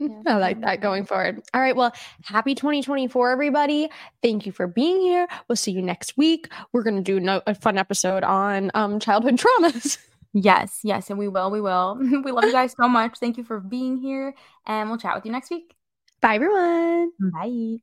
Yeah. 0.00 0.08
I 0.26 0.36
like 0.38 0.60
that 0.62 0.80
going 0.80 1.06
forward. 1.06 1.40
All 1.54 1.60
right. 1.60 1.76
Well, 1.76 1.94
happy 2.24 2.56
2024, 2.56 3.30
everybody. 3.30 3.88
Thank 4.20 4.46
you 4.46 4.50
for 4.52 4.66
being 4.66 5.00
here. 5.00 5.28
We'll 5.48 5.54
see 5.54 5.70
you 5.70 5.80
next 5.80 6.16
week. 6.16 6.52
We're 6.72 6.82
going 6.82 6.96
to 6.96 7.02
do 7.02 7.20
no- 7.20 7.42
a 7.46 7.54
fun 7.54 7.78
episode 7.78 8.24
on 8.24 8.72
um, 8.74 8.98
childhood 8.98 9.38
traumas. 9.60 9.96
Yes, 10.32 10.80
yes, 10.82 11.08
and 11.08 11.18
we 11.18 11.28
will. 11.28 11.52
We 11.52 11.60
will. 11.60 11.96
we 12.24 12.32
love 12.32 12.42
you 12.42 12.50
guys 12.50 12.74
so 12.76 12.88
much. 12.88 13.18
Thank 13.18 13.38
you 13.38 13.44
for 13.44 13.60
being 13.60 13.96
here, 13.96 14.34
and 14.66 14.88
we'll 14.88 14.98
chat 14.98 15.14
with 15.14 15.24
you 15.24 15.30
next 15.30 15.48
week. 15.50 15.76
Bye, 16.20 16.34
everyone. 16.34 17.12
Bye. 17.32 17.76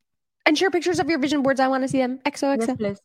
And 0.45 0.57
share 0.57 0.69
pictures 0.69 0.99
of 0.99 1.09
your 1.09 1.19
vision 1.19 1.41
boards. 1.41 1.61
I 1.61 1.69
want 1.69 1.86
to 1.86 1.88
see 1.88 1.99
them. 1.99 2.19
XOXO. 2.25 2.75
Yes. 2.77 2.99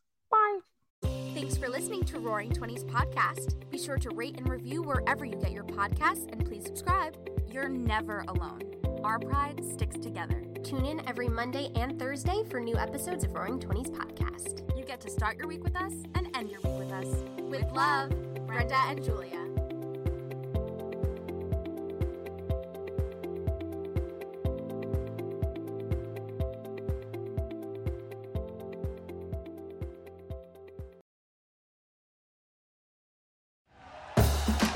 Thanks 1.57 1.69
for 1.69 1.73
listening 1.73 2.05
to 2.05 2.19
RAWring 2.19 2.53
Twenties 2.53 2.85
podcast. 2.85 3.55
Be 3.71 3.79
sure 3.79 3.97
to 3.97 4.11
rate 4.11 4.37
and 4.37 4.47
review 4.47 4.83
wherever 4.83 5.25
you 5.25 5.37
get 5.37 5.53
your 5.53 5.65
podcasts, 5.65 6.31
and 6.31 6.45
please 6.45 6.67
subscribe. 6.67 7.17
You're 7.51 7.71
never 7.71 8.27
alone. 8.29 8.61
Our 9.03 9.19
pride 9.19 9.65
sticks 9.65 9.97
together. 9.97 10.45
Tune 10.63 10.85
in 10.85 11.09
every 11.09 11.29
Monday 11.29 11.71
and 11.75 11.99
Thursday 11.99 12.45
for 12.51 12.61
new 12.61 12.77
episodes 12.77 13.25
of 13.25 13.31
RAWring 13.31 13.63
Twenties 13.63 13.89
podcast. 13.89 14.77
You 14.77 14.85
get 14.85 15.01
to 15.01 15.09
start 15.09 15.39
your 15.39 15.47
week 15.47 15.65
with 15.65 15.77
us 15.77 15.95
and 16.15 16.29
end 16.37 16.51
your 16.51 16.61
week 16.61 16.79
with 16.79 16.93
us. 16.93 17.25
With 17.39 17.73
love, 17.73 18.11
Brenda 18.47 18.77
and 18.89 19.03
Julia. 19.03 19.41